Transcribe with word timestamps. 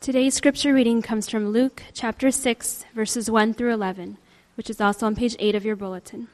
Today's 0.00 0.34
scripture 0.34 0.72
reading 0.72 1.02
comes 1.02 1.28
from 1.28 1.48
Luke 1.48 1.82
chapter 1.92 2.30
6, 2.30 2.84
verses 2.94 3.28
1 3.28 3.54
through 3.54 3.74
11, 3.74 4.16
which 4.54 4.70
is 4.70 4.80
also 4.80 5.06
on 5.06 5.16
page 5.16 5.34
8 5.40 5.56
of 5.56 5.64
your 5.64 5.74
bulletin. 5.74 6.28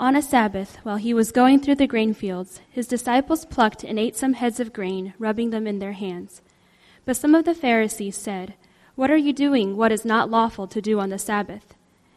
On 0.00 0.16
a 0.16 0.20
Sabbath, 0.20 0.78
while 0.82 0.96
he 0.96 1.14
was 1.14 1.30
going 1.30 1.60
through 1.60 1.76
the 1.76 1.86
grain 1.86 2.12
fields, 2.12 2.60
his 2.68 2.88
disciples 2.88 3.44
plucked 3.44 3.84
and 3.84 4.00
ate 4.00 4.16
some 4.16 4.32
heads 4.32 4.58
of 4.58 4.72
grain, 4.72 5.14
rubbing 5.16 5.50
them 5.50 5.68
in 5.68 5.78
their 5.78 5.92
hands. 5.92 6.42
But 7.04 7.16
some 7.16 7.36
of 7.36 7.44
the 7.44 7.54
Pharisees 7.54 8.16
said, 8.16 8.54
What 8.96 9.10
are 9.10 9.16
you 9.16 9.32
doing 9.32 9.76
what 9.76 9.92
is 9.92 10.04
not 10.04 10.28
lawful 10.28 10.66
to 10.66 10.82
do 10.82 10.98
on 10.98 11.10
the 11.10 11.20
Sabbath? 11.20 11.74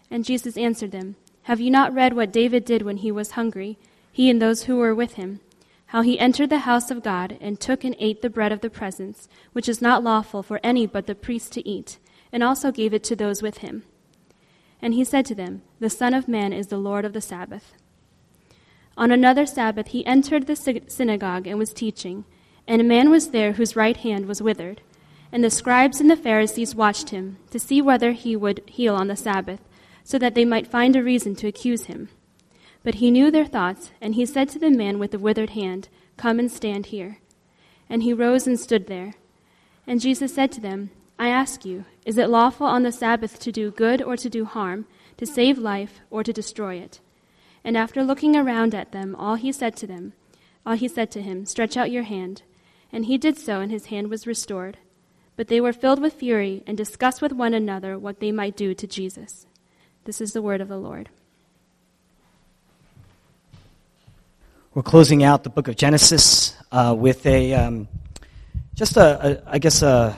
And 0.10 0.26
Jesus 0.26 0.58
answered 0.58 0.92
them, 0.92 1.16
Have 1.44 1.62
you 1.62 1.70
not 1.70 1.94
read 1.94 2.14
what 2.16 2.34
David 2.34 2.66
did 2.66 2.82
when 2.82 2.98
he 2.98 3.12
was 3.12 3.32
hungry, 3.32 3.78
he 4.12 4.32
and 4.32 4.42
those 4.42 4.64
who 4.64 4.78
were 4.78 4.96
with 4.96 5.14
him? 5.14 5.42
How 5.90 6.04
he 6.04 6.20
entered 6.20 6.52
the 6.52 6.60
house 6.60 6.92
of 6.92 7.02
God 7.02 7.36
and 7.42 7.60
took 7.60 7.84
and 7.84 7.96
ate 7.98 8.22
the 8.22 8.30
bread 8.30 8.52
of 8.52 8.62
the 8.62 8.70
presence, 8.70 9.28
which 9.54 9.68
is 9.68 9.82
not 9.82 10.04
lawful 10.04 10.44
for 10.44 10.60
any 10.64 10.86
but 10.86 11.08
the 11.08 11.16
priest 11.16 11.52
to 11.54 11.68
eat, 11.68 11.98
and 12.32 12.44
also 12.44 12.72
gave 12.72 12.94
it 12.94 13.04
to 13.04 13.16
those 13.16 13.42
with 13.42 13.60
him. 13.60 13.84
And 14.84 14.94
he 14.94 15.04
said 15.04 15.26
to 15.26 15.36
them, 15.36 15.64
The 15.80 15.90
Son 15.90 16.14
of 16.14 16.28
Man 16.28 16.54
is 16.54 16.68
the 16.68 16.78
Lord 16.78 17.06
of 17.06 17.14
the 17.14 17.22
Sabbath. 17.22 17.74
On 18.96 19.12
another 19.12 19.48
Sabbath 19.48 19.88
he 19.88 20.06
entered 20.06 20.46
the 20.46 20.56
synagogue 20.88 21.48
and 21.48 21.58
was 21.58 21.74
teaching, 21.74 22.24
and 22.68 22.80
a 22.80 22.86
man 22.86 23.10
was 23.10 23.32
there 23.32 23.54
whose 23.54 23.76
right 23.76 23.98
hand 23.98 24.28
was 24.28 24.44
withered. 24.44 24.82
And 25.32 25.44
the 25.44 25.50
scribes 25.50 26.00
and 26.00 26.10
the 26.10 26.16
Pharisees 26.16 26.76
watched 26.76 27.10
him 27.10 27.38
to 27.50 27.58
see 27.58 27.82
whether 27.82 28.12
he 28.12 28.36
would 28.36 28.62
heal 28.68 28.94
on 28.94 29.08
the 29.08 29.16
Sabbath, 29.16 29.62
so 30.04 30.20
that 30.20 30.36
they 30.36 30.46
might 30.46 30.68
find 30.68 30.96
a 30.96 31.04
reason 31.04 31.36
to 31.38 31.48
accuse 31.48 31.86
him. 31.86 32.10
But 32.84 32.96
he 32.96 33.12
knew 33.12 33.30
their 33.30 33.46
thoughts, 33.46 33.92
and 34.02 34.16
he 34.16 34.26
said 34.26 34.50
to 34.50 34.60
the 34.60 34.70
man 34.70 35.00
with 35.00 35.12
the 35.12 35.20
withered 35.20 35.52
hand, 35.52 35.90
Come 36.18 36.40
and 36.40 36.52
stand 36.52 36.88
here. 36.88 37.20
And 37.90 38.04
he 38.04 38.14
rose 38.14 38.48
and 38.48 38.60
stood 38.60 38.88
there. 38.88 39.16
And 39.86 40.02
Jesus 40.02 40.34
said 40.34 40.52
to 40.54 40.62
them, 40.62 40.92
I 41.18 41.30
ask 41.30 41.66
you, 41.66 41.86
is 42.06 42.18
it 42.18 42.30
lawful 42.30 42.68
on 42.68 42.84
the 42.84 42.92
Sabbath 42.92 43.40
to 43.40 43.52
do 43.52 43.72
good 43.72 44.02
or 44.02 44.16
to 44.16 44.30
do 44.30 44.46
harm, 44.46 44.86
to 45.18 45.26
save 45.26 45.58
life 45.58 46.00
or 46.10 46.24
to 46.24 46.32
destroy 46.32 46.76
it? 46.76 47.00
And 47.64 47.76
after 47.76 48.04
looking 48.04 48.36
around 48.36 48.74
at 48.74 48.92
them, 48.94 49.16
all 49.16 49.36
he 49.36 49.52
said 49.52 49.76
to 49.78 49.88
them, 49.88 50.14
all 50.66 50.76
he 50.76 50.88
said 50.88 51.10
to 51.12 51.22
him, 51.22 51.46
Stretch 51.46 51.78
out 51.78 51.92
your 51.92 52.04
hand. 52.04 52.44
And 52.92 53.06
he 53.06 53.18
did 53.18 53.38
so, 53.38 53.60
and 53.60 53.72
his 53.72 53.88
hand 53.88 54.10
was 54.10 54.28
restored. 54.28 54.78
But 55.36 55.48
they 55.48 55.62
were 55.62 55.74
filled 55.74 56.02
with 56.02 56.14
fury 56.14 56.64
and 56.68 56.78
discussed 56.78 57.22
with 57.22 57.32
one 57.32 57.54
another 57.54 57.98
what 57.98 58.20
they 58.20 58.32
might 58.32 58.56
do 58.56 58.74
to 58.74 58.88
Jesus. 58.88 59.48
This 60.06 60.22
is 60.22 60.34
the 60.34 60.42
word 60.42 60.62
of 60.62 60.68
the 60.68 60.78
Lord. 60.78 61.10
We're 64.72 64.84
closing 64.84 65.24
out 65.24 65.44
the 65.44 65.50
book 65.50 65.68
of 65.68 65.76
Genesis 65.76 66.56
uh, 66.72 66.94
with 66.96 67.26
a 67.26 67.56
um, 67.56 67.88
just 68.76 68.98
a, 68.98 69.42
a 69.48 69.54
I 69.54 69.58
guess 69.58 69.82
a, 69.82 70.16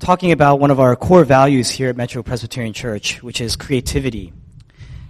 talking 0.00 0.32
about 0.32 0.60
one 0.60 0.70
of 0.70 0.80
our 0.80 0.94
core 0.96 1.24
values 1.24 1.70
here 1.70 1.88
at 1.88 1.96
Metro 1.96 2.22
Presbyterian 2.22 2.74
Church, 2.74 3.22
which 3.22 3.40
is 3.40 3.56
creativity. 3.56 4.34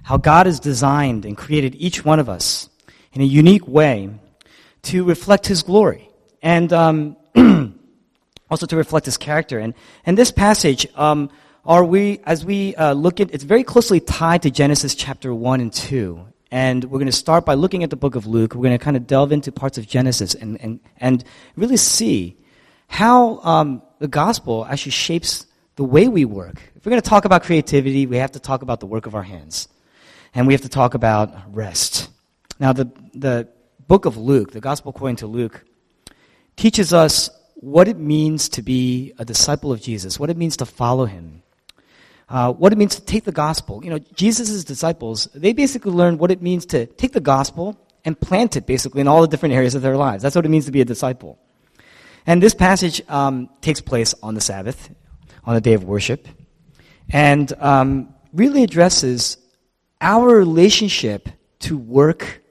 How 0.05 0.19
God 0.19 0.47
has 0.47 0.61
designed 0.61 1.25
and 1.25 1.37
created 1.37 1.75
each 1.75 2.05
one 2.05 2.21
of 2.21 2.29
us 2.29 2.69
in 3.13 3.23
a 3.23 3.25
unique 3.25 3.67
way 3.67 4.11
to 4.83 5.03
reflect 5.03 5.49
His 5.49 5.65
glory 5.65 6.09
and 6.41 6.73
um, 6.73 7.17
also 8.51 8.67
to 8.67 8.77
reflect 8.77 9.07
His 9.07 9.17
character. 9.17 9.59
And 9.59 9.75
and 10.07 10.17
this 10.17 10.31
passage. 10.31 10.87
Um, 10.95 11.29
are 11.67 11.83
we, 11.83 12.21
as 12.25 12.45
we 12.45 12.77
uh, 12.77 12.93
look 12.93 13.21
at, 13.21 13.33
it's 13.33 13.43
very 13.43 13.65
closely 13.65 13.99
tied 13.99 14.43
to 14.43 14.51
Genesis 14.51 14.95
chapter 14.95 15.35
1 15.35 15.63
and 15.63 15.73
2. 15.73 16.27
And 16.50 16.84
we're 16.84 16.98
going 16.98 17.06
to 17.06 17.12
start 17.12 17.45
by 17.45 17.55
looking 17.55 17.83
at 17.83 17.91
the 17.91 17.97
book 17.97 18.14
of 18.14 18.27
Luke. 18.27 18.55
We're 18.55 18.62
going 18.62 18.78
to 18.78 18.84
kind 18.84 18.97
of 18.97 19.06
delve 19.06 19.33
into 19.33 19.50
parts 19.50 19.78
of 19.78 19.87
Genesis 19.87 20.34
and, 20.34 20.61
and, 20.61 20.81
and 20.98 21.25
really 21.56 21.77
see 21.77 22.36
how 22.86 23.39
um, 23.41 23.83
the 23.98 24.09
gospel 24.09 24.64
actually 24.64 24.92
shapes 24.92 25.47
the 25.77 25.84
way 25.84 26.09
we 26.09 26.25
work. 26.25 26.61
If 26.77 26.84
we're 26.84 26.91
going 26.91 27.03
to 27.03 27.09
talk 27.09 27.25
about 27.25 27.42
creativity, 27.42 28.06
we 28.06 28.19
have 28.19 28.33
to 28.33 28.41
talk 28.41 28.62
about 28.62 28.81
the 28.81 28.86
work 28.86 29.06
of 29.06 29.14
our 29.14 29.23
hands. 29.23 29.69
And 30.35 30.46
we 30.46 30.52
have 30.52 30.63
to 30.63 30.69
talk 30.69 30.95
about 30.95 31.33
rest. 31.55 32.11
Now, 32.61 32.73
the, 32.73 32.90
the 33.14 33.48
book 33.86 34.05
of 34.05 34.17
Luke, 34.17 34.52
the 34.52 34.61
gospel 34.61 34.90
according 34.90 35.17
to 35.17 35.27
Luke, 35.27 35.64
teaches 36.57 36.92
us 36.92 37.30
what 37.55 37.89
it 37.89 37.98
means 37.98 38.48
to 38.51 38.63
be 38.63 39.13
a 39.19 39.24
disciple 39.24 39.73
of 39.73 39.80
Jesus, 39.80 40.20
what 40.20 40.30
it 40.30 40.36
means 40.36 40.57
to 40.58 40.67
follow 40.67 41.07
him 41.07 41.42
uh, 42.29 42.52
what 42.52 42.73
it 42.73 42.77
means 42.77 42.95
to 42.96 43.05
take 43.05 43.24
the 43.24 43.33
gospel. 43.33 43.85
You 43.85 43.90
know, 43.90 43.98
Jesus' 44.14 44.64
disciples, 44.64 45.29
they 45.35 45.52
basically 45.52 45.92
learned 45.92 46.18
what 46.18 46.30
it 46.30 46.42
means 46.42 46.67
to 46.67 46.86
take 46.86 47.12
the 47.12 47.20
gospel 47.20 47.79
and 48.05 48.18
plant 48.18 48.57
it 48.57 48.67
basically 48.67 49.01
in 49.01 49.08
all 49.08 49.23
the 49.23 49.29
different 49.29 49.55
areas 49.55 49.74
of 49.74 49.83
their 49.83 49.96
lives. 49.96 50.23
That's 50.23 50.36
what 50.36 50.45
it 50.45 50.48
means 50.48 50.67
to 50.67 50.73
be 50.73 50.80
a 50.80 50.84
disciple. 50.84 51.39
And 52.27 52.42
this 52.42 52.55
passage 52.55 53.02
um, 53.08 53.51
takes 53.61 53.80
place 53.80 54.14
on 54.23 54.34
the 54.34 54.40
Sabbath, 54.40 54.90
on 55.45 55.55
the 55.55 55.61
day 55.61 55.74
of 55.74 55.84
worship, 55.84 56.27
and 57.11 57.52
um, 57.61 58.14
really 58.33 58.63
addresses 58.63 59.36
our 60.01 60.27
relationship 60.27 61.29
to 61.61 61.77
work 61.77 62.42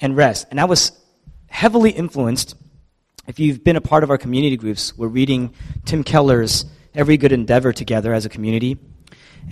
and 0.00 0.16
rest. 0.16 0.46
And 0.50 0.58
that 0.58 0.68
was 0.68 0.92
heavily 1.48 1.90
influenced. 1.90 2.54
If 3.26 3.38
you've 3.38 3.62
been 3.62 3.76
a 3.76 3.80
part 3.80 4.04
of 4.04 4.10
our 4.10 4.18
community 4.18 4.56
groups, 4.56 4.96
we're 4.96 5.08
reading 5.08 5.54
Tim 5.84 6.02
Keller's 6.02 6.64
Every 6.94 7.16
Good 7.16 7.32
Endeavor 7.32 7.72
together 7.72 8.12
as 8.12 8.24
a 8.24 8.28
community 8.28 8.78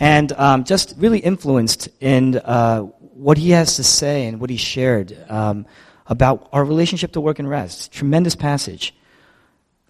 and 0.00 0.32
um, 0.32 0.64
just 0.64 0.94
really 0.98 1.18
influenced 1.18 1.88
in 2.00 2.36
uh, 2.36 2.80
what 2.80 3.38
he 3.38 3.50
has 3.50 3.76
to 3.76 3.84
say 3.84 4.26
and 4.26 4.40
what 4.40 4.50
he 4.50 4.56
shared 4.56 5.16
um, 5.28 5.66
about 6.06 6.48
our 6.52 6.64
relationship 6.64 7.12
to 7.12 7.20
work 7.20 7.38
and 7.38 7.48
rest. 7.48 7.92
Tremendous 7.92 8.34
passage. 8.34 8.94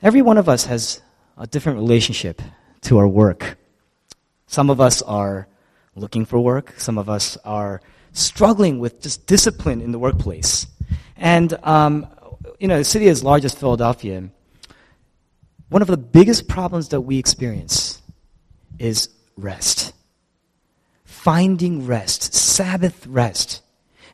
Every 0.02 0.22
one 0.22 0.38
of 0.38 0.48
us 0.48 0.64
has 0.66 1.02
a 1.36 1.46
different 1.46 1.78
relationship 1.78 2.40
to 2.82 2.98
our 2.98 3.08
work. 3.08 3.58
Some 4.46 4.70
of 4.70 4.80
us 4.80 5.02
are 5.02 5.46
looking 5.94 6.24
for 6.24 6.38
work, 6.38 6.74
some 6.78 6.96
of 6.96 7.08
us 7.08 7.36
are 7.44 7.82
struggling 8.12 8.78
with 8.78 9.02
just 9.02 9.26
discipline 9.26 9.80
in 9.80 9.92
the 9.92 9.98
workplace. 9.98 10.66
And, 11.16 11.52
um, 11.64 12.06
you 12.58 12.68
know, 12.68 12.78
a 12.78 12.84
city 12.84 13.08
as 13.08 13.22
large 13.22 13.44
as 13.44 13.54
Philadelphia, 13.54 14.30
one 15.68 15.82
of 15.82 15.88
the 15.88 15.96
biggest 15.96 16.48
problems 16.48 16.88
that 16.90 17.02
we 17.02 17.18
experience 17.18 18.00
is 18.78 19.08
rest. 19.42 19.92
Finding 21.04 21.86
rest, 21.86 22.34
Sabbath 22.34 23.06
rest. 23.06 23.62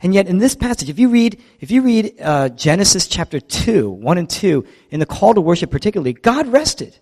And 0.02 0.12
yet, 0.12 0.26
in 0.26 0.38
this 0.38 0.54
passage, 0.54 0.90
if 0.90 0.98
you 0.98 1.08
read, 1.08 1.40
if 1.60 1.70
you 1.70 1.82
read 1.82 2.14
uh, 2.20 2.50
Genesis 2.50 3.06
chapter 3.06 3.40
2, 3.40 3.88
1 3.88 4.18
and 4.18 4.28
2, 4.28 4.66
in 4.90 5.00
the 5.00 5.06
call 5.06 5.34
to 5.34 5.40
worship 5.40 5.70
particularly, 5.70 6.12
God 6.12 6.46
rested. 6.48 6.98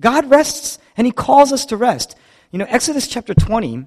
God 0.00 0.28
rests, 0.28 0.78
and 0.96 1.06
He 1.06 1.12
calls 1.12 1.52
us 1.52 1.66
to 1.66 1.76
rest. 1.76 2.16
You 2.50 2.58
know, 2.58 2.66
Exodus 2.68 3.06
chapter 3.06 3.34
20, 3.34 3.86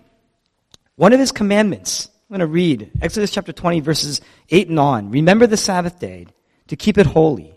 one 0.95 1.13
of 1.13 1.19
His 1.19 1.31
commandments, 1.31 2.07
I'm 2.29 2.37
going 2.37 2.39
to 2.39 2.47
read 2.47 2.91
Exodus 3.01 3.31
chapter 3.31 3.51
20, 3.51 3.81
verses 3.81 4.21
8 4.49 4.69
and 4.69 4.79
on. 4.79 5.11
Remember 5.11 5.47
the 5.47 5.57
Sabbath 5.57 5.99
day 5.99 6.27
to 6.67 6.75
keep 6.75 6.97
it 6.97 7.05
holy. 7.05 7.56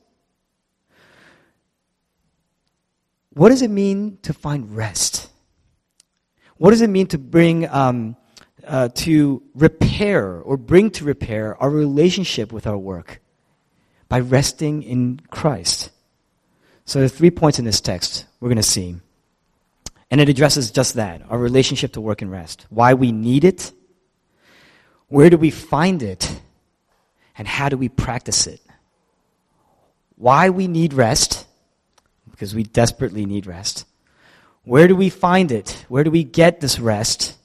What 3.33 3.49
does 3.49 3.61
it 3.61 3.71
mean 3.71 4.17
to 4.23 4.33
find 4.33 4.75
rest? 4.75 5.29
What 6.57 6.71
does 6.71 6.81
it 6.81 6.89
mean 6.89 7.07
to 7.07 7.17
bring, 7.17 7.67
um, 7.69 8.15
uh, 8.65 8.89
to 8.89 9.41
repair 9.55 10.39
or 10.41 10.57
bring 10.57 10.91
to 10.91 11.05
repair 11.05 11.55
our 11.61 11.69
relationship 11.69 12.51
with 12.51 12.67
our 12.67 12.77
work? 12.77 13.21
By 14.09 14.19
resting 14.19 14.83
in 14.83 15.21
Christ. 15.29 15.91
So 16.85 16.99
there 16.99 17.05
are 17.05 17.09
three 17.09 17.31
points 17.31 17.57
in 17.57 17.65
this 17.65 17.79
text 17.79 18.25
we're 18.39 18.49
going 18.49 18.57
to 18.57 18.63
see. 18.63 18.97
And 20.09 20.19
it 20.19 20.27
addresses 20.27 20.71
just 20.71 20.95
that 20.95 21.21
our 21.29 21.37
relationship 21.37 21.93
to 21.93 22.01
work 22.01 22.21
and 22.21 22.29
rest. 22.29 22.65
Why 22.69 22.95
we 22.95 23.13
need 23.13 23.45
it, 23.45 23.71
where 25.07 25.29
do 25.29 25.37
we 25.37 25.51
find 25.51 26.03
it, 26.03 26.41
and 27.37 27.47
how 27.47 27.69
do 27.69 27.77
we 27.77 27.87
practice 27.87 28.45
it? 28.45 28.59
Why 30.15 30.49
we 30.49 30.67
need 30.67 30.93
rest 30.93 31.47
because 32.41 32.55
we 32.55 32.63
desperately 32.63 33.23
need 33.23 33.45
rest. 33.45 33.85
Where 34.63 34.87
do 34.87 34.95
we 34.95 35.11
find 35.11 35.51
it? 35.51 35.85
Where 35.89 36.03
do 36.03 36.09
we 36.09 36.23
get 36.23 36.59
this 36.59 36.79
rest? 36.79 37.37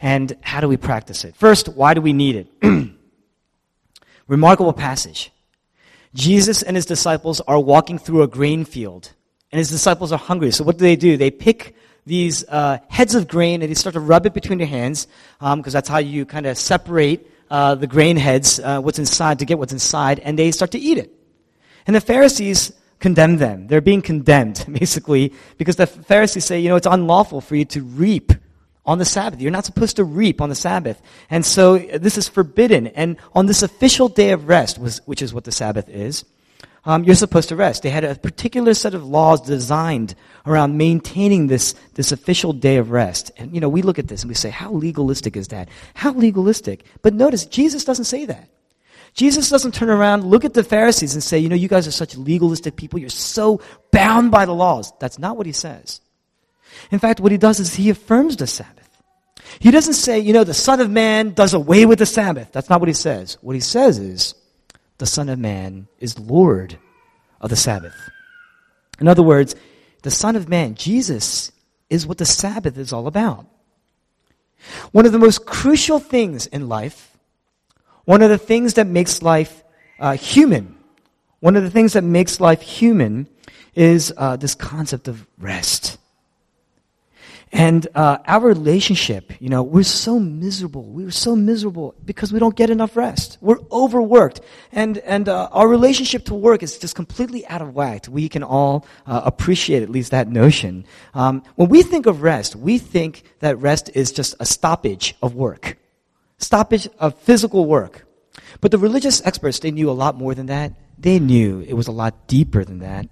And 0.00 0.34
how 0.40 0.62
do 0.62 0.68
we 0.68 0.78
practice 0.78 1.26
it? 1.26 1.36
First, 1.36 1.68
why 1.68 1.92
do 1.92 2.00
we 2.00 2.14
need 2.14 2.48
it? 2.62 2.94
Remarkable 4.28 4.72
passage. 4.72 5.30
Jesus 6.14 6.62
and 6.62 6.74
his 6.74 6.86
disciples 6.86 7.42
are 7.42 7.60
walking 7.60 7.98
through 7.98 8.22
a 8.22 8.26
grain 8.26 8.64
field, 8.64 9.12
and 9.52 9.58
his 9.58 9.68
disciples 9.68 10.10
are 10.10 10.18
hungry. 10.18 10.52
So 10.52 10.64
what 10.64 10.78
do 10.78 10.82
they 10.82 10.96
do? 10.96 11.18
They 11.18 11.30
pick 11.30 11.76
these 12.06 12.48
uh, 12.48 12.78
heads 12.88 13.14
of 13.14 13.28
grain 13.28 13.60
and 13.60 13.70
they 13.70 13.74
start 13.74 13.92
to 13.92 14.00
rub 14.00 14.24
it 14.24 14.32
between 14.32 14.56
their 14.56 14.66
hands 14.66 15.06
because 15.38 15.52
um, 15.52 15.60
that's 15.60 15.88
how 15.90 15.98
you 15.98 16.24
kind 16.24 16.46
of 16.46 16.56
separate 16.56 17.30
uh, 17.50 17.74
the 17.74 17.86
grain 17.86 18.16
heads, 18.16 18.58
uh, 18.58 18.80
what's 18.80 18.98
inside, 18.98 19.40
to 19.40 19.44
get 19.44 19.58
what's 19.58 19.74
inside, 19.74 20.18
and 20.20 20.38
they 20.38 20.50
start 20.50 20.70
to 20.70 20.78
eat 20.78 20.96
it. 20.96 21.12
And 21.86 21.94
the 21.94 22.00
Pharisees 22.00 22.72
condemn 23.00 23.36
them. 23.36 23.66
They're 23.66 23.80
being 23.80 24.02
condemned, 24.02 24.64
basically, 24.72 25.32
because 25.58 25.76
the 25.76 25.86
Pharisees 25.86 26.44
say, 26.44 26.60
you 26.60 26.68
know, 26.68 26.76
it's 26.76 26.86
unlawful 26.86 27.40
for 27.40 27.56
you 27.56 27.64
to 27.66 27.82
reap 27.82 28.32
on 28.84 28.98
the 28.98 29.04
Sabbath. 29.04 29.40
You're 29.40 29.50
not 29.50 29.64
supposed 29.64 29.96
to 29.96 30.04
reap 30.04 30.40
on 30.40 30.48
the 30.48 30.54
Sabbath. 30.54 31.00
And 31.28 31.44
so 31.44 31.78
this 31.78 32.16
is 32.16 32.28
forbidden. 32.28 32.86
And 32.88 33.16
on 33.34 33.46
this 33.46 33.62
official 33.62 34.08
day 34.08 34.30
of 34.30 34.48
rest, 34.48 34.78
which 34.78 35.22
is 35.22 35.34
what 35.34 35.44
the 35.44 35.52
Sabbath 35.52 35.88
is, 35.88 36.24
um, 36.84 37.02
you're 37.02 37.16
supposed 37.16 37.48
to 37.48 37.56
rest. 37.56 37.82
They 37.82 37.90
had 37.90 38.04
a 38.04 38.14
particular 38.14 38.72
set 38.72 38.94
of 38.94 39.04
laws 39.04 39.40
designed 39.40 40.14
around 40.46 40.78
maintaining 40.78 41.48
this, 41.48 41.74
this 41.94 42.12
official 42.12 42.52
day 42.52 42.76
of 42.76 42.92
rest. 42.92 43.32
And, 43.36 43.52
you 43.52 43.60
know, 43.60 43.68
we 43.68 43.82
look 43.82 43.98
at 43.98 44.06
this 44.06 44.22
and 44.22 44.28
we 44.28 44.36
say, 44.36 44.50
how 44.50 44.70
legalistic 44.70 45.36
is 45.36 45.48
that? 45.48 45.68
How 45.94 46.12
legalistic? 46.12 46.84
But 47.02 47.12
notice, 47.12 47.44
Jesus 47.44 47.84
doesn't 47.84 48.04
say 48.04 48.24
that. 48.26 48.48
Jesus 49.16 49.48
doesn't 49.48 49.74
turn 49.74 49.88
around, 49.88 50.24
look 50.24 50.44
at 50.44 50.52
the 50.52 50.62
Pharisees 50.62 51.14
and 51.14 51.22
say, 51.22 51.38
you 51.38 51.48
know, 51.48 51.56
you 51.56 51.68
guys 51.68 51.88
are 51.88 51.92
such 51.92 52.16
legalistic 52.16 52.76
people. 52.76 52.98
You're 52.98 53.08
so 53.08 53.62
bound 53.90 54.30
by 54.30 54.44
the 54.44 54.54
laws. 54.54 54.92
That's 55.00 55.18
not 55.18 55.38
what 55.38 55.46
he 55.46 55.52
says. 55.52 56.02
In 56.90 56.98
fact, 56.98 57.20
what 57.20 57.32
he 57.32 57.38
does 57.38 57.58
is 57.58 57.74
he 57.74 57.88
affirms 57.88 58.36
the 58.36 58.46
Sabbath. 58.46 58.86
He 59.58 59.70
doesn't 59.70 59.94
say, 59.94 60.18
you 60.18 60.34
know, 60.34 60.44
the 60.44 60.52
Son 60.52 60.80
of 60.80 60.90
Man 60.90 61.32
does 61.32 61.54
away 61.54 61.86
with 61.86 61.98
the 61.98 62.06
Sabbath. 62.06 62.52
That's 62.52 62.68
not 62.68 62.80
what 62.80 62.88
he 62.88 62.94
says. 62.94 63.38
What 63.40 63.54
he 63.54 63.60
says 63.60 63.98
is, 63.98 64.34
the 64.98 65.06
Son 65.06 65.30
of 65.30 65.38
Man 65.38 65.88
is 65.98 66.18
Lord 66.18 66.78
of 67.40 67.48
the 67.48 67.56
Sabbath. 67.56 67.94
In 69.00 69.08
other 69.08 69.22
words, 69.22 69.54
the 70.02 70.10
Son 70.10 70.36
of 70.36 70.48
Man, 70.48 70.74
Jesus, 70.74 71.52
is 71.88 72.06
what 72.06 72.18
the 72.18 72.26
Sabbath 72.26 72.76
is 72.76 72.92
all 72.92 73.06
about. 73.06 73.46
One 74.92 75.06
of 75.06 75.12
the 75.12 75.18
most 75.18 75.46
crucial 75.46 75.98
things 75.98 76.46
in 76.46 76.68
life, 76.68 77.15
one 78.06 78.22
of 78.22 78.30
the 78.30 78.38
things 78.38 78.74
that 78.74 78.86
makes 78.86 79.20
life 79.20 79.62
uh, 79.98 80.16
human, 80.16 80.74
one 81.40 81.56
of 81.56 81.62
the 81.62 81.70
things 81.70 81.92
that 81.92 82.02
makes 82.02 82.40
life 82.40 82.62
human 82.62 83.28
is 83.74 84.12
uh, 84.16 84.36
this 84.36 84.54
concept 84.54 85.06
of 85.06 85.26
rest. 85.38 85.98
And 87.52 87.86
uh, 87.94 88.18
our 88.26 88.40
relationship, 88.40 89.32
you 89.40 89.48
know, 89.48 89.62
we're 89.62 89.84
so 89.84 90.18
miserable. 90.18 90.82
We 90.82 91.04
are 91.04 91.10
so 91.12 91.36
miserable 91.36 91.94
because 92.04 92.32
we 92.32 92.40
don't 92.40 92.56
get 92.56 92.70
enough 92.70 92.96
rest. 92.96 93.38
We're 93.40 93.60
overworked. 93.70 94.40
And, 94.72 94.98
and 94.98 95.28
uh, 95.28 95.48
our 95.52 95.68
relationship 95.68 96.24
to 96.26 96.34
work 96.34 96.62
is 96.62 96.76
just 96.76 96.96
completely 96.96 97.46
out 97.46 97.62
of 97.62 97.74
whack. 97.74 98.06
We 98.10 98.28
can 98.28 98.42
all 98.42 98.84
uh, 99.06 99.22
appreciate 99.24 99.82
at 99.82 99.90
least 99.90 100.10
that 100.10 100.28
notion. 100.28 100.84
Um, 101.14 101.42
when 101.54 101.68
we 101.68 101.82
think 101.82 102.06
of 102.06 102.22
rest, 102.22 102.56
we 102.56 102.78
think 102.78 103.22
that 103.40 103.58
rest 103.58 103.90
is 103.94 104.10
just 104.10 104.34
a 104.40 104.44
stoppage 104.44 105.14
of 105.22 105.34
work, 105.34 105.78
stoppage 106.38 106.88
of 106.98 107.18
physical 107.18 107.66
work. 107.66 108.06
But 108.60 108.70
the 108.70 108.78
religious 108.78 109.24
experts, 109.24 109.58
they 109.58 109.70
knew 109.70 109.90
a 109.90 109.92
lot 109.92 110.16
more 110.16 110.34
than 110.34 110.46
that. 110.46 110.74
They 110.98 111.18
knew 111.18 111.60
it 111.60 111.74
was 111.74 111.88
a 111.88 111.92
lot 111.92 112.26
deeper 112.26 112.64
than 112.64 112.80
that. 112.80 113.06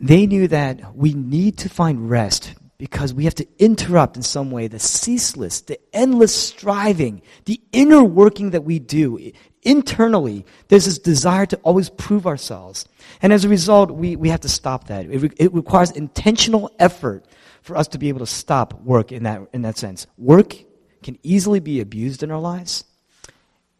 They 0.00 0.26
knew 0.26 0.48
that 0.48 0.96
we 0.96 1.14
need 1.14 1.58
to 1.58 1.68
find 1.68 2.10
rest 2.10 2.54
because 2.76 3.14
we 3.14 3.24
have 3.24 3.34
to 3.36 3.46
interrupt 3.58 4.16
in 4.16 4.22
some 4.22 4.50
way 4.50 4.66
the 4.66 4.80
ceaseless, 4.80 5.60
the 5.60 5.78
endless 5.94 6.34
striving, 6.34 7.22
the 7.44 7.60
inner 7.70 8.02
working 8.02 8.50
that 8.50 8.64
we 8.64 8.80
do 8.80 9.30
internally. 9.62 10.44
There's 10.66 10.86
this 10.86 10.98
desire 10.98 11.46
to 11.46 11.56
always 11.58 11.88
prove 11.88 12.26
ourselves. 12.26 12.86
And 13.22 13.32
as 13.32 13.44
a 13.44 13.48
result, 13.48 13.92
we, 13.92 14.16
we 14.16 14.30
have 14.30 14.40
to 14.40 14.48
stop 14.48 14.88
that. 14.88 15.06
It, 15.06 15.18
re- 15.18 15.30
it 15.36 15.54
requires 15.54 15.92
intentional 15.92 16.72
effort 16.80 17.24
for 17.62 17.76
us 17.76 17.86
to 17.88 17.98
be 17.98 18.08
able 18.08 18.18
to 18.18 18.26
stop 18.26 18.74
work 18.82 19.12
in 19.12 19.22
that, 19.22 19.42
in 19.52 19.62
that 19.62 19.78
sense. 19.78 20.08
Work 20.18 20.56
can 21.02 21.18
easily 21.22 21.60
be 21.60 21.80
abused 21.80 22.22
in 22.22 22.30
our 22.30 22.40
lives. 22.40 22.84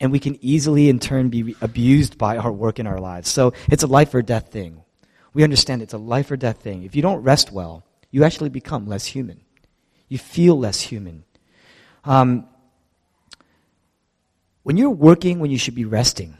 And 0.00 0.10
we 0.10 0.19
can 0.19 0.36
easily, 0.44 0.88
in 0.88 0.98
turn, 0.98 1.28
be 1.28 1.54
abused 1.60 2.19
by 2.19 2.36
our 2.36 2.50
work 2.50 2.80
in 2.80 2.86
our 2.86 2.98
lives. 3.00 3.28
So 3.28 3.52
it's 3.70 3.84
a 3.84 3.86
life 3.86 4.14
or 4.14 4.22
death 4.22 4.50
thing. 4.50 4.82
We 5.32 5.44
understand 5.44 5.80
it's 5.80 5.94
a 5.94 5.98
life 5.98 6.30
or 6.30 6.36
death 6.36 6.58
thing. 6.58 6.82
If 6.82 6.96
you 6.96 7.02
don't 7.02 7.22
rest 7.22 7.52
well, 7.52 7.84
you 8.10 8.24
actually 8.24 8.50
become 8.50 8.86
less 8.86 9.06
human. 9.06 9.40
You 10.08 10.19
feel 10.19 10.58
less 10.58 10.80
human. 10.80 11.24
Um, 12.04 12.46
when 14.62 14.76
you're 14.76 14.90
working 14.90 15.38
when 15.38 15.50
you 15.50 15.58
should 15.58 15.74
be 15.74 15.84
resting, 15.84 16.36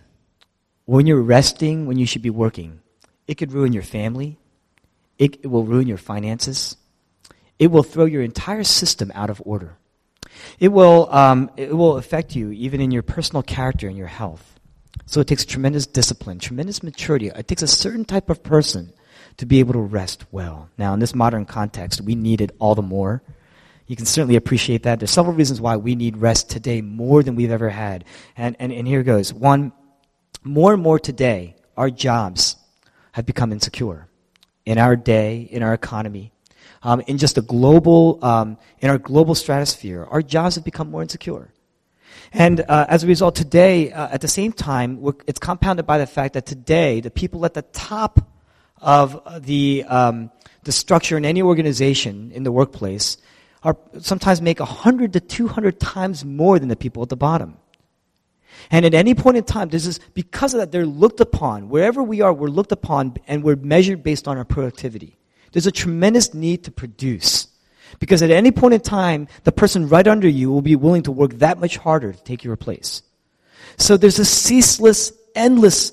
when 0.85 1.07
you're 1.07 1.23
resting 1.23 1.87
when 1.87 1.99
you 1.99 2.07
should 2.07 2.23
be 2.23 2.31
working, 2.31 2.81
it 3.27 3.37
could 3.37 3.53
ruin 3.53 3.73
your 3.73 3.83
family. 3.83 4.39
It, 5.19 5.39
it 5.43 5.47
will 5.47 5.65
ruin 5.65 5.87
your 5.87 5.99
finances. 5.99 6.77
It 7.59 7.69
will 7.69 7.83
throw 7.83 8.05
your 8.05 8.23
entire 8.23 8.65
system 8.65 9.13
out 9.15 9.31
of 9.31 9.41
order. 9.45 9.77
It 10.59 10.69
will, 10.69 11.09
um, 11.13 11.51
it 11.57 11.75
will 11.75 11.97
affect 11.97 12.35
you 12.37 12.51
even 12.53 12.81
in 12.81 12.91
your 12.91 13.03
personal 13.03 13.43
character 13.43 13.89
and 13.89 13.97
your 13.97 14.07
health. 14.07 14.59
So 15.07 15.21
it 15.21 15.27
takes 15.27 15.45
tremendous 15.45 15.87
discipline, 15.87 16.39
tremendous 16.39 16.83
maturity. 16.83 17.29
It 17.29 17.49
takes 17.49 17.63
a 17.63 17.67
certain 17.67 18.05
type 18.05 18.31
of 18.31 18.43
person 18.43 18.93
to 19.39 19.47
be 19.47 19.61
able 19.61 19.73
to 19.75 19.81
rest 19.81 20.25
well. 20.31 20.69
Now, 20.79 20.95
in 20.95 21.01
this 21.01 21.15
modern 21.15 21.45
context, 21.45 22.01
we 22.01 22.15
need 22.15 22.41
it 22.41 22.55
all 22.59 22.75
the 22.75 22.83
more. 22.83 23.23
You 23.87 23.97
can 23.97 24.07
certainly 24.07 24.37
appreciate 24.37 24.85
that. 24.85 25.01
There's 25.01 25.11
several 25.11 25.35
reasons 25.35 25.61
why 25.61 25.77
we 25.77 25.95
need 25.95 26.17
rest 26.17 26.51
today 26.51 26.81
more 26.81 27.23
than 27.23 27.35
we've 27.35 27.51
ever 27.51 27.69
had. 27.69 28.05
And, 28.37 28.57
and, 28.59 28.73
and 28.73 28.87
here 28.87 29.03
goes. 29.03 29.33
One, 29.33 29.73
more 30.45 30.73
and 30.73 30.83
more 30.83 30.99
today, 30.99 31.57
our 31.77 31.91
jobs 31.91 32.57
have 33.13 33.27
become 33.27 33.53
insecure. 33.53 34.09
In 34.65 34.79
our 34.79 34.97
day, 34.97 35.49
in 35.51 35.63
our 35.63 35.75
economy, 35.75 36.32
um, 36.83 37.01
in 37.07 37.19
just 37.19 37.39
a 37.39 37.43
global, 37.43 38.19
um, 38.23 38.59
in 38.81 38.91
our 38.91 38.99
global 38.99 39.35
stratosphere, 39.35 40.07
our 40.11 40.23
jobs 40.23 40.57
have 40.57 40.65
become 40.65 40.91
more 40.91 41.03
insecure. 41.03 41.49
And 42.33 42.61
uh, 42.61 42.87
as 42.89 43.05
a 43.05 43.07
result, 43.07 43.37
today, 43.37 43.93
uh, 43.93 44.09
at 44.11 44.21
the 44.21 44.29
same 44.29 44.53
time, 44.53 45.05
it's 45.27 45.39
compounded 45.39 45.87
by 45.87 45.99
the 45.99 46.07
fact 46.07 46.35
that 46.35 46.47
today, 46.47 47.01
the 47.01 47.11
people 47.11 47.45
at 47.45 47.55
the 47.55 47.63
top 47.63 48.27
of 48.79 49.45
the, 49.45 49.85
um, 49.85 50.31
the 50.65 50.73
structure 50.73 51.17
in 51.17 51.25
any 51.25 51.43
organization 51.43 52.33
in 52.33 52.43
the 52.43 52.53
workplace 52.53 53.17
are 53.63 53.77
sometimes 54.01 54.43
make 54.43 54.59
100 54.59 55.13
to 55.13 55.21
200 55.21 55.79
times 55.79 56.25
more 56.25 56.59
than 56.59 56.69
the 56.69 56.77
people 56.77 57.03
at 57.03 57.09
the 57.09 57.17
bottom. 57.17 57.59
And 58.71 58.85
at 58.85 58.95
any 58.95 59.15
point 59.15 59.37
in 59.37 59.45
time, 59.45 59.69
this 59.69 59.87
is 59.87 60.01
because 60.15 60.55
of 60.55 60.61
that, 60.61 60.73
they're 60.73 60.87
looked 60.87 61.21
upon. 61.21 61.69
Wherever 61.69 62.03
we 62.03 62.21
are, 62.23 62.33
we're 62.33 62.49
looked 62.49 62.73
upon 62.73 63.17
and 63.27 63.43
we're 63.43 63.57
measured 63.57 64.03
based 64.03 64.27
on 64.27 64.37
our 64.37 64.45
productivity. 64.45 65.17
There's 65.53 65.67
a 65.67 65.73
tremendous 65.73 66.35
need 66.35 66.65
to 66.65 66.71
produce. 66.71 67.49
Because 67.99 68.23
at 68.23 68.31
any 68.31 68.51
point 68.51 68.75
in 68.75 68.81
time, 68.81 69.29
the 69.45 69.53
person 69.53 69.89
right 69.89 70.07
under 70.07 70.29
you 70.29 70.51
will 70.51 70.63
be 70.63 70.77
willing 70.77 71.03
to 71.05 71.13
work 71.13 71.33
that 71.35 71.59
much 71.59 71.77
harder 71.77 72.13
to 72.13 72.25
take 72.25 72.43
your 72.43 72.57
place. 72.57 73.03
So 73.77 73.97
there's 73.97 74.19
a 74.19 74.25
ceaseless, 74.25 75.13
endless 75.35 75.93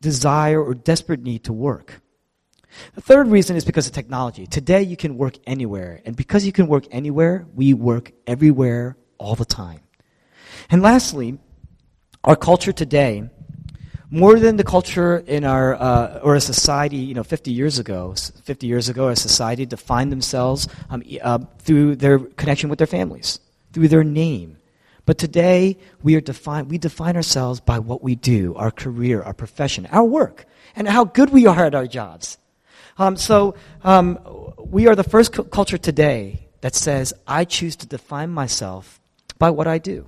desire 0.00 0.62
or 0.62 0.74
desperate 0.74 1.22
need 1.22 1.44
to 1.44 1.52
work. 1.52 2.00
The 2.94 3.00
third 3.00 3.28
reason 3.28 3.56
is 3.56 3.64
because 3.64 3.86
of 3.86 3.92
technology. 3.92 4.46
Today 4.46 4.82
you 4.82 4.96
can 4.96 5.16
work 5.16 5.34
anywhere. 5.46 6.00
And 6.04 6.16
because 6.16 6.44
you 6.44 6.52
can 6.52 6.66
work 6.66 6.84
anywhere, 6.90 7.46
we 7.54 7.74
work 7.74 8.12
everywhere 8.26 8.96
all 9.18 9.34
the 9.34 9.44
time. 9.44 9.80
And 10.70 10.82
lastly, 10.82 11.38
our 12.22 12.36
culture 12.36 12.72
today, 12.72 13.28
more 14.10 14.38
than 14.40 14.56
the 14.56 14.64
culture 14.64 15.18
in 15.18 15.44
our, 15.44 15.74
uh, 15.74 16.18
or 16.22 16.34
a 16.34 16.40
society, 16.40 16.96
you 16.96 17.14
know, 17.14 17.22
50 17.22 17.52
years 17.52 17.78
ago, 17.78 18.14
50 18.44 18.66
years 18.66 18.88
ago, 18.88 19.08
a 19.08 19.16
society 19.16 19.64
defined 19.66 20.10
themselves 20.10 20.68
um, 20.90 21.02
uh, 21.22 21.38
through 21.60 21.96
their 21.96 22.18
connection 22.18 22.68
with 22.68 22.78
their 22.78 22.88
families, 22.88 23.38
through 23.72 23.88
their 23.88 24.02
name. 24.02 24.56
But 25.06 25.18
today, 25.18 25.78
we 26.02 26.16
are 26.16 26.20
defined, 26.20 26.70
we 26.70 26.78
define 26.78 27.16
ourselves 27.16 27.60
by 27.60 27.78
what 27.78 28.02
we 28.02 28.16
do, 28.16 28.54
our 28.56 28.70
career, 28.70 29.22
our 29.22 29.32
profession, 29.32 29.86
our 29.92 30.04
work, 30.04 30.44
and 30.74 30.88
how 30.88 31.04
good 31.04 31.30
we 31.30 31.46
are 31.46 31.64
at 31.66 31.74
our 31.74 31.86
jobs. 31.86 32.36
Um, 32.98 33.16
so 33.16 33.54
um, 33.82 34.18
we 34.58 34.88
are 34.88 34.96
the 34.96 35.04
first 35.04 35.32
cu- 35.32 35.44
culture 35.44 35.78
today 35.78 36.48
that 36.60 36.74
says, 36.74 37.14
I 37.26 37.44
choose 37.44 37.76
to 37.76 37.86
define 37.86 38.30
myself 38.30 39.00
by 39.38 39.50
what 39.50 39.66
I 39.66 39.78
do. 39.78 40.06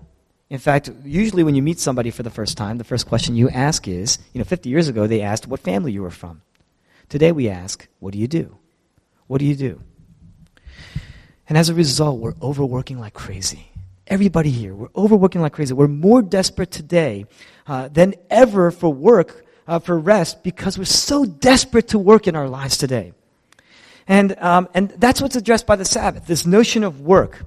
In 0.52 0.58
fact, 0.58 0.90
usually 1.02 1.44
when 1.44 1.54
you 1.54 1.62
meet 1.62 1.80
somebody 1.80 2.10
for 2.10 2.22
the 2.22 2.28
first 2.28 2.58
time, 2.58 2.76
the 2.76 2.84
first 2.84 3.06
question 3.06 3.36
you 3.36 3.48
ask 3.48 3.88
is, 3.88 4.18
you 4.34 4.38
know, 4.38 4.44
50 4.44 4.68
years 4.68 4.86
ago 4.86 5.06
they 5.06 5.22
asked 5.22 5.46
what 5.46 5.60
family 5.60 5.92
you 5.92 6.02
were 6.02 6.10
from. 6.10 6.42
Today 7.08 7.32
we 7.32 7.48
ask, 7.48 7.88
what 8.00 8.12
do 8.12 8.18
you 8.18 8.28
do? 8.28 8.58
What 9.28 9.38
do 9.38 9.46
you 9.46 9.54
do? 9.54 9.80
And 11.48 11.56
as 11.56 11.70
a 11.70 11.74
result, 11.74 12.20
we're 12.20 12.34
overworking 12.42 13.00
like 13.00 13.14
crazy. 13.14 13.70
Everybody 14.06 14.50
here, 14.50 14.74
we're 14.74 14.90
overworking 14.94 15.40
like 15.40 15.54
crazy. 15.54 15.72
We're 15.72 15.88
more 15.88 16.20
desperate 16.20 16.70
today 16.70 17.24
uh, 17.66 17.88
than 17.88 18.12
ever 18.28 18.70
for 18.70 18.92
work 18.92 19.46
uh, 19.66 19.78
for 19.78 19.98
rest 19.98 20.42
because 20.42 20.76
we're 20.76 20.84
so 20.84 21.24
desperate 21.24 21.88
to 21.88 21.98
work 21.98 22.28
in 22.28 22.36
our 22.36 22.46
lives 22.46 22.76
today. 22.76 23.14
And, 24.06 24.38
um, 24.38 24.68
and 24.74 24.90
that's 24.98 25.22
what's 25.22 25.36
addressed 25.36 25.66
by 25.66 25.76
the 25.76 25.86
Sabbath 25.86 26.26
this 26.26 26.44
notion 26.44 26.84
of 26.84 27.00
work. 27.00 27.42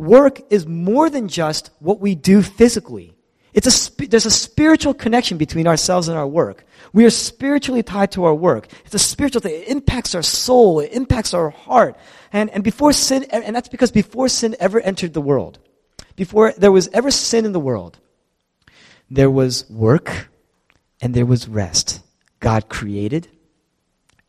Work 0.00 0.40
is 0.50 0.66
more 0.66 1.10
than 1.10 1.28
just 1.28 1.68
what 1.78 2.00
we 2.00 2.14
do 2.14 2.40
physically. 2.40 3.14
It's 3.52 3.66
a, 3.66 4.06
there's 4.06 4.24
a 4.24 4.30
spiritual 4.30 4.94
connection 4.94 5.36
between 5.36 5.66
ourselves 5.66 6.08
and 6.08 6.16
our 6.16 6.26
work. 6.26 6.64
We 6.94 7.04
are 7.04 7.10
spiritually 7.10 7.82
tied 7.82 8.12
to 8.12 8.24
our 8.24 8.34
work. 8.34 8.68
It's 8.86 8.94
a 8.94 8.98
spiritual 8.98 9.42
thing. 9.42 9.60
It 9.60 9.68
impacts 9.68 10.14
our 10.14 10.22
soul. 10.22 10.80
It 10.80 10.92
impacts 10.92 11.34
our 11.34 11.50
heart. 11.50 11.98
And, 12.32 12.48
and 12.48 12.64
before 12.64 12.94
sin, 12.94 13.24
and 13.24 13.54
that's 13.54 13.68
because 13.68 13.90
before 13.90 14.30
sin 14.30 14.56
ever 14.58 14.80
entered 14.80 15.12
the 15.12 15.20
world, 15.20 15.58
before 16.16 16.54
there 16.56 16.72
was 16.72 16.88
ever 16.94 17.10
sin 17.10 17.44
in 17.44 17.52
the 17.52 17.60
world, 17.60 17.98
there 19.10 19.30
was 19.30 19.68
work 19.68 20.30
and 21.02 21.12
there 21.12 21.26
was 21.26 21.46
rest. 21.46 22.00
God 22.38 22.70
created 22.70 23.28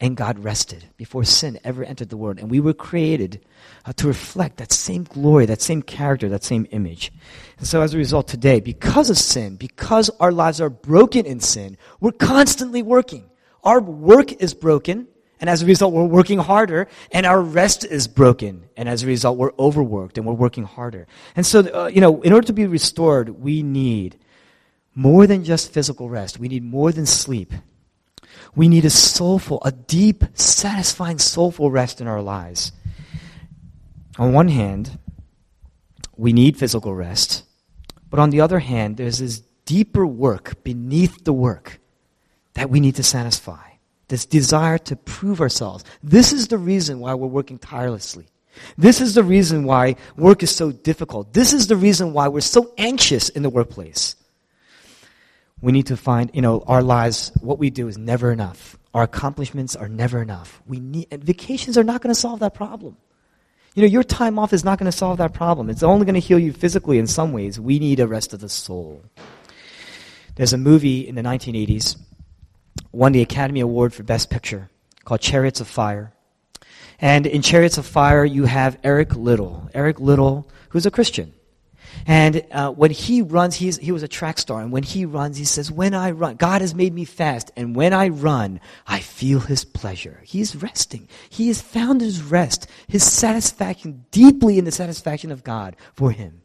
and 0.02 0.18
God 0.18 0.40
rested 0.40 0.84
before 0.98 1.24
sin 1.24 1.60
ever 1.64 1.84
entered 1.84 2.10
the 2.10 2.18
world. 2.18 2.40
And 2.40 2.50
we 2.50 2.60
were 2.60 2.74
created 2.74 3.40
uh, 3.86 3.94
to 3.94 4.08
reflect 4.08 4.58
that 4.58 4.74
same 4.74 5.04
glory, 5.04 5.46
that 5.46 5.62
same 5.62 5.84
character, 5.84 6.28
that 6.30 6.44
same 6.44 6.66
image. 6.72 7.14
And 7.60 7.68
so 7.68 7.82
as 7.82 7.94
a 7.94 7.98
result 8.00 8.28
today, 8.28 8.60
because 8.60 9.12
of 9.12 9.18
sin, 9.18 9.58
because 9.58 10.10
our 10.20 10.32
lives 10.32 10.60
are 10.60 10.72
broken 10.72 11.28
in 11.28 11.40
sin, 11.40 11.78
we're 12.00 12.12
constantly 12.14 12.82
working. 12.82 13.30
Our 13.64 13.80
work 13.80 14.42
is 14.42 14.56
broken, 14.56 15.08
and 15.40 15.52
as 15.52 15.62
a 15.62 15.68
result, 15.68 15.94
we're 15.94 16.04
working 16.06 16.40
harder, 16.40 16.88
and 17.12 17.28
our 17.28 17.40
rest 17.40 17.86
is 17.86 18.08
broken, 18.08 18.70
and 18.76 18.90
as 18.90 19.04
a 19.04 19.08
result, 19.08 19.38
we're 19.38 19.54
overworked 19.60 20.18
and 20.18 20.26
we're 20.26 20.34
working 20.34 20.64
harder. 20.64 21.06
And 21.36 21.46
so, 21.46 21.60
uh, 21.60 21.92
you 21.94 22.02
know, 22.02 22.24
in 22.24 22.34
order 22.34 22.48
to 22.48 22.54
be 22.54 22.66
restored, 22.66 23.30
we 23.30 23.62
need 23.62 24.18
more 24.96 25.28
than 25.28 25.44
just 25.44 25.72
physical 25.72 26.10
rest. 26.10 26.40
We 26.40 26.48
need 26.48 26.64
more 26.64 26.92
than 26.92 27.06
sleep. 27.06 27.54
We 28.56 28.68
need 28.68 28.86
a 28.86 28.90
soulful, 28.90 29.62
a 29.64 29.72
deep, 29.72 30.24
satisfying, 30.34 31.20
soulful 31.20 31.72
rest 31.72 32.02
in 32.02 32.08
our 32.08 32.22
lives. 32.22 32.72
On 34.18 34.34
one 34.34 34.50
hand, 34.50 34.98
we 36.18 36.34
need 36.34 36.58
physical 36.58 36.94
rest, 36.94 37.44
but 38.10 38.20
on 38.20 38.30
the 38.30 38.42
other 38.42 38.60
hand, 38.60 38.98
there's 38.98 39.20
this 39.20 39.40
deeper 39.66 40.06
work 40.06 40.64
beneath 40.64 41.24
the 41.24 41.34
work 41.34 41.80
that 42.54 42.70
we 42.70 42.80
need 42.80 42.96
to 42.96 43.04
satisfy. 43.04 43.66
This 44.10 44.26
desire 44.26 44.78
to 44.80 44.98
prove 44.98 45.40
ourselves. 45.40 45.86
This 46.04 46.34
is 46.34 46.50
the 46.50 46.58
reason 46.58 47.00
why 47.00 47.14
we're 47.14 47.28
working 47.28 47.58
tirelessly. 47.58 48.28
This 48.78 49.00
is 49.00 49.16
the 49.16 49.24
reason 49.24 49.64
why 49.64 49.96
work 50.18 50.44
is 50.44 50.54
so 50.54 50.74
difficult. 50.74 51.34
This 51.34 51.54
is 51.54 51.68
the 51.68 51.78
reason 51.78 52.12
why 52.12 52.28
we're 52.28 52.42
so 52.42 52.74
anxious 52.78 53.30
in 53.30 53.44
the 53.44 53.50
workplace. 53.50 54.18
We 55.62 55.72
need 55.72 55.88
to 55.88 55.98
find, 55.98 56.32
you 56.34 56.42
know, 56.42 56.64
our 56.66 56.82
lives, 56.82 57.32
what 57.42 57.60
we 57.60 57.70
do 57.70 57.88
is 57.88 57.98
never 57.98 58.32
enough. 58.32 58.78
Our 58.94 59.04
accomplishments 59.04 59.76
are 59.76 59.88
never 59.88 60.22
enough. 60.22 60.62
We 60.68 60.80
need, 60.80 61.10
vacations 61.12 61.78
are 61.78 61.84
not 61.84 62.02
going 62.02 62.14
to 62.14 62.20
solve 62.20 62.40
that 62.40 62.54
problem. 62.54 62.98
You 63.76 63.84
know, 63.84 63.88
your 63.88 64.04
time 64.04 64.38
off 64.38 64.52
is 64.52 64.66
not 64.66 64.80
going 64.80 64.92
to 64.92 64.98
solve 64.98 65.20
that 65.20 65.34
problem. 65.34 65.70
It's 65.70 65.84
only 65.84 66.06
going 66.06 66.16
to 66.16 66.20
heal 66.20 66.40
you 66.40 66.52
physically 66.52 66.98
in 66.98 67.08
some 67.08 67.32
ways. 67.32 67.60
We 67.60 67.80
need 67.80 68.00
a 68.00 68.08
rest 68.08 68.34
of 68.34 68.42
the 68.42 68.50
soul. 68.50 69.04
There's 70.36 70.52
a 70.52 70.58
movie 70.58 71.08
in 71.08 71.16
the 71.16 71.22
1980s, 71.22 71.98
won 72.92 73.12
the 73.12 73.22
Academy 73.22 73.60
Award 73.62 73.94
for 73.94 74.04
Best 74.04 74.30
Picture, 74.30 74.70
called 75.06 75.22
Chariots 75.22 75.62
of 75.62 75.68
Fire. 75.68 76.12
And 77.00 77.26
in 77.26 77.42
Chariots 77.42 77.78
of 77.78 77.86
Fire, 77.86 78.26
you 78.26 78.46
have 78.46 78.78
Eric 78.84 79.16
Liddell. 79.16 79.70
Eric 79.74 80.00
Liddell, 80.00 80.50
who's 80.70 80.86
a 80.86 80.92
Christian. 80.92 81.34
And 82.06 82.46
uh, 82.52 82.72
when 82.72 82.92
he 82.92 83.22
runs, 83.22 83.56
he's, 83.56 83.78
he 83.78 83.92
was 83.92 84.04
a 84.04 84.08
track 84.08 84.40
star. 84.40 84.62
And 84.62 84.72
when 84.72 84.84
he 84.84 85.06
runs, 85.06 85.38
he 85.38 85.46
says, 85.46 85.72
When 85.72 85.94
I 85.94 86.12
run, 86.12 86.36
God 86.36 86.62
has 86.62 86.74
made 86.74 86.94
me 86.94 87.06
fast. 87.06 87.52
And 87.56 87.76
when 87.76 87.94
I 87.94 88.10
run, 88.10 88.60
I 88.88 89.00
feel 89.00 89.40
his 89.40 89.64
pleasure. 89.66 90.20
He 90.24 90.42
is 90.42 90.56
resting. 90.56 91.08
He 91.30 91.48
has 91.48 91.62
found 91.62 92.02
his 92.02 92.22
rest, 92.22 92.68
his 92.88 93.04
satisfaction, 93.04 94.06
deeply 94.12 94.58
in 94.58 94.66
the 94.66 94.72
satisfaction 94.72 95.32
of 95.32 95.44
God 95.44 95.76
for 95.94 96.12
him. 96.12 96.42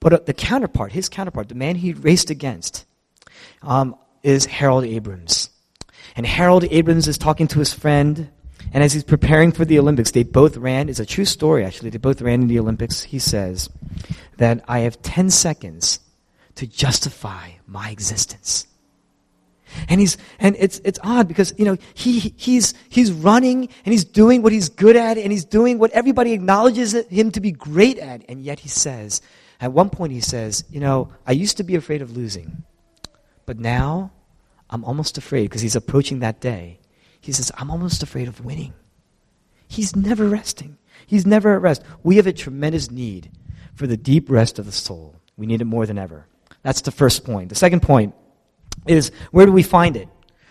But 0.00 0.12
uh, 0.12 0.20
the 0.24 0.34
counterpart, 0.34 0.92
his 0.92 1.08
counterpart, 1.08 1.48
the 1.48 1.54
man 1.54 1.76
he 1.76 1.92
raced 1.92 2.30
against, 2.30 2.84
um, 3.62 3.96
is 4.22 4.46
Harold 4.46 4.84
Abrahams. 4.84 5.50
And 6.16 6.26
Harold 6.26 6.64
Abrahams 6.70 7.08
is 7.08 7.18
talking 7.18 7.48
to 7.48 7.58
his 7.58 7.72
friend 7.72 8.30
and 8.74 8.82
as 8.82 8.92
he's 8.92 9.04
preparing 9.04 9.52
for 9.52 9.64
the 9.64 9.78
Olympics, 9.78 10.10
they 10.10 10.24
both 10.24 10.56
ran, 10.56 10.88
it's 10.88 10.98
a 10.98 11.06
true 11.06 11.24
story 11.24 11.64
actually, 11.64 11.90
they 11.90 11.98
both 11.98 12.20
ran 12.20 12.42
in 12.42 12.48
the 12.48 12.58
Olympics. 12.58 13.04
He 13.04 13.20
says 13.20 13.70
that 14.38 14.64
I 14.66 14.80
have 14.80 15.00
10 15.00 15.30
seconds 15.30 16.00
to 16.56 16.66
justify 16.66 17.50
my 17.68 17.90
existence. 17.90 18.66
And 19.88 20.00
he's, 20.00 20.16
and 20.40 20.56
it's, 20.58 20.80
it's 20.84 20.98
odd 21.04 21.28
because, 21.28 21.54
you 21.56 21.64
know, 21.64 21.76
he, 21.94 22.34
he's, 22.36 22.74
he's 22.88 23.12
running 23.12 23.68
and 23.84 23.92
he's 23.92 24.04
doing 24.04 24.42
what 24.42 24.52
he's 24.52 24.68
good 24.68 24.96
at 24.96 25.18
and 25.18 25.30
he's 25.30 25.44
doing 25.44 25.78
what 25.78 25.92
everybody 25.92 26.32
acknowledges 26.32 26.94
him 27.08 27.30
to 27.30 27.40
be 27.40 27.52
great 27.52 27.98
at. 27.98 28.24
And 28.28 28.42
yet 28.42 28.58
he 28.58 28.68
says, 28.68 29.22
at 29.60 29.72
one 29.72 29.88
point 29.88 30.12
he 30.12 30.20
says, 30.20 30.64
you 30.68 30.80
know, 30.80 31.12
I 31.28 31.32
used 31.32 31.58
to 31.58 31.62
be 31.62 31.76
afraid 31.76 32.02
of 32.02 32.16
losing, 32.16 32.64
but 33.46 33.56
now 33.56 34.10
I'm 34.68 34.84
almost 34.84 35.16
afraid 35.16 35.44
because 35.44 35.62
he's 35.62 35.76
approaching 35.76 36.18
that 36.20 36.40
day 36.40 36.80
he 37.24 37.32
says, 37.32 37.50
I'm 37.56 37.70
almost 37.70 38.02
afraid 38.02 38.28
of 38.28 38.44
winning. 38.44 38.74
He's 39.66 39.96
never 39.96 40.28
resting. 40.28 40.76
He's 41.06 41.24
never 41.24 41.54
at 41.54 41.62
rest. 41.62 41.82
We 42.02 42.16
have 42.16 42.26
a 42.26 42.34
tremendous 42.34 42.90
need 42.90 43.30
for 43.74 43.86
the 43.86 43.96
deep 43.96 44.28
rest 44.28 44.58
of 44.58 44.66
the 44.66 44.72
soul. 44.72 45.16
We 45.38 45.46
need 45.46 45.62
it 45.62 45.64
more 45.64 45.86
than 45.86 45.96
ever. 45.96 46.26
That's 46.62 46.82
the 46.82 46.90
first 46.90 47.24
point. 47.24 47.48
The 47.48 47.54
second 47.54 47.80
point 47.80 48.14
is 48.86 49.10
where 49.30 49.46
do 49.46 49.52
we 49.52 49.62
find 49.62 49.96
it? 49.96 50.08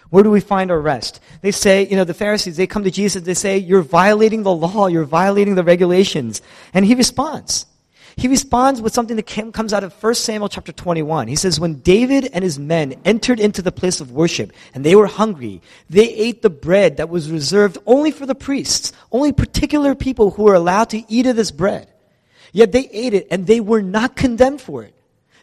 Where 0.10 0.24
do 0.24 0.32
we 0.32 0.40
find 0.40 0.72
our 0.72 0.80
rest? 0.80 1.20
They 1.42 1.52
say, 1.52 1.88
you 1.88 1.96
know, 1.96 2.06
the 2.06 2.16
Pharisees, 2.16 2.58
they 2.58 2.66
come 2.66 2.86
to 2.86 2.92
Jesus, 2.92 3.22
they 3.22 3.36
say, 3.36 3.60
You're 3.60 3.84
violating 3.84 4.42
the 4.42 4.54
law, 4.54 4.88
you're 4.88 5.06
violating 5.06 5.54
the 5.54 5.64
regulations. 5.64 6.42
And 6.74 6.86
he 6.86 6.96
responds. 6.96 7.68
He 8.16 8.28
responds 8.28 8.82
with 8.82 8.94
something 8.94 9.16
that 9.16 9.26
came, 9.26 9.52
comes 9.52 9.74
out 9.74 9.84
of 9.84 9.94
1 10.02 10.16
Samuel 10.16 10.50
chapter 10.50 10.72
21. 10.72 11.28
He 11.28 11.36
says, 11.36 11.60
When 11.60 11.76
David 11.76 12.30
and 12.34 12.44
his 12.44 12.60
men 12.60 12.96
entered 13.04 13.40
into 13.40 13.62
the 13.62 13.72
place 13.72 14.02
of 14.02 14.12
worship 14.12 14.54
and 14.74 14.86
they 14.86 14.96
were 14.96 15.08
hungry, 15.08 15.62
they 15.90 16.10
ate 16.10 16.42
the 16.42 16.50
bread 16.50 16.98
that 16.98 17.10
was 17.10 17.32
reserved 17.32 17.78
only 17.86 18.12
for 18.12 18.26
the 18.26 18.36
priests, 18.36 18.92
only 19.12 19.32
particular 19.32 19.96
people 19.96 20.32
who 20.32 20.44
were 20.44 20.54
allowed 20.54 20.90
to 20.92 21.04
eat 21.12 21.26
of 21.26 21.36
this 21.36 21.52
bread. 21.52 21.88
Yet 22.52 22.72
they 22.72 22.88
ate 22.92 23.14
it 23.16 23.28
and 23.32 23.48
they 23.48 23.60
were 23.60 23.82
not 23.82 24.16
condemned 24.16 24.62
for 24.62 24.84
it. 24.84 24.94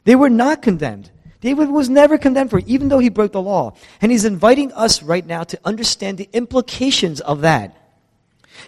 They 0.05 0.15
were 0.15 0.31
not 0.31 0.63
condemned. 0.63 1.11
David 1.41 1.71
was 1.71 1.89
never 1.89 2.19
condemned 2.19 2.51
for 2.51 2.59
it, 2.59 2.69
even 2.69 2.89
though 2.89 2.99
he 2.99 3.09
broke 3.09 3.33
the 3.33 3.43
law. 3.43 3.75
And 4.01 4.13
he's 4.13 4.25
inviting 4.25 4.73
us 4.73 5.03
right 5.03 5.27
now 5.27 5.43
to 5.45 5.59
understand 5.65 6.19
the 6.19 6.29
implications 6.33 7.21
of 7.21 7.41
that. 7.41 7.77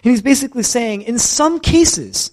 And 0.03 0.11
he's 0.11 0.21
basically 0.21 0.63
saying, 0.63 1.03
in 1.03 1.19
some 1.19 1.59
cases, 1.59 2.31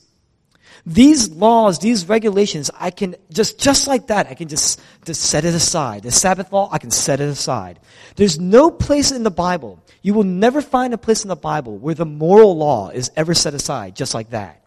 these 0.87 1.31
laws, 1.31 1.79
these 1.79 2.09
regulations, 2.09 2.71
I 2.79 2.91
can 2.91 3.17
just, 3.31 3.59
just 3.59 3.87
like 3.87 4.07
that, 4.09 4.29
I 4.29 4.35
can 4.35 4.49
just, 4.49 4.81
just 5.05 5.23
set 5.23 5.45
it 5.45 5.55
aside. 5.55 6.03
The 6.03 6.11
Sabbath 6.11 6.53
law, 6.53 6.69
I 6.73 6.79
can 6.79 6.91
set 6.91 7.21
it 7.21 7.29
aside. 7.29 7.81
There's 8.17 8.39
no 8.39 8.71
place 8.71 9.13
in 9.13 9.23
the 9.23 9.31
Bible, 9.31 9.83
you 10.03 10.15
will 10.15 10.25
never 10.25 10.63
find 10.63 10.95
a 10.95 10.99
place 10.99 11.23
in 11.23 11.29
the 11.29 11.37
Bible 11.37 11.77
where 11.77 11.95
the 11.95 12.07
moral 12.07 12.57
law 12.57 12.89
is 12.89 13.11
ever 13.17 13.35
set 13.35 13.55
aside 13.55 13.95
just 13.95 14.15
like 14.15 14.31
that. 14.31 14.63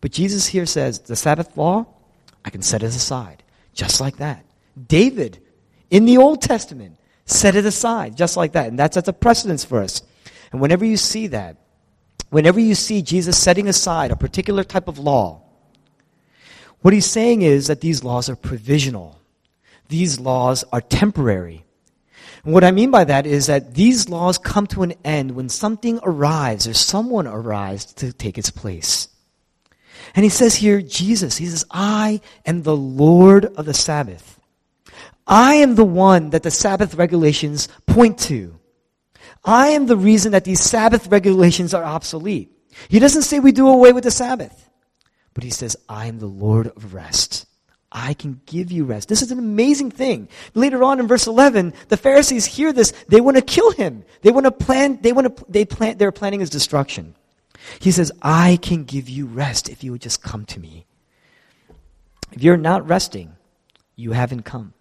But 0.00 0.12
Jesus 0.12 0.46
here 0.46 0.66
says, 0.66 1.00
the 1.00 1.16
Sabbath 1.16 1.56
law, 1.56 1.86
I 2.44 2.50
can 2.50 2.62
set 2.62 2.82
it 2.82 2.86
aside 2.86 3.42
just 3.74 4.00
like 4.00 4.16
that. 4.18 4.44
David, 4.88 5.42
in 5.90 6.04
the 6.04 6.18
Old 6.18 6.40
Testament, 6.40 6.96
set 7.26 7.56
it 7.56 7.66
aside 7.66 8.16
just 8.16 8.36
like 8.36 8.52
that. 8.52 8.68
And 8.68 8.78
that's, 8.78 8.94
that's 8.94 9.08
a 9.08 9.12
precedence 9.12 9.64
for 9.64 9.80
us. 9.80 10.02
And 10.52 10.60
whenever 10.60 10.84
you 10.84 10.96
see 10.96 11.28
that, 11.28 11.56
whenever 12.30 12.58
you 12.58 12.74
see 12.74 13.02
Jesus 13.02 13.38
setting 13.38 13.68
aside 13.68 14.10
a 14.10 14.16
particular 14.16 14.64
type 14.64 14.88
of 14.88 14.98
law, 14.98 15.42
what 16.80 16.94
he's 16.94 17.06
saying 17.06 17.42
is 17.42 17.66
that 17.66 17.80
these 17.80 18.02
laws 18.02 18.30
are 18.30 18.36
provisional. 18.36 19.18
These 19.88 20.18
laws 20.18 20.64
are 20.72 20.80
temporary. 20.80 21.64
And 22.44 22.54
what 22.54 22.64
I 22.64 22.70
mean 22.70 22.90
by 22.90 23.04
that 23.04 23.26
is 23.26 23.46
that 23.46 23.74
these 23.74 24.08
laws 24.08 24.38
come 24.38 24.66
to 24.68 24.82
an 24.82 24.94
end 25.04 25.32
when 25.32 25.48
something 25.48 26.00
arrives 26.02 26.66
or 26.66 26.74
someone 26.74 27.26
arrives 27.26 27.84
to 27.94 28.12
take 28.12 28.38
its 28.38 28.50
place. 28.50 29.08
And 30.14 30.24
he 30.24 30.30
says 30.30 30.54
here, 30.54 30.80
Jesus, 30.80 31.36
he 31.36 31.46
says, 31.46 31.66
I 31.70 32.20
am 32.46 32.62
the 32.62 32.76
Lord 32.76 33.44
of 33.44 33.66
the 33.66 33.74
Sabbath. 33.74 34.40
I 35.26 35.56
am 35.56 35.74
the 35.74 35.84
one 35.84 36.30
that 36.30 36.42
the 36.42 36.50
Sabbath 36.50 36.94
regulations 36.94 37.68
point 37.86 38.18
to. 38.20 38.59
I 39.44 39.68
am 39.68 39.86
the 39.86 39.96
reason 39.96 40.32
that 40.32 40.44
these 40.44 40.60
Sabbath 40.60 41.06
regulations 41.08 41.74
are 41.74 41.84
obsolete. 41.84 42.52
He 42.88 42.98
doesn't 42.98 43.22
say 43.22 43.40
we 43.40 43.52
do 43.52 43.68
away 43.68 43.92
with 43.92 44.04
the 44.04 44.10
Sabbath, 44.10 44.68
but 45.34 45.44
he 45.44 45.50
says, 45.50 45.76
I 45.88 46.06
am 46.06 46.18
the 46.18 46.26
Lord 46.26 46.68
of 46.68 46.94
rest. 46.94 47.46
I 47.92 48.14
can 48.14 48.40
give 48.46 48.70
you 48.70 48.84
rest. 48.84 49.08
This 49.08 49.22
is 49.22 49.32
an 49.32 49.38
amazing 49.38 49.90
thing. 49.90 50.28
Later 50.54 50.84
on 50.84 51.00
in 51.00 51.08
verse 51.08 51.26
11, 51.26 51.74
the 51.88 51.96
Pharisees 51.96 52.46
hear 52.46 52.72
this. 52.72 52.92
They 53.08 53.20
want 53.20 53.36
to 53.36 53.42
kill 53.42 53.72
him. 53.72 54.04
They 54.22 54.30
want 54.30 54.44
to 54.44 54.52
plan, 54.52 55.00
they 55.02 55.12
want 55.12 55.36
to, 55.36 55.44
they 55.48 55.64
plan, 55.64 55.98
they're 55.98 56.12
planning 56.12 56.40
his 56.40 56.50
destruction. 56.50 57.16
He 57.80 57.90
says, 57.90 58.12
I 58.22 58.58
can 58.62 58.84
give 58.84 59.08
you 59.08 59.26
rest 59.26 59.68
if 59.68 59.82
you 59.82 59.92
would 59.92 60.00
just 60.00 60.22
come 60.22 60.46
to 60.46 60.60
me. 60.60 60.86
If 62.32 62.42
you're 62.44 62.56
not 62.56 62.88
resting, 62.88 63.34
you 63.96 64.12
haven't 64.12 64.42
come. 64.42 64.72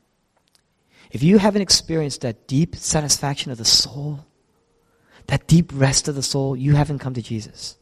If 1.12 1.24
you 1.24 1.40
haven't 1.40 1.64
experienced 1.64 2.22
that 2.22 2.48
deep 2.48 2.76
satisfaction 2.76 3.52
of 3.52 3.58
the 3.58 3.66
soul, 3.66 4.26
that 5.30 5.48
deep 5.48 5.72
rest 5.74 6.08
of 6.08 6.16
the 6.16 6.24
soul, 6.24 6.56
you 6.56 6.74
haven't 6.76 7.00
come 7.00 7.14
to 7.14 7.22
Jesus. 7.22 7.78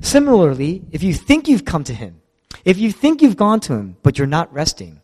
Similarly, 0.00 0.82
if 0.90 1.02
you 1.02 1.14
think 1.14 1.48
you've 1.48 1.64
come 1.64 1.84
to 1.84 1.94
Him, 1.94 2.20
if 2.64 2.78
you 2.78 2.90
think 2.92 3.22
you've 3.22 3.36
gone 3.36 3.60
to 3.60 3.74
Him, 3.74 3.96
but 4.02 4.18
you're 4.18 4.26
not 4.26 4.52
resting, 4.52 5.00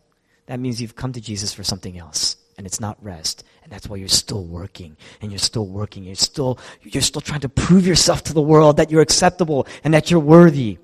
that 0.47 0.59
means 0.59 0.81
you've 0.81 0.95
come 0.95 1.13
to 1.13 1.21
Jesus 1.21 1.53
for 1.53 1.63
something 1.63 1.97
else. 1.97 2.37
and 2.57 2.65
it's 2.65 2.79
not 2.79 2.97
rest. 3.03 3.43
And 3.63 3.71
that's 3.71 3.87
why 3.89 3.97
you're 3.97 4.07
still 4.07 4.43
working 4.43 4.95
and 5.21 5.31
you're 5.31 5.39
still 5.39 5.65
working. 5.67 6.03
You're 6.03 6.15
still, 6.15 6.59
you're 6.83 7.01
still 7.01 7.21
trying 7.21 7.41
to 7.41 7.49
prove 7.49 7.85
yourself 7.85 8.23
to 8.23 8.33
the 8.33 8.41
world 8.41 8.77
that 8.77 8.91
you're 8.91 9.01
acceptable 9.01 9.67
and 9.83 9.93
that 9.93 10.09
you're 10.09 10.19
worthy. 10.19 10.77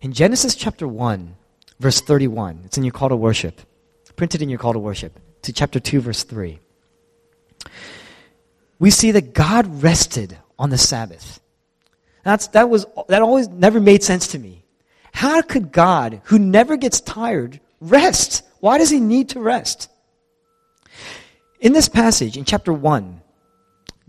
In 0.00 0.12
Genesis 0.12 0.54
chapter 0.54 0.88
1, 0.88 1.36
verse 1.78 2.00
31, 2.00 2.62
it's 2.64 2.78
in 2.78 2.84
your 2.84 2.92
call 2.92 3.10
to 3.10 3.16
worship, 3.16 3.60
printed 4.16 4.40
in 4.40 4.48
your 4.48 4.58
call 4.58 4.72
to 4.72 4.78
worship, 4.78 5.18
to 5.42 5.52
chapter 5.52 5.80
2, 5.80 6.00
verse 6.00 6.24
3. 6.24 6.58
We 8.80 8.90
see 8.90 9.12
that 9.12 9.34
God 9.34 9.82
rested 9.82 10.36
on 10.58 10.70
the 10.70 10.78
Sabbath. 10.78 11.40
That's, 12.24 12.48
that 12.48 12.68
was, 12.68 12.86
that 13.08 13.22
always 13.22 13.48
never 13.48 13.78
made 13.78 14.02
sense 14.02 14.28
to 14.28 14.38
me. 14.38 14.64
How 15.12 15.42
could 15.42 15.70
God, 15.70 16.22
who 16.24 16.38
never 16.38 16.76
gets 16.76 17.00
tired, 17.00 17.60
rest? 17.80 18.42
Why 18.60 18.78
does 18.78 18.90
he 18.90 18.98
need 18.98 19.30
to 19.30 19.40
rest? 19.40 19.88
In 21.60 21.72
this 21.72 21.88
passage, 21.88 22.36
in 22.36 22.44
chapter 22.44 22.72
1, 22.72 23.20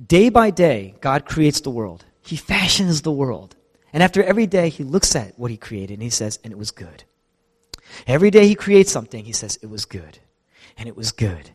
day 0.08 0.30
by 0.30 0.52
day, 0.52 0.96
God 1.02 1.26
creates 1.26 1.62
the 1.62 1.70
world. 1.70 2.06
He 2.22 2.38
fashions 2.38 3.02
the 3.02 3.12
world. 3.12 3.56
And 3.92 4.02
after 4.02 4.24
every 4.24 4.48
day, 4.48 4.70
he 4.70 4.86
looks 4.86 5.16
at 5.18 5.38
what 5.38 5.52
he 5.52 5.58
created 5.58 5.96
and 5.96 6.04
he 6.04 6.10
says, 6.10 6.40
and 6.44 6.54
it 6.54 6.58
was 6.58 6.72
good. 6.72 7.04
Every 8.08 8.32
day 8.32 8.48
he 8.48 8.56
creates 8.56 8.92
something, 8.92 9.26
he 9.26 9.34
says, 9.34 9.60
it 9.62 9.70
was 9.70 9.84
good. 9.84 10.20
And 10.78 10.88
it 10.88 10.96
was 10.96 11.12
good. 11.12 11.52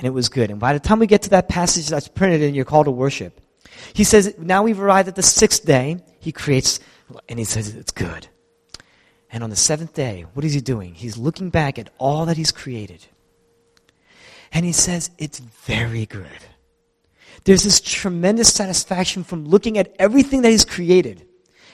And 0.00 0.06
it 0.06 0.14
was 0.14 0.30
good. 0.30 0.50
And 0.50 0.58
by 0.58 0.72
the 0.72 0.80
time 0.80 0.98
we 0.98 1.06
get 1.06 1.20
to 1.22 1.30
that 1.30 1.50
passage 1.50 1.88
that's 1.88 2.08
printed 2.08 2.40
in 2.40 2.54
your 2.54 2.64
call 2.64 2.84
to 2.84 2.90
worship, 2.90 3.38
he 3.92 4.02
says, 4.02 4.34
now 4.38 4.62
we've 4.62 4.80
arrived 4.80 5.08
at 5.08 5.14
the 5.14 5.22
sixth 5.22 5.66
day. 5.66 5.98
He 6.20 6.32
creates, 6.32 6.80
and 7.28 7.38
he 7.38 7.44
says, 7.44 7.74
it's 7.74 7.92
good. 7.92 8.26
And 9.30 9.44
on 9.44 9.50
the 9.50 9.56
seventh 9.56 9.92
day, 9.92 10.24
what 10.32 10.42
is 10.42 10.54
he 10.54 10.62
doing? 10.62 10.94
He's 10.94 11.18
looking 11.18 11.50
back 11.50 11.78
at 11.78 11.90
all 11.98 12.24
that 12.24 12.38
he's 12.38 12.50
created. 12.50 13.04
And 14.50 14.64
he 14.64 14.72
says, 14.72 15.10
It's 15.18 15.38
very 15.38 16.06
good. 16.06 16.26
There's 17.44 17.62
this 17.62 17.78
tremendous 17.78 18.50
satisfaction 18.50 19.22
from 19.22 19.46
looking 19.46 19.76
at 19.76 19.94
everything 19.98 20.40
that 20.42 20.50
he's 20.50 20.64
created. 20.64 21.26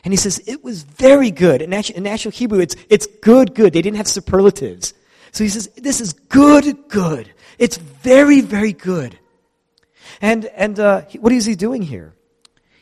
And 0.04 0.12
he 0.12 0.18
says, 0.18 0.42
It 0.46 0.64
was 0.64 0.82
very 0.82 1.30
good. 1.30 1.62
In 1.62 1.72
actual, 1.72 1.96
in 1.96 2.08
actual 2.08 2.32
Hebrew, 2.32 2.58
it's, 2.58 2.74
it's 2.90 3.06
good, 3.22 3.54
good. 3.54 3.72
They 3.72 3.82
didn't 3.82 3.96
have 3.98 4.08
superlatives. 4.08 4.92
So 5.32 5.44
he 5.44 5.50
says, 5.50 5.68
This 5.76 6.00
is 6.00 6.12
good, 6.12 6.88
good. 6.88 7.32
It's 7.58 7.76
very, 7.76 8.40
very 8.40 8.72
good. 8.72 9.18
And, 10.20 10.46
and 10.46 10.78
uh, 10.78 11.02
what 11.20 11.32
is 11.32 11.44
he 11.46 11.54
doing 11.54 11.82
here? 11.82 12.14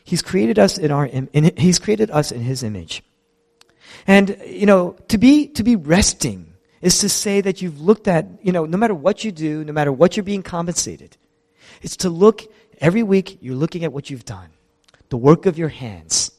He's 0.03 0.21
created 0.21 0.59
us 0.59 0.77
in 0.77 0.91
our, 0.91 1.05
in, 1.05 1.51
he's 1.57 1.79
created 1.79 2.11
us 2.11 2.31
in 2.31 2.41
his 2.41 2.63
image. 2.63 3.03
And, 4.07 4.37
you 4.45 4.65
know, 4.65 4.95
to 5.07 5.17
be, 5.17 5.47
to 5.49 5.63
be 5.63 5.75
resting 5.75 6.53
is 6.81 6.99
to 6.99 7.09
say 7.09 7.41
that 7.41 7.61
you've 7.61 7.81
looked 7.81 8.07
at, 8.07 8.27
you 8.43 8.51
know, 8.51 8.65
no 8.65 8.77
matter 8.77 8.93
what 8.93 9.23
you 9.23 9.31
do, 9.31 9.63
no 9.63 9.73
matter 9.73 9.91
what 9.91 10.15
you're 10.15 10.23
being 10.23 10.43
compensated, 10.43 11.17
it's 11.81 11.97
to 11.97 12.09
look 12.09 12.43
every 12.79 13.03
week, 13.03 13.39
you're 13.41 13.55
looking 13.55 13.83
at 13.83 13.91
what 13.91 14.09
you've 14.09 14.25
done, 14.25 14.49
the 15.09 15.17
work 15.17 15.45
of 15.45 15.57
your 15.57 15.69
hands. 15.69 16.31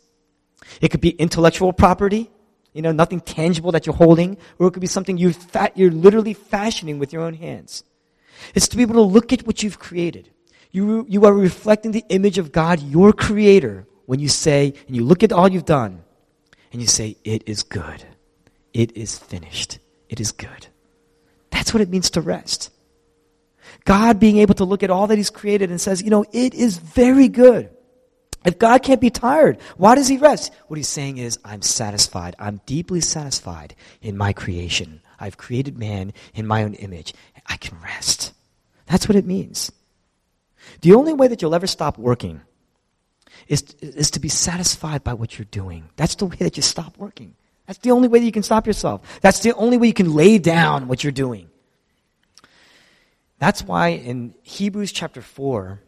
It 0.80 0.90
could 0.90 1.00
be 1.00 1.10
intellectual 1.10 1.72
property, 1.72 2.30
you 2.76 2.82
know, 2.82 2.92
nothing 2.92 3.20
tangible 3.20 3.72
that 3.72 3.86
you're 3.86 3.94
holding, 3.94 4.36
or 4.58 4.68
it 4.68 4.72
could 4.72 4.80
be 4.80 4.86
something 4.86 5.16
you 5.18 5.32
fa- 5.32 5.72
you're 5.74 5.90
literally 5.90 6.34
fashioning 6.34 6.98
with 6.98 7.12
your 7.12 7.22
own 7.22 7.34
hands. 7.34 7.82
It's 8.54 8.68
to 8.68 8.76
be 8.76 8.82
able 8.82 8.94
to 8.94 9.02
look 9.02 9.32
at 9.32 9.46
what 9.46 9.62
you've 9.62 9.78
created. 9.78 10.30
You, 10.70 11.06
you 11.08 11.24
are 11.24 11.32
reflecting 11.32 11.92
the 11.92 12.04
image 12.10 12.38
of 12.38 12.52
God, 12.52 12.80
your 12.82 13.12
creator, 13.12 13.86
when 14.04 14.20
you 14.20 14.28
say, 14.28 14.74
and 14.86 14.94
you 14.94 15.04
look 15.04 15.22
at 15.22 15.32
all 15.32 15.48
you've 15.48 15.64
done, 15.64 16.04
and 16.72 16.80
you 16.80 16.86
say, 16.86 17.16
It 17.24 17.48
is 17.48 17.62
good. 17.62 18.04
It 18.72 18.96
is 18.96 19.18
finished 19.18 19.78
it 20.08 20.20
is 20.20 20.32
good. 20.32 20.68
That's 21.50 21.72
what 21.72 21.80
it 21.80 21.88
means 21.88 22.10
to 22.10 22.20
rest. 22.20 22.70
God 23.84 24.20
being 24.20 24.38
able 24.38 24.54
to 24.54 24.64
look 24.64 24.82
at 24.82 24.90
all 24.90 25.06
that 25.08 25.16
He's 25.16 25.30
created 25.30 25.70
and 25.70 25.80
says, 25.80 26.02
you 26.02 26.10
know, 26.10 26.24
it 26.32 26.54
is 26.54 26.78
very 26.78 27.28
good. 27.28 27.70
If 28.46 28.60
God 28.60 28.84
can't 28.84 29.00
be 29.00 29.10
tired, 29.10 29.58
why 29.76 29.96
does 29.96 30.06
He 30.06 30.18
rest? 30.18 30.52
What 30.68 30.76
He's 30.76 30.88
saying 30.88 31.18
is, 31.18 31.38
I'm 31.44 31.62
satisfied. 31.62 32.36
I'm 32.38 32.60
deeply 32.64 33.00
satisfied 33.00 33.74
in 34.00 34.16
my 34.16 34.32
creation. 34.32 35.02
I've 35.18 35.36
created 35.36 35.76
man 35.76 36.12
in 36.32 36.46
my 36.46 36.62
own 36.62 36.74
image. 36.74 37.12
I 37.46 37.56
can 37.56 37.76
rest. 37.80 38.32
That's 38.86 39.08
what 39.08 39.16
it 39.16 39.26
means. 39.26 39.72
The 40.82 40.94
only 40.94 41.12
way 41.12 41.26
that 41.26 41.42
you'll 41.42 41.56
ever 41.56 41.66
stop 41.66 41.98
working 41.98 42.40
is, 43.48 43.62
is 43.80 44.12
to 44.12 44.20
be 44.20 44.28
satisfied 44.28 45.02
by 45.02 45.14
what 45.14 45.38
you're 45.38 45.46
doing. 45.46 45.90
That's 45.96 46.14
the 46.14 46.26
way 46.26 46.36
that 46.36 46.56
you 46.56 46.62
stop 46.62 46.96
working. 46.98 47.34
That's 47.66 47.80
the 47.80 47.90
only 47.90 48.06
way 48.06 48.20
that 48.20 48.24
you 48.24 48.32
can 48.32 48.44
stop 48.44 48.66
yourself. 48.66 49.20
That's 49.22 49.40
the 49.40 49.54
only 49.54 49.76
way 49.76 49.88
you 49.88 49.92
can 49.92 50.14
lay 50.14 50.38
down 50.38 50.86
what 50.86 51.02
you're 51.02 51.10
doing. 51.10 51.50
That's 53.40 53.62
why 53.62 53.88
in 53.88 54.34
Hebrews 54.42 54.92
chapter 54.92 55.20
4, 55.20 55.80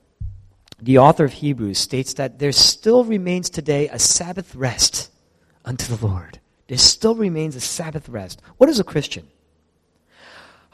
the 0.80 0.98
author 0.98 1.24
of 1.24 1.32
Hebrews 1.32 1.78
states 1.78 2.14
that 2.14 2.38
there 2.38 2.52
still 2.52 3.04
remains 3.04 3.50
today 3.50 3.88
a 3.88 3.98
Sabbath 3.98 4.54
rest 4.54 5.10
unto 5.64 5.94
the 5.94 6.06
Lord. 6.06 6.40
There 6.68 6.78
still 6.78 7.14
remains 7.14 7.56
a 7.56 7.60
Sabbath 7.60 8.08
rest. 8.08 8.40
What 8.58 8.70
is 8.70 8.78
a 8.78 8.84
Christian? 8.84 9.26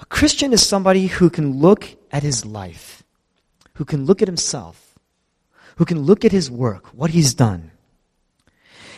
A 0.00 0.06
Christian 0.06 0.52
is 0.52 0.66
somebody 0.66 1.06
who 1.06 1.30
can 1.30 1.60
look 1.60 1.88
at 2.10 2.22
his 2.22 2.44
life, 2.44 3.02
who 3.74 3.84
can 3.84 4.04
look 4.04 4.20
at 4.20 4.28
himself, 4.28 4.98
who 5.76 5.84
can 5.84 6.02
look 6.02 6.24
at 6.24 6.32
his 6.32 6.50
work, 6.50 6.86
what 6.88 7.10
he's 7.10 7.34
done, 7.34 7.70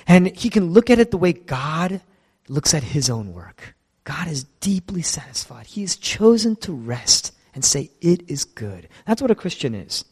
and 0.07 0.35
he 0.37 0.51
can 0.51 0.73
look 0.73 0.91
at 0.91 0.99
it 0.99 1.11
the 1.11 1.19
way 1.19 1.33
God 1.33 2.01
looks 2.49 2.75
at 2.75 2.83
his 2.83 3.11
own 3.11 3.33
work. 3.33 3.75
God 4.05 4.29
is 4.29 4.45
deeply 4.61 5.03
satisfied. 5.03 5.67
He 5.67 5.83
has 5.83 5.97
chosen 5.97 6.57
to 6.57 6.73
rest 6.73 7.35
and 7.55 7.65
say, 7.65 7.91
It 8.01 8.31
is 8.31 8.45
good. 8.45 8.89
That's 9.05 9.21
what 9.21 9.31
a 9.31 9.35
Christian 9.35 9.75
is. 9.75 10.05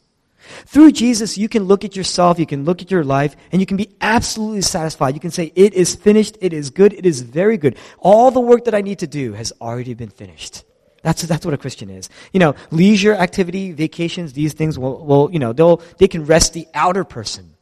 Through 0.67 0.93
Jesus, 0.93 1.39
you 1.39 1.49
can 1.49 1.65
look 1.65 1.85
at 1.85 1.97
yourself, 1.97 2.39
you 2.39 2.47
can 2.47 2.65
look 2.65 2.83
at 2.83 2.91
your 2.91 3.05
life, 3.05 3.35
and 3.51 3.61
you 3.61 3.67
can 3.67 3.77
be 3.77 3.91
absolutely 4.01 4.63
satisfied. 4.63 5.15
You 5.15 5.21
can 5.21 5.31
say, 5.31 5.53
It 5.55 5.75
is 5.75 5.95
finished, 5.95 6.37
it 6.41 6.53
is 6.53 6.71
good, 6.71 6.93
it 6.93 7.07
is 7.07 7.23
very 7.23 7.57
good. 7.57 7.77
All 7.99 8.31
the 8.31 8.41
work 8.41 8.65
that 8.65 8.75
I 8.75 8.81
need 8.81 9.01
to 9.01 9.07
do 9.07 9.33
has 9.33 9.53
already 9.61 9.95
been 9.95 10.11
finished. 10.11 10.65
That's, 11.03 11.23
that's 11.23 11.45
what 11.45 11.53
a 11.53 11.59
Christian 11.59 11.91
is. 11.91 12.09
You 12.33 12.41
know, 12.41 12.55
leisure 12.71 13.15
activity, 13.15 13.73
vacations, 13.73 14.33
these 14.33 14.55
things 14.55 14.79
will, 14.79 15.05
will 15.05 15.31
you 15.31 15.39
know, 15.39 15.53
they'll, 15.53 15.83
they 15.99 16.09
can 16.09 16.25
rest 16.25 16.55
the 16.55 16.67
outer 16.73 17.05
person. 17.05 17.55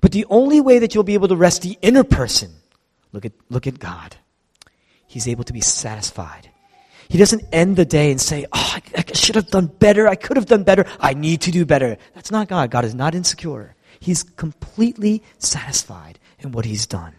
But 0.00 0.12
the 0.12 0.24
only 0.30 0.60
way 0.60 0.78
that 0.78 0.94
you'll 0.94 1.04
be 1.04 1.14
able 1.14 1.28
to 1.28 1.36
rest 1.36 1.62
the 1.62 1.76
inner 1.82 2.04
person, 2.04 2.52
look 3.12 3.24
at, 3.24 3.32
look 3.48 3.66
at 3.66 3.78
God. 3.78 4.16
He's 5.08 5.26
able 5.26 5.42
to 5.44 5.52
be 5.52 5.60
satisfied. 5.60 6.49
He 7.10 7.18
doesn't 7.18 7.42
end 7.50 7.74
the 7.74 7.84
day 7.84 8.12
and 8.12 8.20
say, 8.20 8.46
Oh, 8.52 8.76
I, 8.76 8.82
I 8.96 9.12
should 9.14 9.34
have 9.34 9.48
done 9.48 9.66
better. 9.66 10.06
I 10.06 10.14
could 10.14 10.36
have 10.36 10.46
done 10.46 10.62
better. 10.62 10.86
I 11.00 11.12
need 11.12 11.40
to 11.40 11.50
do 11.50 11.66
better. 11.66 11.96
That's 12.14 12.30
not 12.30 12.46
God. 12.46 12.70
God 12.70 12.84
is 12.84 12.94
not 12.94 13.16
insecure. 13.16 13.74
He's 13.98 14.22
completely 14.22 15.24
satisfied 15.38 16.20
in 16.38 16.52
what 16.52 16.64
he's 16.64 16.86
done. 16.86 17.14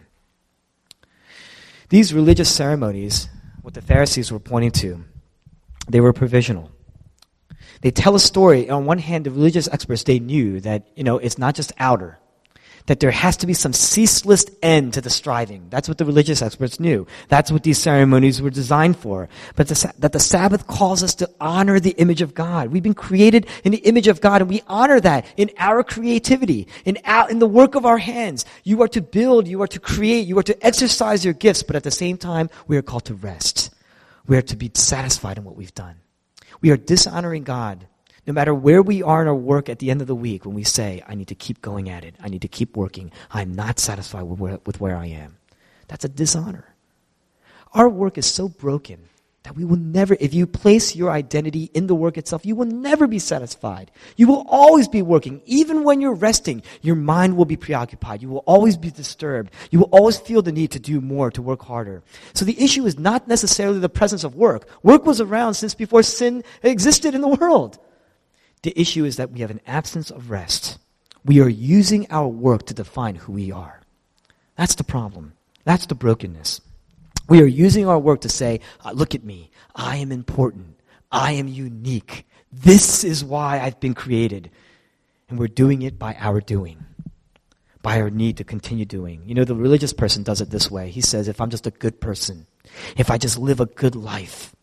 These 1.90 2.14
religious 2.14 2.50
ceremonies, 2.50 3.28
what 3.60 3.74
the 3.74 3.82
Pharisees 3.82 4.32
were 4.32 4.40
pointing 4.40 4.70
to, 4.70 5.04
they 5.86 6.00
were 6.00 6.14
provisional. 6.14 6.70
They 7.82 7.90
tell 7.90 8.14
a 8.14 8.20
story. 8.20 8.70
On 8.70 8.86
one 8.86 8.98
hand, 8.98 9.26
the 9.26 9.30
religious 9.30 9.68
experts, 9.68 10.04
they 10.04 10.20
knew 10.20 10.60
that, 10.60 10.88
you 10.96 11.04
know, 11.04 11.18
it's 11.18 11.36
not 11.36 11.54
just 11.54 11.70
outer 11.78 12.18
that 12.86 13.00
there 13.00 13.10
has 13.10 13.36
to 13.38 13.46
be 13.46 13.54
some 13.54 13.72
ceaseless 13.72 14.44
end 14.62 14.94
to 14.94 15.00
the 15.00 15.10
striving. 15.10 15.68
That's 15.70 15.88
what 15.88 15.98
the 15.98 16.04
religious 16.04 16.42
experts 16.42 16.80
knew. 16.80 17.06
That's 17.28 17.50
what 17.52 17.62
these 17.62 17.78
ceremonies 17.78 18.42
were 18.42 18.50
designed 18.50 18.96
for. 18.96 19.28
But 19.56 19.68
the, 19.68 19.92
that 19.98 20.12
the 20.12 20.20
Sabbath 20.20 20.66
calls 20.66 21.02
us 21.02 21.14
to 21.16 21.30
honor 21.40 21.78
the 21.78 21.92
image 21.92 22.22
of 22.22 22.34
God. 22.34 22.68
We've 22.68 22.82
been 22.82 22.94
created 22.94 23.46
in 23.64 23.72
the 23.72 23.78
image 23.78 24.08
of 24.08 24.20
God 24.20 24.40
and 24.40 24.50
we 24.50 24.62
honor 24.66 25.00
that 25.00 25.26
in 25.36 25.50
our 25.58 25.84
creativity, 25.84 26.66
in, 26.84 26.98
our, 27.04 27.30
in 27.30 27.38
the 27.38 27.46
work 27.46 27.74
of 27.74 27.86
our 27.86 27.98
hands. 27.98 28.44
You 28.64 28.82
are 28.82 28.88
to 28.88 29.00
build, 29.00 29.46
you 29.46 29.62
are 29.62 29.68
to 29.68 29.80
create, 29.80 30.26
you 30.26 30.38
are 30.38 30.42
to 30.42 30.66
exercise 30.66 31.24
your 31.24 31.34
gifts, 31.34 31.62
but 31.62 31.76
at 31.76 31.84
the 31.84 31.90
same 31.90 32.16
time, 32.16 32.50
we 32.66 32.76
are 32.76 32.82
called 32.82 33.04
to 33.06 33.14
rest. 33.14 33.70
We 34.26 34.36
are 34.36 34.42
to 34.42 34.56
be 34.56 34.70
satisfied 34.74 35.38
in 35.38 35.44
what 35.44 35.56
we've 35.56 35.74
done. 35.74 35.96
We 36.60 36.70
are 36.70 36.76
dishonoring 36.76 37.44
God 37.44 37.86
no 38.26 38.32
matter 38.32 38.54
where 38.54 38.82
we 38.82 39.02
are 39.02 39.22
in 39.22 39.28
our 39.28 39.34
work 39.34 39.68
at 39.68 39.78
the 39.78 39.90
end 39.90 40.00
of 40.00 40.06
the 40.06 40.14
week, 40.14 40.44
when 40.44 40.54
we 40.54 40.64
say, 40.64 41.02
I 41.06 41.14
need 41.14 41.28
to 41.28 41.34
keep 41.34 41.60
going 41.60 41.88
at 41.88 42.04
it, 42.04 42.14
I 42.20 42.28
need 42.28 42.42
to 42.42 42.48
keep 42.48 42.76
working, 42.76 43.10
I'm 43.30 43.54
not 43.54 43.78
satisfied 43.78 44.22
with 44.22 44.38
where, 44.38 44.58
with 44.64 44.80
where 44.80 44.96
I 44.96 45.06
am, 45.06 45.38
that's 45.88 46.04
a 46.04 46.08
dishonor. 46.08 46.66
Our 47.74 47.88
work 47.88 48.18
is 48.18 48.26
so 48.26 48.48
broken 48.48 49.08
that 49.42 49.56
we 49.56 49.64
will 49.64 49.76
never, 49.76 50.16
if 50.20 50.34
you 50.34 50.46
place 50.46 50.94
your 50.94 51.10
identity 51.10 51.68
in 51.74 51.88
the 51.88 51.96
work 51.96 52.16
itself, 52.16 52.46
you 52.46 52.54
will 52.54 52.66
never 52.66 53.08
be 53.08 53.18
satisfied. 53.18 53.90
You 54.16 54.28
will 54.28 54.46
always 54.48 54.86
be 54.86 55.02
working. 55.02 55.42
Even 55.46 55.82
when 55.82 56.00
you're 56.00 56.14
resting, 56.14 56.62
your 56.80 56.94
mind 56.94 57.36
will 57.36 57.44
be 57.44 57.56
preoccupied. 57.56 58.22
You 58.22 58.28
will 58.28 58.44
always 58.46 58.76
be 58.76 58.90
disturbed. 58.90 59.50
You 59.72 59.80
will 59.80 59.88
always 59.90 60.18
feel 60.18 60.42
the 60.42 60.52
need 60.52 60.70
to 60.72 60.78
do 60.78 61.00
more, 61.00 61.30
to 61.32 61.42
work 61.42 61.62
harder. 61.62 62.04
So 62.34 62.44
the 62.44 62.62
issue 62.62 62.86
is 62.86 62.98
not 62.98 63.26
necessarily 63.26 63.80
the 63.80 63.88
presence 63.88 64.22
of 64.22 64.36
work. 64.36 64.68
Work 64.84 65.06
was 65.06 65.20
around 65.20 65.54
since 65.54 65.74
before 65.74 66.04
sin 66.04 66.44
existed 66.62 67.14
in 67.14 67.20
the 67.20 67.28
world. 67.28 67.78
The 68.62 68.78
issue 68.80 69.04
is 69.04 69.16
that 69.16 69.30
we 69.30 69.40
have 69.40 69.50
an 69.50 69.60
absence 69.66 70.10
of 70.10 70.30
rest. 70.30 70.78
We 71.24 71.40
are 71.40 71.48
using 71.48 72.06
our 72.10 72.28
work 72.28 72.66
to 72.66 72.74
define 72.74 73.16
who 73.16 73.32
we 73.32 73.52
are. 73.52 73.80
That's 74.56 74.76
the 74.76 74.84
problem. 74.84 75.34
That's 75.64 75.86
the 75.86 75.94
brokenness. 75.94 76.60
We 77.28 77.40
are 77.40 77.46
using 77.46 77.86
our 77.88 77.98
work 77.98 78.20
to 78.22 78.28
say, 78.28 78.60
uh, 78.84 78.92
look 78.92 79.14
at 79.14 79.24
me. 79.24 79.50
I 79.74 79.96
am 79.96 80.12
important. 80.12 80.76
I 81.10 81.32
am 81.32 81.48
unique. 81.48 82.26
This 82.52 83.04
is 83.04 83.24
why 83.24 83.60
I've 83.60 83.80
been 83.80 83.94
created. 83.94 84.50
And 85.28 85.38
we're 85.38 85.48
doing 85.48 85.82
it 85.82 85.98
by 85.98 86.14
our 86.18 86.40
doing, 86.40 86.84
by 87.80 88.00
our 88.00 88.10
need 88.10 88.36
to 88.38 88.44
continue 88.44 88.84
doing. 88.84 89.22
You 89.26 89.34
know, 89.34 89.44
the 89.44 89.54
religious 89.54 89.92
person 89.92 90.22
does 90.22 90.40
it 90.40 90.50
this 90.50 90.70
way. 90.70 90.90
He 90.90 91.00
says, 91.00 91.28
if 91.28 91.40
I'm 91.40 91.50
just 91.50 91.66
a 91.66 91.70
good 91.70 92.00
person, 92.00 92.46
if 92.96 93.10
I 93.10 93.18
just 93.18 93.38
live 93.38 93.60
a 93.60 93.66
good 93.66 93.96
life, 93.96 94.54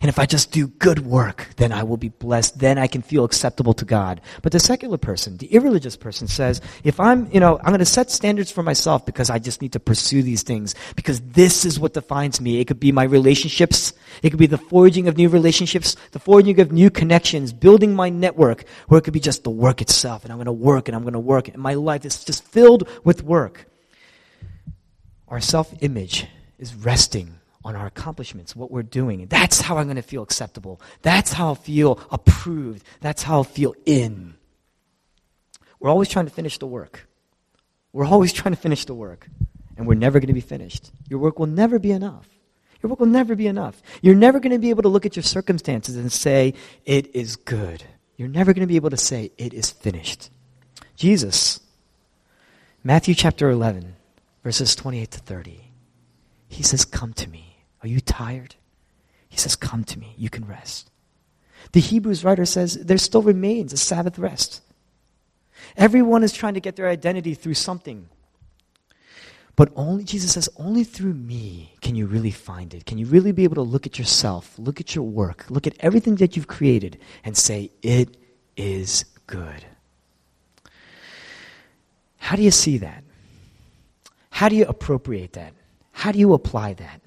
and 0.00 0.08
if 0.08 0.18
I 0.18 0.26
just 0.26 0.52
do 0.52 0.68
good 0.68 1.00
work, 1.00 1.48
then 1.56 1.72
I 1.72 1.82
will 1.82 1.96
be 1.96 2.08
blessed. 2.08 2.58
Then 2.58 2.78
I 2.78 2.86
can 2.86 3.02
feel 3.02 3.24
acceptable 3.24 3.74
to 3.74 3.84
God. 3.84 4.20
But 4.42 4.52
the 4.52 4.60
secular 4.60 4.98
person, 4.98 5.36
the 5.36 5.46
irreligious 5.48 5.96
person 5.96 6.28
says, 6.28 6.60
if 6.84 7.00
I'm, 7.00 7.28
you 7.32 7.40
know, 7.40 7.58
I'm 7.58 7.66
going 7.66 7.80
to 7.80 7.84
set 7.84 8.10
standards 8.10 8.50
for 8.50 8.62
myself 8.62 9.04
because 9.04 9.30
I 9.30 9.38
just 9.38 9.60
need 9.60 9.72
to 9.72 9.80
pursue 9.80 10.22
these 10.22 10.42
things 10.42 10.74
because 10.94 11.20
this 11.20 11.64
is 11.64 11.80
what 11.80 11.92
defines 11.92 12.40
me. 12.40 12.60
It 12.60 12.66
could 12.66 12.80
be 12.80 12.92
my 12.92 13.02
relationships. 13.02 13.92
It 14.22 14.30
could 14.30 14.38
be 14.38 14.46
the 14.46 14.58
forging 14.58 15.08
of 15.08 15.16
new 15.16 15.28
relationships, 15.28 15.96
the 16.12 16.20
forging 16.20 16.60
of 16.60 16.70
new 16.70 16.90
connections, 16.90 17.52
building 17.52 17.94
my 17.94 18.08
network, 18.10 18.64
or 18.88 18.98
it 18.98 19.02
could 19.02 19.14
be 19.14 19.20
just 19.20 19.42
the 19.42 19.50
work 19.50 19.82
itself. 19.82 20.22
And 20.24 20.32
I'm 20.32 20.38
going 20.38 20.46
to 20.46 20.52
work 20.52 20.88
and 20.88 20.94
I'm 20.94 21.02
going 21.02 21.14
to 21.14 21.20
work. 21.20 21.48
And 21.48 21.58
my 21.58 21.74
life 21.74 22.04
is 22.04 22.22
just 22.24 22.44
filled 22.44 22.88
with 23.02 23.24
work. 23.24 23.66
Our 25.26 25.40
self-image 25.40 26.28
is 26.58 26.74
resting 26.74 27.40
on 27.64 27.74
our 27.74 27.86
accomplishments, 27.86 28.54
what 28.54 28.70
we're 28.70 28.82
doing. 28.82 29.26
That's 29.26 29.60
how 29.60 29.78
I'm 29.78 29.86
going 29.86 29.96
to 29.96 30.02
feel 30.02 30.22
acceptable. 30.22 30.80
That's 31.02 31.32
how 31.32 31.48
I'll 31.48 31.54
feel 31.54 31.98
approved. 32.10 32.84
That's 33.00 33.22
how 33.22 33.36
I'll 33.36 33.44
feel 33.44 33.74
in. 33.86 34.34
We're 35.80 35.90
always 35.90 36.08
trying 36.08 36.26
to 36.26 36.32
finish 36.32 36.58
the 36.58 36.66
work. 36.66 37.06
We're 37.92 38.06
always 38.06 38.32
trying 38.32 38.54
to 38.54 38.60
finish 38.60 38.84
the 38.84 38.94
work. 38.94 39.28
And 39.76 39.86
we're 39.86 39.94
never 39.94 40.20
going 40.20 40.28
to 40.28 40.34
be 40.34 40.40
finished. 40.40 40.90
Your 41.08 41.18
work 41.18 41.38
will 41.38 41.46
never 41.46 41.78
be 41.78 41.90
enough. 41.90 42.28
Your 42.82 42.90
work 42.90 43.00
will 43.00 43.06
never 43.06 43.34
be 43.34 43.46
enough. 43.46 43.82
You're 44.02 44.14
never 44.14 44.40
going 44.40 44.52
to 44.52 44.58
be 44.58 44.70
able 44.70 44.82
to 44.82 44.88
look 44.88 45.06
at 45.06 45.16
your 45.16 45.22
circumstances 45.22 45.96
and 45.96 46.12
say, 46.12 46.54
it 46.84 47.14
is 47.14 47.36
good. 47.36 47.82
You're 48.16 48.28
never 48.28 48.52
going 48.52 48.60
to 48.60 48.66
be 48.66 48.76
able 48.76 48.90
to 48.90 48.96
say, 48.96 49.32
it 49.38 49.54
is 49.54 49.70
finished. 49.70 50.30
Jesus, 50.96 51.60
Matthew 52.84 53.14
chapter 53.14 53.50
11, 53.50 53.96
verses 54.44 54.76
28 54.76 55.10
to 55.10 55.18
30, 55.20 55.70
he 56.48 56.62
says, 56.62 56.84
Come 56.84 57.14
to 57.14 57.28
me. 57.28 57.53
Are 57.84 57.88
you 57.88 58.00
tired? 58.00 58.56
He 59.28 59.36
says, 59.36 59.54
Come 59.54 59.84
to 59.84 59.98
me. 59.98 60.14
You 60.16 60.30
can 60.30 60.46
rest. 60.46 60.90
The 61.72 61.80
Hebrews 61.80 62.24
writer 62.24 62.44
says 62.44 62.74
there 62.74 62.98
still 62.98 63.22
remains 63.22 63.72
a 63.72 63.76
Sabbath 63.76 64.18
rest. 64.18 64.62
Everyone 65.76 66.22
is 66.22 66.32
trying 66.32 66.54
to 66.54 66.60
get 66.60 66.76
their 66.76 66.88
identity 66.88 67.34
through 67.34 67.54
something. 67.54 68.08
But 69.56 69.70
only, 69.76 70.02
Jesus 70.02 70.32
says, 70.32 70.48
only 70.56 70.82
through 70.82 71.14
me 71.14 71.74
can 71.80 71.94
you 71.94 72.06
really 72.06 72.30
find 72.30 72.74
it. 72.74 72.86
Can 72.86 72.98
you 72.98 73.06
really 73.06 73.32
be 73.32 73.44
able 73.44 73.54
to 73.56 73.62
look 73.62 73.86
at 73.86 73.98
yourself, 73.98 74.58
look 74.58 74.80
at 74.80 74.94
your 74.94 75.04
work, 75.04 75.46
look 75.48 75.66
at 75.66 75.76
everything 75.80 76.16
that 76.16 76.36
you've 76.36 76.48
created, 76.48 76.98
and 77.22 77.36
say, 77.36 77.70
it 77.82 78.16
is 78.56 79.04
good. 79.26 79.64
How 82.16 82.36
do 82.36 82.42
you 82.42 82.50
see 82.50 82.78
that? 82.78 83.04
How 84.30 84.48
do 84.48 84.56
you 84.56 84.64
appropriate 84.64 85.34
that? 85.34 85.52
How 85.92 86.10
do 86.10 86.18
you 86.18 86.32
apply 86.32 86.74
that? 86.74 87.00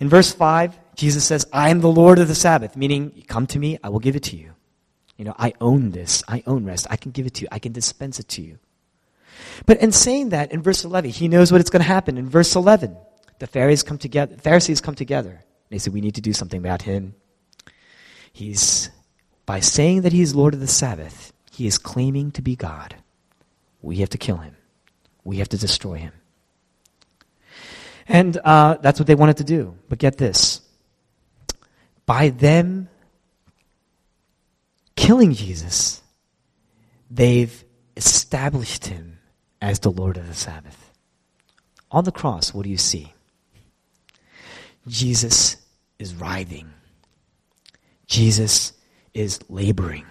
In 0.00 0.08
verse 0.08 0.32
5, 0.32 0.78
Jesus 0.96 1.24
says, 1.24 1.46
I 1.52 1.70
am 1.70 1.80
the 1.80 1.88
Lord 1.88 2.18
of 2.18 2.28
the 2.28 2.34
Sabbath, 2.34 2.76
meaning, 2.76 3.24
come 3.26 3.46
to 3.48 3.58
me, 3.58 3.78
I 3.82 3.88
will 3.88 4.00
give 4.00 4.16
it 4.16 4.24
to 4.24 4.36
you. 4.36 4.52
You 5.16 5.24
know, 5.24 5.34
I 5.38 5.54
own 5.60 5.90
this. 5.90 6.22
I 6.26 6.42
own 6.46 6.64
rest. 6.64 6.86
I 6.90 6.96
can 6.96 7.12
give 7.12 7.26
it 7.26 7.34
to 7.34 7.42
you. 7.42 7.48
I 7.52 7.58
can 7.58 7.72
dispense 7.72 8.18
it 8.18 8.28
to 8.30 8.42
you. 8.42 8.58
But 9.66 9.80
in 9.80 9.92
saying 9.92 10.30
that, 10.30 10.52
in 10.52 10.62
verse 10.62 10.84
11, 10.84 11.10
he 11.10 11.28
knows 11.28 11.52
what 11.52 11.60
it's 11.60 11.70
going 11.70 11.82
to 11.82 11.88
happen. 11.88 12.18
In 12.18 12.28
verse 12.28 12.56
11, 12.56 12.96
the 13.38 13.46
Pharisees 13.46 13.82
come 13.82 13.98
together. 13.98 14.36
Pharisees 14.36 14.80
come 14.80 14.94
together. 14.94 15.44
They 15.70 15.78
say, 15.78 15.90
we 15.90 16.00
need 16.00 16.16
to 16.16 16.20
do 16.20 16.32
something 16.32 16.58
about 16.58 16.82
him. 16.82 17.14
He's, 18.32 18.90
by 19.46 19.60
saying 19.60 20.02
that 20.02 20.12
he's 20.12 20.34
Lord 20.34 20.54
of 20.54 20.60
the 20.60 20.66
Sabbath, 20.66 21.32
he 21.50 21.66
is 21.66 21.78
claiming 21.78 22.32
to 22.32 22.42
be 22.42 22.56
God. 22.56 22.96
We 23.82 23.96
have 23.98 24.10
to 24.10 24.18
kill 24.18 24.38
him. 24.38 24.56
We 25.22 25.38
have 25.38 25.48
to 25.50 25.58
destroy 25.58 25.98
him. 25.98 26.12
And 28.06 28.36
uh, 28.36 28.76
that's 28.80 28.98
what 29.00 29.06
they 29.06 29.14
wanted 29.14 29.38
to 29.38 29.44
do. 29.44 29.76
But 29.88 29.98
get 29.98 30.18
this 30.18 30.60
by 32.06 32.30
them 32.30 32.88
killing 34.96 35.32
Jesus, 35.32 36.02
they've 37.10 37.64
established 37.96 38.86
him 38.86 39.18
as 39.60 39.78
the 39.80 39.90
Lord 39.90 40.16
of 40.16 40.26
the 40.26 40.34
Sabbath. 40.34 40.90
On 41.90 42.04
the 42.04 42.12
cross, 42.12 42.52
what 42.52 42.64
do 42.64 42.70
you 42.70 42.76
see? 42.76 43.12
Jesus 44.86 45.56
is 45.98 46.14
writhing. 46.14 46.70
Jesus 48.06 48.72
is 49.14 49.40
laboring. 49.48 50.04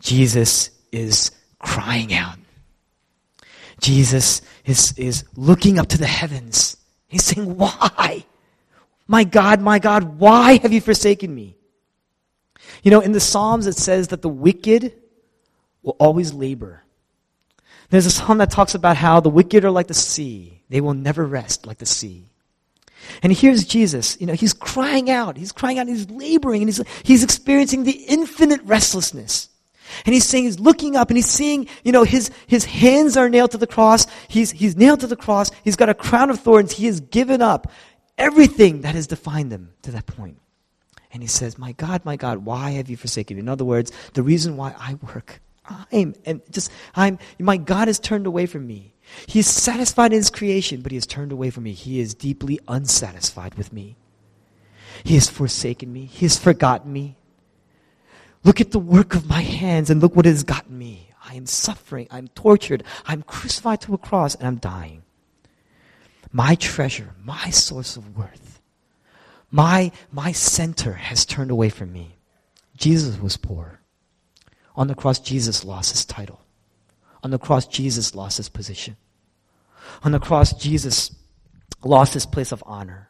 Jesus 0.00 0.70
is 0.92 1.30
crying 1.58 2.14
out. 2.14 2.38
Jesus 3.80 4.42
is, 4.66 4.92
is 4.98 5.24
looking 5.34 5.78
up 5.78 5.88
to 5.88 5.98
the 5.98 6.06
heavens. 6.06 6.76
He's 7.08 7.24
saying, 7.24 7.56
Why? 7.56 8.24
My 9.08 9.24
God, 9.24 9.60
my 9.60 9.78
God, 9.78 10.18
why 10.18 10.58
have 10.58 10.72
you 10.72 10.80
forsaken 10.80 11.32
me? 11.32 11.56
You 12.82 12.90
know, 12.90 13.00
in 13.00 13.12
the 13.12 13.20
Psalms 13.20 13.66
it 13.66 13.76
says 13.76 14.08
that 14.08 14.20
the 14.20 14.28
wicked 14.28 14.92
will 15.82 15.96
always 16.00 16.32
labor. 16.32 16.82
There's 17.90 18.06
a 18.06 18.10
psalm 18.10 18.38
that 18.38 18.50
talks 18.50 18.74
about 18.74 18.96
how 18.96 19.20
the 19.20 19.28
wicked 19.28 19.64
are 19.64 19.70
like 19.70 19.86
the 19.86 19.94
sea. 19.94 20.60
They 20.68 20.80
will 20.80 20.94
never 20.94 21.24
rest 21.24 21.66
like 21.66 21.78
the 21.78 21.86
sea. 21.86 22.28
And 23.22 23.32
here's 23.32 23.64
Jesus, 23.64 24.20
you 24.20 24.26
know, 24.26 24.32
he's 24.32 24.52
crying 24.52 25.08
out. 25.08 25.36
He's 25.36 25.52
crying 25.52 25.78
out, 25.78 25.86
he's 25.86 26.10
laboring, 26.10 26.62
and 26.62 26.68
he's, 26.68 26.82
he's 27.04 27.22
experiencing 27.22 27.84
the 27.84 27.92
infinite 27.92 28.60
restlessness. 28.64 29.48
And 30.04 30.14
he's 30.14 30.24
saying, 30.24 30.44
he's 30.44 30.60
looking 30.60 30.96
up 30.96 31.10
and 31.10 31.16
he's 31.16 31.30
seeing, 31.30 31.68
you 31.84 31.92
know, 31.92 32.04
his, 32.04 32.30
his 32.46 32.64
hands 32.64 33.16
are 33.16 33.28
nailed 33.28 33.52
to 33.52 33.58
the 33.58 33.66
cross. 33.66 34.06
He's, 34.28 34.50
he's 34.50 34.76
nailed 34.76 35.00
to 35.00 35.06
the 35.06 35.16
cross. 35.16 35.50
He's 35.64 35.76
got 35.76 35.88
a 35.88 35.94
crown 35.94 36.30
of 36.30 36.40
thorns. 36.40 36.72
He 36.72 36.86
has 36.86 37.00
given 37.00 37.42
up 37.42 37.70
everything 38.18 38.82
that 38.82 38.94
has 38.94 39.06
defined 39.06 39.52
them 39.52 39.72
to 39.82 39.90
that 39.92 40.06
point. 40.06 40.38
And 41.12 41.22
he 41.22 41.28
says, 41.28 41.58
My 41.58 41.72
God, 41.72 42.04
my 42.04 42.16
God, 42.16 42.44
why 42.44 42.72
have 42.72 42.90
you 42.90 42.96
forsaken 42.96 43.36
me? 43.36 43.40
In 43.40 43.48
other 43.48 43.64
words, 43.64 43.92
the 44.14 44.22
reason 44.22 44.56
why 44.56 44.74
I 44.78 44.94
work, 45.14 45.40
I'm, 45.92 46.14
and 46.24 46.42
just, 46.50 46.70
I'm, 46.94 47.18
my 47.38 47.56
God 47.56 47.88
has 47.88 47.98
turned 47.98 48.26
away 48.26 48.46
from 48.46 48.66
me. 48.66 48.94
He 49.26 49.38
is 49.38 49.46
satisfied 49.46 50.12
in 50.12 50.18
his 50.18 50.30
creation, 50.30 50.80
but 50.80 50.92
he 50.92 50.96
has 50.96 51.06
turned 51.06 51.32
away 51.32 51.50
from 51.50 51.64
me. 51.64 51.72
He 51.72 52.00
is 52.00 52.14
deeply 52.14 52.58
unsatisfied 52.66 53.54
with 53.54 53.72
me. 53.72 53.96
He 55.04 55.14
has 55.14 55.30
forsaken 55.30 55.92
me. 55.92 56.06
He 56.06 56.24
has 56.24 56.38
forgotten 56.38 56.92
me. 56.92 57.16
Look 58.46 58.60
at 58.60 58.70
the 58.70 58.78
work 58.78 59.16
of 59.16 59.28
my 59.28 59.40
hands 59.40 59.90
and 59.90 60.00
look 60.00 60.14
what 60.14 60.24
it 60.24 60.30
has 60.30 60.44
gotten 60.44 60.78
me. 60.78 61.10
I 61.28 61.34
am 61.34 61.46
suffering. 61.46 62.06
I'm 62.12 62.28
tortured. 62.28 62.84
I'm 63.04 63.22
crucified 63.22 63.80
to 63.80 63.94
a 63.94 63.98
cross 63.98 64.36
and 64.36 64.46
I'm 64.46 64.56
dying. 64.58 65.02
My 66.30 66.54
treasure, 66.54 67.10
my 67.24 67.50
source 67.50 67.96
of 67.96 68.16
worth, 68.16 68.60
my, 69.50 69.90
my 70.12 70.30
center 70.30 70.92
has 70.92 71.26
turned 71.26 71.50
away 71.50 71.70
from 71.70 71.92
me. 71.92 72.18
Jesus 72.76 73.20
was 73.20 73.36
poor. 73.36 73.80
On 74.76 74.86
the 74.86 74.94
cross, 74.94 75.18
Jesus 75.18 75.64
lost 75.64 75.90
his 75.90 76.04
title. 76.04 76.40
On 77.24 77.32
the 77.32 77.40
cross, 77.40 77.66
Jesus 77.66 78.14
lost 78.14 78.36
his 78.36 78.48
position. 78.48 78.96
On 80.04 80.12
the 80.12 80.20
cross, 80.20 80.52
Jesus 80.52 81.10
lost 81.82 82.14
his 82.14 82.26
place 82.26 82.52
of 82.52 82.62
honor. 82.64 83.05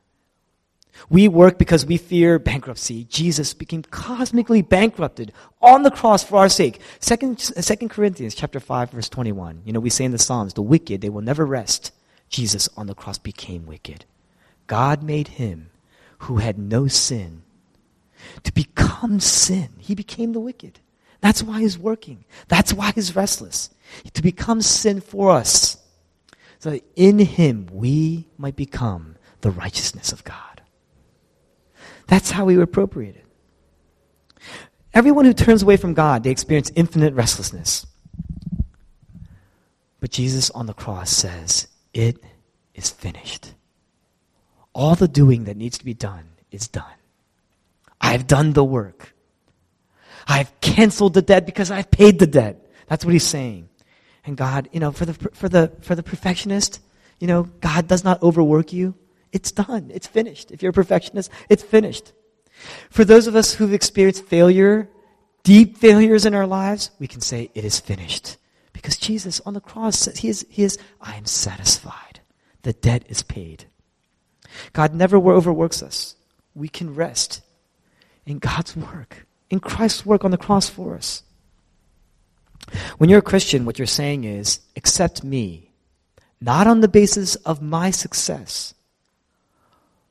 We 1.09 1.29
work 1.29 1.59
because 1.59 1.87
we 1.87 1.97
fear 1.97 2.39
bankruptcy. 2.39 3.05
Jesus 3.05 3.55
became 3.55 3.83
cosmically 3.83 4.63
bankrupted 4.63 5.33
on 5.61 5.83
the 5.83 5.91
cross 5.91 6.25
for 6.25 6.39
our 6.39 6.49
sake. 6.49 6.81
Second, 7.01 7.41
Second 7.41 7.91
Corinthians 7.91 8.35
chapter 8.35 8.61
5 8.61 8.91
verse 8.91 9.09
21. 9.09 9.63
You 9.65 9.73
know, 9.73 9.81
we 9.81 9.91
say 9.91 10.05
in 10.05 10.13
the 10.13 10.19
Psalms, 10.19 10.55
the 10.55 10.63
wicked, 10.63 11.01
they 11.01 11.09
will 11.09 11.23
never 11.23 11.45
rest. 11.47 11.93
Jesus 12.29 12.69
on 12.77 12.87
the 12.87 12.95
cross 12.95 13.19
became 13.19 13.67
wicked. 13.67 14.05
God 14.67 15.03
made 15.03 15.29
him 15.29 15.71
who 16.21 16.39
had 16.39 16.59
no 16.59 16.89
sin 16.89 17.43
to 18.43 18.53
become 18.53 19.21
sin. 19.21 19.69
He 19.79 19.95
became 19.95 20.33
the 20.33 20.41
wicked. 20.41 20.81
That's 21.21 21.43
why 21.43 21.61
he's 21.61 21.79
working. 21.79 22.25
That's 22.49 22.73
why 22.73 22.93
he's 22.93 23.17
restless. 23.17 23.71
To 24.15 24.23
become 24.23 24.63
sin 24.63 25.01
for 25.01 25.31
us. 25.31 25.77
So 26.59 26.71
that 26.71 26.85
in 26.97 27.19
him 27.19 27.69
we 27.71 28.29
might 28.39 28.57
become 28.57 29.17
the 29.41 29.51
righteousness 29.51 30.13
of 30.13 30.25
God. 30.25 30.56
That's 32.07 32.31
how 32.31 32.45
we 32.45 32.61
appropriate 32.61 33.17
it. 33.17 33.25
Everyone 34.95 35.25
who 35.25 35.35
turns 35.35 35.63
away 35.63 35.77
from 35.77 35.95
God, 35.95 36.23
they 36.23 36.31
experience 36.31 36.71
infinite 36.75 37.15
restlessness. 37.15 37.87
But 40.01 40.11
Jesus 40.11 40.51
on 40.51 40.67
the 40.67 40.75
cross 40.75 41.11
says, 41.11 41.69
It 41.93 42.23
is 42.75 42.91
finished. 42.91 43.53
All 44.73 44.95
the 44.95 45.09
doing 45.09 45.45
that 45.45 45.57
needs 45.57 45.79
to 45.79 45.85
be 45.85 45.95
done 45.95 46.29
is 46.51 46.69
done. 46.69 46.85
I've 48.01 48.27
done 48.27 48.53
the 48.53 48.65
work. 48.65 49.15
I've 50.29 50.61
canceled 50.61 51.15
the 51.15 51.23
debt 51.23 51.47
because 51.47 51.71
I've 51.71 51.91
paid 51.91 52.19
the 52.19 52.27
debt. 52.27 52.67
That's 52.89 53.05
what 53.05 53.13
he's 53.13 53.25
saying. 53.25 53.69
And 54.25 54.37
God, 54.37 54.69
you 54.73 54.81
know, 54.81 54.93
for 54.93 55.07
the, 55.07 55.15
for 55.15 55.49
the, 55.49 55.73
for 55.81 55.95
the 55.95 56.03
perfectionist, 56.03 56.81
you 57.21 57.27
know, 57.27 57.45
God 57.45 57.87
does 57.87 58.05
not 58.05 58.23
overwork 58.23 58.73
you. 58.73 58.95
It's 59.33 59.53
done. 59.53 59.91
It's 59.93 60.07
finished. 60.07 60.51
If 60.51 60.63
you're 60.63 60.71
a 60.71 60.75
perfectionist, 60.75 61.31
it's 61.49 61.63
finished. 61.63 62.13
For 62.91 63.05
those 63.05 63.27
of 63.27 63.37
us 63.37 63.55
who've 63.55 63.73
experienced 63.73 64.25
failure, 64.25 64.89
deep 65.43 65.77
failures 65.77 66.25
in 66.25 66.35
our 66.35 66.47
lives, 66.47 66.91
we 66.99 67.07
can 67.07 67.21
say, 67.21 67.51
It 67.55 67.65
is 67.65 67.81
finished. 67.81 68.37
Because 68.73 68.97
Jesus 68.97 69.41
on 69.47 69.55
the 69.55 69.61
cross 69.61 69.99
says, 69.99 70.19
He 70.19 70.29
is, 70.29 70.47
he 70.49 70.63
is 70.63 70.79
I 71.01 71.17
am 71.17 71.27
satisfied. 71.27 72.21
The 72.63 72.73
debt 72.73 73.05
is 73.09 73.23
paid. 73.23 73.67
God 74.73 74.95
never 74.95 75.17
overworks 75.17 75.83
us. 75.83 76.17
We 76.55 76.69
can 76.69 76.95
rest 76.95 77.43
in 78.25 78.39
God's 78.39 78.77
work, 78.77 79.27
in 79.51 79.61
Christ's 79.61 80.05
work 80.05 80.25
on 80.25 80.31
the 80.31 80.39
cross 80.39 80.69
for 80.69 80.95
us. 80.95 81.23
When 82.99 83.09
you're 83.09 83.21
a 83.21 83.23
Christian, 83.23 83.65
what 83.65 83.79
you're 83.79 83.87
saying 83.87 84.25
is, 84.25 84.61
accept 84.75 85.23
me, 85.23 85.71
not 86.41 86.67
on 86.67 86.81
the 86.81 86.89
basis 86.89 87.37
of 87.37 87.63
my 87.63 87.91
success, 87.91 88.75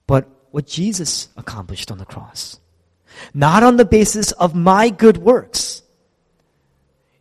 but 0.08 0.28
what 0.52 0.68
Jesus 0.68 1.30
accomplished 1.38 1.92
on 1.92 1.98
the 1.98 2.06
cross. 2.06 2.60
Not 3.34 3.64
on 3.64 3.78
the 3.78 3.86
basis 3.86 4.32
of 4.34 4.56
my 4.56 4.90
good 4.90 5.18
works. 5.18 5.84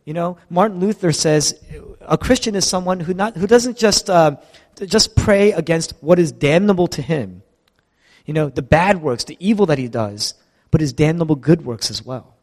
You 0.03 0.13
know, 0.13 0.37
Martin 0.49 0.79
Luther 0.79 1.11
says 1.11 1.59
a 2.01 2.17
Christian 2.17 2.55
is 2.55 2.67
someone 2.67 2.99
who, 2.99 3.13
not, 3.13 3.35
who 3.35 3.47
doesn't 3.47 3.77
just, 3.77 4.09
uh, 4.09 4.37
just 4.85 5.15
pray 5.15 5.51
against 5.51 5.93
what 6.01 6.19
is 6.19 6.31
damnable 6.31 6.87
to 6.87 7.01
him, 7.01 7.41
you 8.25 8.33
know, 8.33 8.49
the 8.49 8.61
bad 8.61 9.01
works, 9.01 9.23
the 9.23 9.37
evil 9.39 9.67
that 9.67 9.77
he 9.77 9.87
does, 9.87 10.33
but 10.71 10.81
his 10.81 10.93
damnable 10.93 11.35
good 11.35 11.63
works 11.63 11.89
as 11.89 12.03
well. 12.03 12.34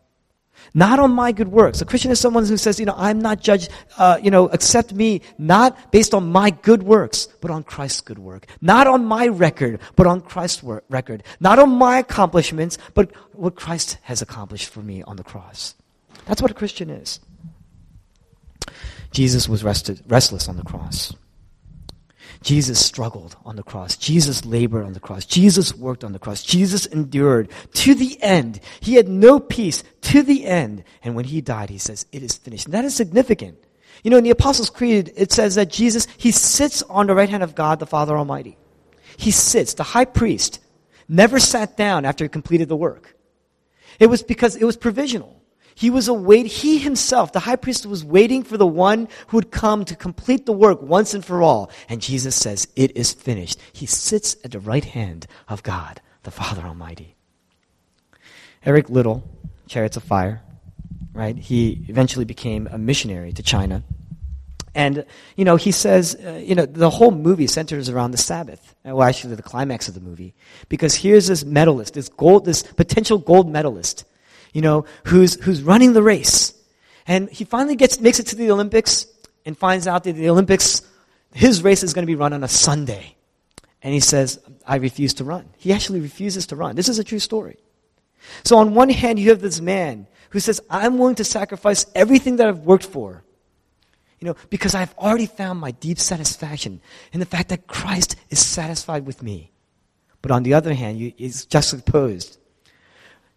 Not 0.74 0.98
on 0.98 1.12
my 1.12 1.32
good 1.32 1.48
works. 1.48 1.80
A 1.80 1.84
Christian 1.84 2.10
is 2.10 2.20
someone 2.20 2.44
who 2.46 2.56
says, 2.56 2.80
you 2.80 2.86
know, 2.86 2.94
I'm 2.96 3.20
not 3.20 3.40
judged, 3.40 3.70
uh, 3.98 4.18
you 4.22 4.30
know, 4.30 4.48
accept 4.48 4.92
me 4.92 5.22
not 5.38 5.92
based 5.92 6.14
on 6.14 6.30
my 6.30 6.50
good 6.50 6.82
works, 6.82 7.28
but 7.40 7.50
on 7.50 7.62
Christ's 7.62 8.00
good 8.00 8.18
work. 8.18 8.46
Not 8.60 8.86
on 8.86 9.04
my 9.04 9.26
record, 9.26 9.80
but 9.96 10.06
on 10.06 10.20
Christ's 10.20 10.62
work, 10.62 10.84
record. 10.88 11.22
Not 11.40 11.58
on 11.58 11.70
my 11.70 11.98
accomplishments, 11.98 12.78
but 12.94 13.14
what 13.34 13.54
Christ 13.54 13.98
has 14.02 14.22
accomplished 14.22 14.68
for 14.68 14.80
me 14.80 15.02
on 15.02 15.16
the 15.16 15.24
cross. 15.24 15.74
That's 16.26 16.42
what 16.42 16.50
a 16.50 16.54
Christian 16.54 16.90
is. 16.90 17.20
Jesus 19.10 19.48
was 19.48 19.62
rested, 19.62 20.02
restless 20.06 20.48
on 20.48 20.56
the 20.56 20.62
cross. 20.62 21.14
Jesus 22.42 22.84
struggled 22.84 23.36
on 23.44 23.56
the 23.56 23.62
cross. 23.62 23.96
Jesus 23.96 24.44
labored 24.44 24.84
on 24.84 24.92
the 24.92 25.00
cross. 25.00 25.24
Jesus 25.24 25.74
worked 25.74 26.04
on 26.04 26.12
the 26.12 26.18
cross. 26.18 26.42
Jesus 26.42 26.86
endured 26.86 27.50
to 27.74 27.94
the 27.94 28.20
end. 28.22 28.60
He 28.80 28.94
had 28.94 29.08
no 29.08 29.40
peace 29.40 29.84
to 30.02 30.22
the 30.22 30.44
end. 30.44 30.84
And 31.02 31.14
when 31.14 31.24
he 31.24 31.40
died, 31.40 31.70
he 31.70 31.78
says, 31.78 32.06
it 32.12 32.22
is 32.22 32.36
finished. 32.36 32.66
And 32.66 32.74
that 32.74 32.84
is 32.84 32.94
significant. 32.94 33.58
You 34.02 34.10
know, 34.10 34.16
in 34.16 34.24
the 34.24 34.30
Apostles' 34.30 34.70
Creed, 34.70 35.12
it 35.16 35.32
says 35.32 35.54
that 35.54 35.70
Jesus, 35.70 36.06
he 36.16 36.32
sits 36.32 36.82
on 36.82 37.06
the 37.06 37.14
right 37.14 37.28
hand 37.28 37.42
of 37.42 37.54
God, 37.54 37.78
the 37.78 37.86
Father 37.86 38.16
Almighty. 38.16 38.56
He 39.16 39.30
sits. 39.30 39.74
The 39.74 39.82
high 39.82 40.04
priest 40.04 40.60
never 41.08 41.38
sat 41.38 41.76
down 41.76 42.04
after 42.04 42.24
he 42.24 42.28
completed 42.28 42.68
the 42.68 42.76
work. 42.76 43.16
It 44.00 44.06
was 44.06 44.22
because 44.22 44.56
it 44.56 44.64
was 44.64 44.76
provisional. 44.76 45.41
He 45.74 45.90
was 45.90 46.08
await, 46.08 46.46
he 46.46 46.78
himself, 46.78 47.32
the 47.32 47.40
high 47.40 47.56
priest 47.56 47.86
was 47.86 48.04
waiting 48.04 48.42
for 48.42 48.56
the 48.56 48.66
one 48.66 49.08
who 49.28 49.38
would 49.38 49.50
come 49.50 49.84
to 49.86 49.96
complete 49.96 50.46
the 50.46 50.52
work 50.52 50.82
once 50.82 51.14
and 51.14 51.24
for 51.24 51.42
all. 51.42 51.70
And 51.88 52.00
Jesus 52.00 52.36
says, 52.36 52.68
it 52.76 52.96
is 52.96 53.12
finished. 53.12 53.58
He 53.72 53.86
sits 53.86 54.36
at 54.44 54.52
the 54.52 54.60
right 54.60 54.84
hand 54.84 55.26
of 55.48 55.62
God, 55.62 56.00
the 56.22 56.30
Father 56.30 56.62
Almighty. 56.62 57.16
Eric 58.64 58.90
Liddell, 58.90 59.24
Chariots 59.66 59.96
of 59.96 60.04
Fire, 60.04 60.42
right? 61.12 61.36
He 61.36 61.84
eventually 61.88 62.24
became 62.24 62.68
a 62.70 62.78
missionary 62.78 63.32
to 63.32 63.42
China. 63.42 63.82
And, 64.74 65.04
you 65.36 65.44
know, 65.44 65.56
he 65.56 65.70
says, 65.70 66.14
uh, 66.14 66.40
you 66.42 66.54
know, 66.54 66.64
the 66.64 66.88
whole 66.88 67.10
movie 67.10 67.46
centers 67.46 67.90
around 67.90 68.12
the 68.12 68.18
Sabbath. 68.18 68.74
Well, 68.84 69.02
actually, 69.02 69.34
the 69.34 69.42
climax 69.42 69.88
of 69.88 69.94
the 69.94 70.00
movie. 70.00 70.34
Because 70.70 70.94
here's 70.94 71.26
this 71.26 71.44
medalist, 71.44 71.94
this 71.94 72.08
gold, 72.08 72.46
this 72.46 72.62
potential 72.62 73.18
gold 73.18 73.50
medalist 73.50 74.04
you 74.52 74.62
know, 74.62 74.84
who's, 75.04 75.42
who's 75.42 75.62
running 75.62 75.92
the 75.92 76.02
race. 76.02 76.54
And 77.06 77.28
he 77.30 77.44
finally 77.44 77.76
gets, 77.76 78.00
makes 78.00 78.20
it 78.20 78.28
to 78.28 78.36
the 78.36 78.50
Olympics 78.50 79.06
and 79.44 79.56
finds 79.56 79.86
out 79.86 80.04
that 80.04 80.12
the 80.12 80.30
Olympics, 80.30 80.82
his 81.34 81.62
race 81.62 81.82
is 81.82 81.94
going 81.94 82.04
to 82.04 82.10
be 82.10 82.14
run 82.14 82.32
on 82.32 82.44
a 82.44 82.48
Sunday. 82.48 83.16
And 83.82 83.92
he 83.92 84.00
says, 84.00 84.38
I 84.66 84.76
refuse 84.76 85.14
to 85.14 85.24
run. 85.24 85.48
He 85.58 85.72
actually 85.72 86.00
refuses 86.00 86.46
to 86.48 86.56
run. 86.56 86.76
This 86.76 86.88
is 86.88 86.98
a 86.98 87.04
true 87.04 87.18
story. 87.18 87.56
So 88.44 88.58
on 88.58 88.74
one 88.74 88.90
hand, 88.90 89.18
you 89.18 89.30
have 89.30 89.40
this 89.40 89.60
man 89.60 90.06
who 90.30 90.38
says, 90.38 90.60
I'm 90.70 90.98
willing 90.98 91.16
to 91.16 91.24
sacrifice 91.24 91.86
everything 91.94 92.36
that 92.36 92.46
I've 92.46 92.60
worked 92.60 92.84
for. 92.84 93.24
You 94.20 94.28
know, 94.28 94.36
because 94.50 94.76
I've 94.76 94.94
already 94.98 95.26
found 95.26 95.58
my 95.58 95.72
deep 95.72 95.98
satisfaction 95.98 96.80
in 97.12 97.18
the 97.18 97.26
fact 97.26 97.48
that 97.48 97.66
Christ 97.66 98.14
is 98.30 98.38
satisfied 98.38 99.04
with 99.04 99.20
me. 99.20 99.50
But 100.20 100.30
on 100.30 100.44
the 100.44 100.54
other 100.54 100.72
hand, 100.72 100.98
you, 100.98 101.12
is 101.18 101.44
juxtaposed 101.46 102.38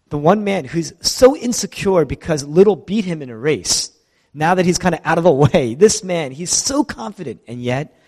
the 0.08 0.18
one 0.18 0.44
man 0.44 0.64
who's 0.64 0.92
so 1.00 1.36
insecure 1.36 2.04
because 2.04 2.44
Liddell 2.44 2.76
beat 2.76 3.04
him 3.04 3.22
in 3.22 3.30
a 3.30 3.36
race, 3.36 3.90
now 4.32 4.54
that 4.54 4.66
he's 4.66 4.78
kind 4.78 4.94
of 4.94 5.00
out 5.04 5.18
of 5.18 5.24
the 5.24 5.32
way, 5.32 5.74
this 5.78 6.04
man, 6.04 6.32
he's 6.32 6.50
so 6.50 6.84
confident, 6.84 7.40
and 7.46 7.62
yet, 7.62 7.98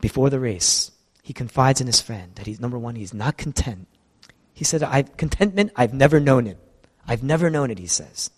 before 0.00 0.30
the 0.30 0.40
race, 0.40 0.92
he 1.22 1.32
confides 1.32 1.80
in 1.80 1.86
his 1.86 2.00
friend 2.00 2.34
that 2.36 2.46
he's, 2.46 2.60
number 2.60 2.78
one, 2.78 2.94
he's 2.94 3.14
not 3.14 3.36
content. 3.36 3.88
He 4.52 4.64
said, 4.64 4.82
I've, 4.82 5.16
contentment, 5.16 5.72
I've 5.74 5.92
never 5.92 6.20
known 6.20 6.46
it. 6.46 6.58
I've 7.06 7.22
never 7.22 7.50
known 7.50 7.70
it, 7.70 7.78
he 7.78 7.86
says. 7.86 8.30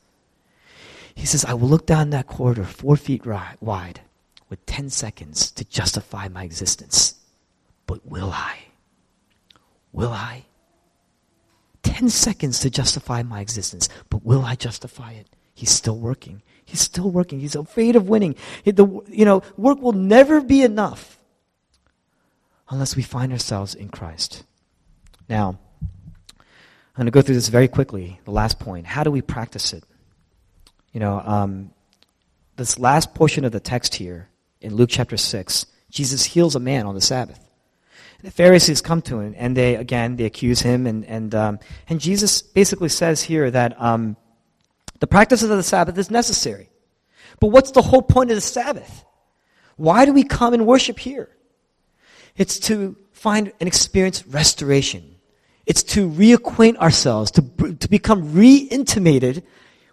He 1.15 1.27
says, 1.27 1.45
I 1.45 1.55
will 1.55 1.69
look 1.69 1.87
down 1.87 2.11
that 2.11 2.27
corridor 2.27 2.65
four 2.65 2.97
feet 2.97 3.27
wide 3.27 4.01
with 4.49 4.65
10 4.67 4.91
seconds 4.91 5.51
to 5.53 5.65
justify 5.65 6.29
my 6.29 6.45
existence. 6.45 7.17
But 7.87 8.07
will 8.07 8.31
I? 8.31 8.57
Will 9.93 10.11
I? 10.11 10.45
10 11.83 12.11
seconds 12.11 12.61
to 12.61 12.71
justify 12.71 13.23
my 13.23 13.41
existence. 13.41 13.89
But 14.11 14.25
will 14.25 14.45
I 14.45 14.55
justify 14.55 15.13
it? 15.13 15.29
He's 15.55 15.71
still 15.71 15.99
working. 15.99 16.43
He's 16.65 16.81
still 16.81 17.11
working. 17.11 17.41
He's 17.41 17.57
afraid 17.57 17.97
of 17.97 18.09
winning. 18.09 18.37
The, 18.65 18.87
you 19.09 19.25
know, 19.25 19.43
work 19.57 19.81
will 19.81 19.93
never 19.93 20.41
be 20.41 20.63
enough 20.63 21.19
unless 22.71 22.95
we 22.95 23.03
find 23.03 23.33
ourselves 23.33 23.75
in 23.75 23.89
Christ. 23.89 24.45
Now, 25.29 25.59
I'm 26.31 27.05
going 27.05 27.07
to 27.07 27.11
go 27.11 27.23
through 27.23 27.37
this 27.37 27.49
very 27.49 27.69
quickly. 27.69 28.21
The 28.25 28.31
last 28.31 28.59
point. 28.59 28.87
How 28.87 29.03
do 29.03 29.11
we 29.11 29.23
practice 29.23 29.73
it? 29.73 29.85
You 30.93 31.01
know, 31.01 31.21
um, 31.21 31.71
this 32.57 32.79
last 32.79 33.15
portion 33.15 33.45
of 33.45 33.53
the 33.53 33.61
text 33.61 33.95
here 33.95 34.29
in 34.61 34.75
Luke 34.75 34.91
chapter 34.91 35.17
6, 35.17 35.67
Jesus 35.91 36.25
heals 36.25 36.55
a 36.55 36.61
man 36.61 36.87
on 36.87 36.95
the 36.95 37.01
Sabbath 37.01 37.48
the 38.23 38.31
Pharisees 38.31 38.81
come 38.81 39.01
to 39.03 39.21
him, 39.21 39.35
and 39.39 39.57
they, 39.57 39.77
again, 39.77 40.17
they 40.17 40.25
accuse 40.25 40.61
him. 40.61 40.87
And, 40.87 41.05
and, 41.05 41.35
um, 41.35 41.59
and 41.89 42.01
Jesus 42.01 42.43
basically 42.43 42.89
says 42.89 43.23
here 43.23 43.51
that 43.51 43.81
um, 43.81 44.17
the 44.99 45.07
practice 45.07 45.43
of 45.43 45.51
the 45.51 45.63
Sabbath 45.63 45.97
is 45.99 46.11
necessary. 46.11 46.71
But 47.41 47.49
what's 47.49 47.71
the 47.71 47.83
whole 47.83 48.03
point 48.03 48.31
of 48.31 48.37
the 48.37 48.41
Sabbath? 48.41 49.05
Why 49.77 50.05
do 50.05 50.13
we 50.13 50.25
come 50.25 50.55
and 50.55 50.67
worship 50.67 50.99
here? 50.99 51.31
It's 52.37 52.59
to 52.61 52.97
find 53.13 53.53
and 53.61 53.69
experience 53.69 54.27
restoration. 54.27 55.17
It's 55.67 55.83
to 55.85 56.09
reacquaint 56.09 56.77
ourselves, 56.79 57.31
to, 57.33 57.43
to 57.75 57.89
become 57.89 58.33
re-intimated 58.33 59.45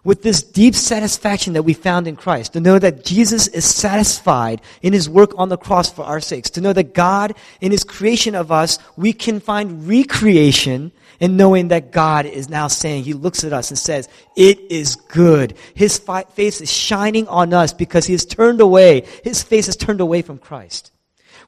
with 0.06 0.22
this 0.22 0.40
deep 0.40 0.76
satisfaction 0.76 1.54
that 1.54 1.64
we 1.64 1.74
found 1.74 2.06
in 2.06 2.14
Christ, 2.14 2.52
to 2.52 2.60
know 2.60 2.78
that 2.78 3.04
Jesus 3.04 3.48
is 3.48 3.64
satisfied 3.64 4.62
in 4.80 4.92
his 4.92 5.10
work 5.10 5.32
on 5.36 5.48
the 5.48 5.58
cross 5.58 5.92
for 5.92 6.04
our 6.04 6.20
sakes, 6.20 6.50
to 6.50 6.60
know 6.60 6.72
that 6.72 6.94
God, 6.94 7.34
in 7.60 7.72
his 7.72 7.82
creation 7.82 8.36
of 8.36 8.52
us, 8.52 8.78
we 8.96 9.12
can 9.12 9.40
find 9.40 9.88
recreation 9.88 10.92
in 11.18 11.36
knowing 11.36 11.68
that 11.68 11.90
God 11.90 12.24
is 12.24 12.48
now 12.48 12.68
saying, 12.68 13.02
he 13.02 13.14
looks 13.14 13.42
at 13.42 13.52
us 13.52 13.70
and 13.70 13.78
says, 13.78 14.08
it 14.36 14.60
is 14.70 14.94
good. 14.94 15.56
His 15.74 15.98
fi- 15.98 16.22
face 16.22 16.60
is 16.60 16.72
shining 16.72 17.26
on 17.26 17.52
us 17.52 17.72
because 17.72 18.06
he 18.06 18.14
has 18.14 18.24
turned 18.24 18.60
away, 18.60 19.08
his 19.24 19.42
face 19.42 19.66
has 19.66 19.76
turned 19.76 20.00
away 20.00 20.22
from 20.22 20.38
Christ. 20.38 20.92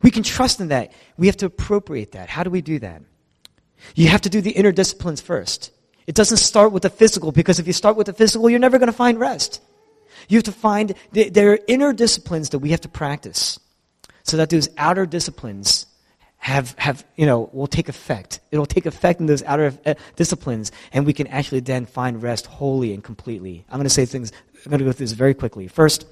We 0.03 0.11
can 0.11 0.25
trust 0.25 0.61
in 0.61 0.69
that. 0.69 0.93
We 1.17 1.29
have 1.29 1.37
to 1.39 1.47
appropriate 1.47 2.13
that. 2.13 2.29
How 2.29 2.43
do 2.43 2.51
we 2.51 2.63
do 2.63 2.81
that? 2.81 3.03
You 3.95 4.09
have 4.09 4.23
to 4.23 4.29
do 4.29 4.41
the 4.41 4.51
inner 4.51 4.73
disciplines 4.73 5.21
first. 5.21 5.71
It 6.09 6.15
doesn't 6.15 6.39
start 6.39 6.73
with 6.73 6.85
the 6.85 6.91
physical 6.91 7.33
because 7.33 7.59
if 7.59 7.67
you 7.67 7.75
start 7.75 7.99
with 7.99 8.07
the 8.07 8.15
physical, 8.15 8.49
you're 8.49 8.59
never 8.59 8.79
going 8.79 8.87
to 8.87 8.95
find 8.95 9.21
rest. 9.21 9.61
You 10.27 10.39
have 10.39 10.45
to 10.45 10.53
find, 10.53 10.95
there 11.13 11.53
are 11.53 11.59
inner 11.69 11.93
disciplines 11.93 12.49
that 12.49 12.61
we 12.61 12.71
have 12.71 12.81
to 12.81 12.89
practice 12.89 13.61
so 14.23 14.39
that 14.39 14.49
those 14.49 14.71
outer 14.79 15.05
disciplines 15.05 15.85
have, 16.39 16.75
have, 16.79 17.05
you 17.17 17.27
know, 17.27 17.51
will 17.53 17.67
take 17.67 17.91
effect. 17.91 18.41
It'll 18.51 18.65
take 18.65 18.87
effect 18.87 19.21
in 19.21 19.27
those 19.27 19.43
outer 19.43 19.75
uh, 19.85 19.95
disciplines, 20.17 20.73
and 20.95 21.05
we 21.05 21.13
can 21.13 21.27
actually 21.27 21.61
then 21.61 21.85
find 21.85 22.23
rest 22.23 22.47
wholly 22.47 22.95
and 22.95 23.05
completely. 23.05 23.67
I'm 23.69 23.77
going 23.77 23.85
to 23.85 23.91
say 23.91 24.07
things, 24.07 24.33
I'm 24.65 24.71
going 24.71 24.79
to 24.79 24.87
go 24.87 24.93
through 24.93 25.05
this 25.05 25.13
very 25.13 25.35
quickly. 25.35 25.69
First, 25.69 26.07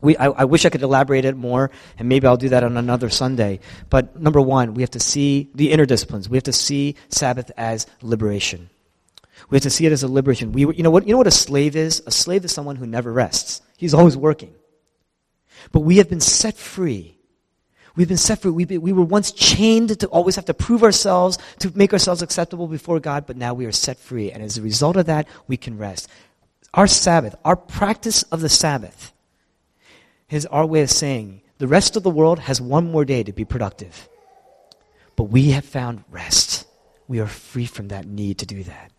we, 0.00 0.16
I, 0.16 0.28
I, 0.28 0.44
wish 0.46 0.64
I 0.64 0.70
could 0.70 0.80
elaborate 0.80 1.26
it 1.26 1.36
more, 1.36 1.70
and 1.98 2.08
maybe 2.08 2.26
I'll 2.26 2.38
do 2.38 2.48
that 2.48 2.64
on 2.64 2.78
another 2.78 3.10
Sunday. 3.10 3.60
But 3.90 4.18
number 4.18 4.40
one, 4.40 4.72
we 4.72 4.82
have 4.82 4.92
to 4.92 5.00
see 5.00 5.50
the 5.54 5.70
inner 5.70 5.84
disciplines. 5.84 6.30
We 6.30 6.38
have 6.38 6.44
to 6.44 6.52
see 6.54 6.94
Sabbath 7.10 7.50
as 7.58 7.86
liberation. 8.00 8.70
We 9.50 9.56
have 9.56 9.62
to 9.62 9.70
see 9.70 9.86
it 9.86 9.92
as 9.92 10.02
a 10.02 10.08
liberation. 10.08 10.52
We, 10.52 10.62
you, 10.62 10.82
know 10.82 10.90
what, 10.90 11.06
you 11.06 11.12
know 11.12 11.18
what 11.18 11.26
a 11.26 11.32
slave 11.32 11.74
is? 11.74 12.02
A 12.06 12.10
slave 12.10 12.44
is 12.44 12.52
someone 12.52 12.76
who 12.76 12.86
never 12.86 13.12
rests. 13.12 13.62
He's 13.76 13.94
always 13.94 14.16
working. 14.16 14.54
But 15.72 15.80
we 15.80 15.96
have 15.96 16.08
been 16.08 16.20
set 16.20 16.56
free. 16.56 17.16
We've 17.96 18.08
been 18.08 18.16
set 18.16 18.40
free. 18.42 18.50
We, 18.50 18.78
we 18.78 18.92
were 18.92 19.02
once 19.02 19.32
chained 19.32 19.98
to 20.00 20.06
always 20.08 20.36
have 20.36 20.44
to 20.46 20.54
prove 20.54 20.84
ourselves, 20.84 21.38
to 21.60 21.76
make 21.76 21.92
ourselves 21.92 22.22
acceptable 22.22 22.68
before 22.68 23.00
God, 23.00 23.26
but 23.26 23.36
now 23.36 23.54
we 23.54 23.66
are 23.66 23.72
set 23.72 23.98
free. 23.98 24.30
And 24.30 24.42
as 24.42 24.58
a 24.58 24.62
result 24.62 24.96
of 24.96 25.06
that, 25.06 25.26
we 25.46 25.56
can 25.56 25.78
rest. 25.78 26.08
Our 26.74 26.86
Sabbath, 26.86 27.34
our 27.44 27.56
practice 27.56 28.22
of 28.24 28.40
the 28.40 28.48
Sabbath, 28.48 29.12
is 30.30 30.46
our 30.46 30.66
way 30.66 30.82
of 30.82 30.90
saying 30.90 31.40
the 31.56 31.66
rest 31.66 31.96
of 31.96 32.02
the 32.02 32.10
world 32.10 32.38
has 32.38 32.60
one 32.60 32.90
more 32.90 33.04
day 33.04 33.22
to 33.22 33.32
be 33.32 33.44
productive. 33.44 34.08
But 35.16 35.24
we 35.24 35.50
have 35.50 35.64
found 35.64 36.04
rest. 36.10 36.66
We 37.08 37.18
are 37.18 37.26
free 37.26 37.66
from 37.66 37.88
that 37.88 38.06
need 38.06 38.38
to 38.38 38.46
do 38.46 38.62
that. 38.64 38.92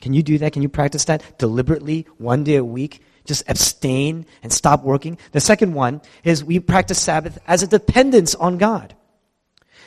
Can 0.00 0.14
you 0.14 0.22
do 0.22 0.38
that? 0.38 0.52
Can 0.52 0.62
you 0.62 0.68
practice 0.68 1.04
that 1.06 1.38
deliberately 1.38 2.06
one 2.18 2.44
day 2.44 2.56
a 2.56 2.64
week? 2.64 3.02
Just 3.26 3.48
abstain 3.48 4.26
and 4.42 4.52
stop 4.52 4.82
working. 4.82 5.18
The 5.32 5.40
second 5.40 5.74
one 5.74 6.00
is 6.24 6.42
we 6.42 6.58
practice 6.58 6.98
Sabbath 6.98 7.38
as 7.46 7.62
a 7.62 7.66
dependence 7.66 8.34
on 8.34 8.58
God. 8.58 8.94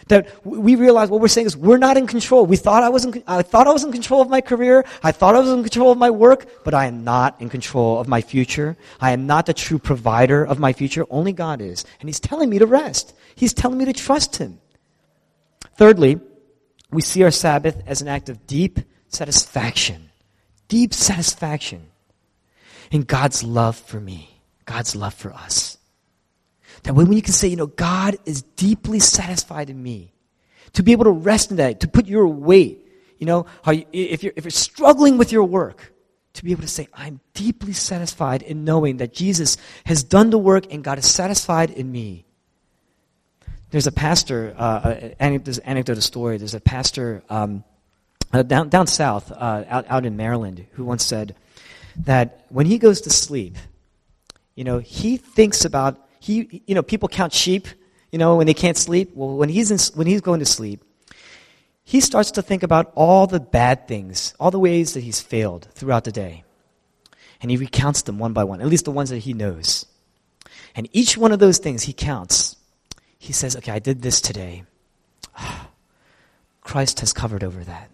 That 0.09 0.45
we 0.45 0.75
realize 0.75 1.09
what 1.09 1.21
we're 1.21 1.29
saying 1.29 1.47
is 1.47 1.55
we're 1.55 1.77
not 1.77 1.97
in 1.97 2.07
control. 2.07 2.45
We 2.45 2.57
thought 2.57 2.83
I 2.83 2.89
was 2.89 3.05
in, 3.05 3.23
I 3.25 3.41
thought 3.41 3.67
I 3.67 3.71
was 3.71 3.83
in 3.83 3.91
control 3.91 4.21
of 4.21 4.29
my 4.29 4.41
career. 4.41 4.85
I 5.01 5.13
thought 5.13 5.35
I 5.35 5.39
was 5.39 5.49
in 5.49 5.63
control 5.63 5.91
of 5.91 5.97
my 5.97 6.09
work, 6.09 6.63
but 6.63 6.73
I 6.73 6.85
am 6.85 7.03
not 7.03 7.39
in 7.41 7.49
control 7.49 7.99
of 7.99 8.07
my 8.07 8.21
future. 8.21 8.75
I 8.99 9.11
am 9.11 9.27
not 9.27 9.45
the 9.45 9.53
true 9.53 9.79
provider 9.79 10.43
of 10.43 10.59
my 10.59 10.73
future. 10.73 11.05
Only 11.09 11.31
God 11.31 11.61
is. 11.61 11.85
And 12.01 12.09
He's 12.09 12.19
telling 12.19 12.49
me 12.49 12.59
to 12.59 12.65
rest. 12.65 13.15
He's 13.35 13.53
telling 13.53 13.77
me 13.77 13.85
to 13.85 13.93
trust 13.93 14.35
Him. 14.35 14.59
Thirdly, 15.77 16.19
we 16.91 17.01
see 17.01 17.23
our 17.23 17.31
Sabbath 17.31 17.81
as 17.87 18.01
an 18.01 18.09
act 18.09 18.29
of 18.29 18.45
deep 18.45 18.79
satisfaction. 19.13 20.09
Deep 20.67 20.93
satisfaction 20.93 21.87
in 22.91 23.01
God's 23.01 23.43
love 23.43 23.75
for 23.75 23.99
me, 23.99 24.39
God's 24.65 24.95
love 24.95 25.13
for 25.13 25.33
us. 25.33 25.77
That 26.83 26.95
when 26.95 27.11
you 27.11 27.21
can 27.21 27.33
say, 27.33 27.47
you 27.47 27.55
know, 27.55 27.67
God 27.67 28.17
is 28.25 28.41
deeply 28.41 28.99
satisfied 28.99 29.69
in 29.69 29.81
me, 29.81 30.13
to 30.73 30.83
be 30.83 30.91
able 30.91 31.05
to 31.05 31.11
rest 31.11 31.51
in 31.51 31.57
that, 31.57 31.81
to 31.81 31.87
put 31.87 32.07
your 32.07 32.27
weight, 32.27 32.87
you 33.19 33.25
know, 33.25 33.45
how 33.63 33.71
you, 33.71 33.85
if, 33.93 34.23
you're, 34.23 34.33
if 34.35 34.43
you're 34.43 34.51
struggling 34.51 35.17
with 35.17 35.31
your 35.31 35.43
work, 35.43 35.93
to 36.33 36.43
be 36.43 36.51
able 36.51 36.63
to 36.63 36.67
say, 36.67 36.87
I'm 36.93 37.19
deeply 37.33 37.73
satisfied 37.73 38.41
in 38.41 38.65
knowing 38.65 38.97
that 38.97 39.13
Jesus 39.13 39.57
has 39.85 40.03
done 40.03 40.31
the 40.31 40.37
work 40.37 40.71
and 40.71 40.83
God 40.83 40.97
is 40.97 41.05
satisfied 41.05 41.69
in 41.69 41.91
me. 41.91 42.25
There's 43.69 43.87
a 43.87 43.91
pastor, 43.91 44.53
uh, 44.57 44.95
an 45.19 45.45
anecdote, 45.65 45.97
a 45.97 46.01
story. 46.01 46.37
There's 46.37 46.53
a 46.53 46.59
pastor 46.59 47.23
um, 47.29 47.63
uh, 48.33 48.43
down, 48.43 48.69
down 48.69 48.87
south, 48.87 49.31
uh, 49.31 49.63
out, 49.67 49.85
out 49.87 50.05
in 50.05 50.17
Maryland, 50.17 50.65
who 50.71 50.83
once 50.83 51.05
said 51.05 51.35
that 51.97 52.45
when 52.49 52.65
he 52.65 52.77
goes 52.77 53.01
to 53.01 53.09
sleep, 53.09 53.55
you 54.55 54.63
know, 54.63 54.79
he 54.79 55.17
thinks 55.17 55.65
about 55.65 55.99
he, 56.19 56.63
you 56.65 56.73
know, 56.73 56.81
people 56.81 57.09
count 57.09 57.33
sheep, 57.33 57.67
you 58.11 58.17
know, 58.17 58.37
when 58.37 58.47
they 58.47 58.53
can't 58.53 58.77
sleep. 58.77 59.11
Well, 59.13 59.35
when 59.35 59.49
he's, 59.49 59.71
in, 59.71 59.97
when 59.97 60.07
he's 60.07 60.21
going 60.21 60.39
to 60.39 60.45
sleep, 60.45 60.83
he 61.83 61.99
starts 61.99 62.31
to 62.31 62.41
think 62.41 62.63
about 62.63 62.91
all 62.95 63.27
the 63.27 63.39
bad 63.39 63.87
things, 63.87 64.33
all 64.39 64.49
the 64.49 64.59
ways 64.59 64.93
that 64.93 65.01
he's 65.01 65.19
failed 65.19 65.67
throughout 65.73 66.05
the 66.05 66.11
day. 66.11 66.43
And 67.41 67.51
he 67.51 67.57
recounts 67.57 68.03
them 68.03 68.19
one 68.19 68.31
by 68.31 68.45
one, 68.45 68.61
at 68.61 68.67
least 68.67 68.85
the 68.85 68.91
ones 68.91 69.09
that 69.09 69.19
he 69.19 69.33
knows. 69.33 69.85
And 70.75 70.87
each 70.93 71.17
one 71.17 71.33
of 71.33 71.39
those 71.39 71.57
things 71.57 71.83
he 71.83 71.93
counts. 71.93 72.55
He 73.19 73.33
says, 73.33 73.55
okay, 73.57 73.71
I 73.71 73.79
did 73.79 74.01
this 74.01 74.21
today. 74.21 74.63
Christ 76.61 77.01
has 77.01 77.11
covered 77.11 77.43
over 77.43 77.63
that. 77.65 77.89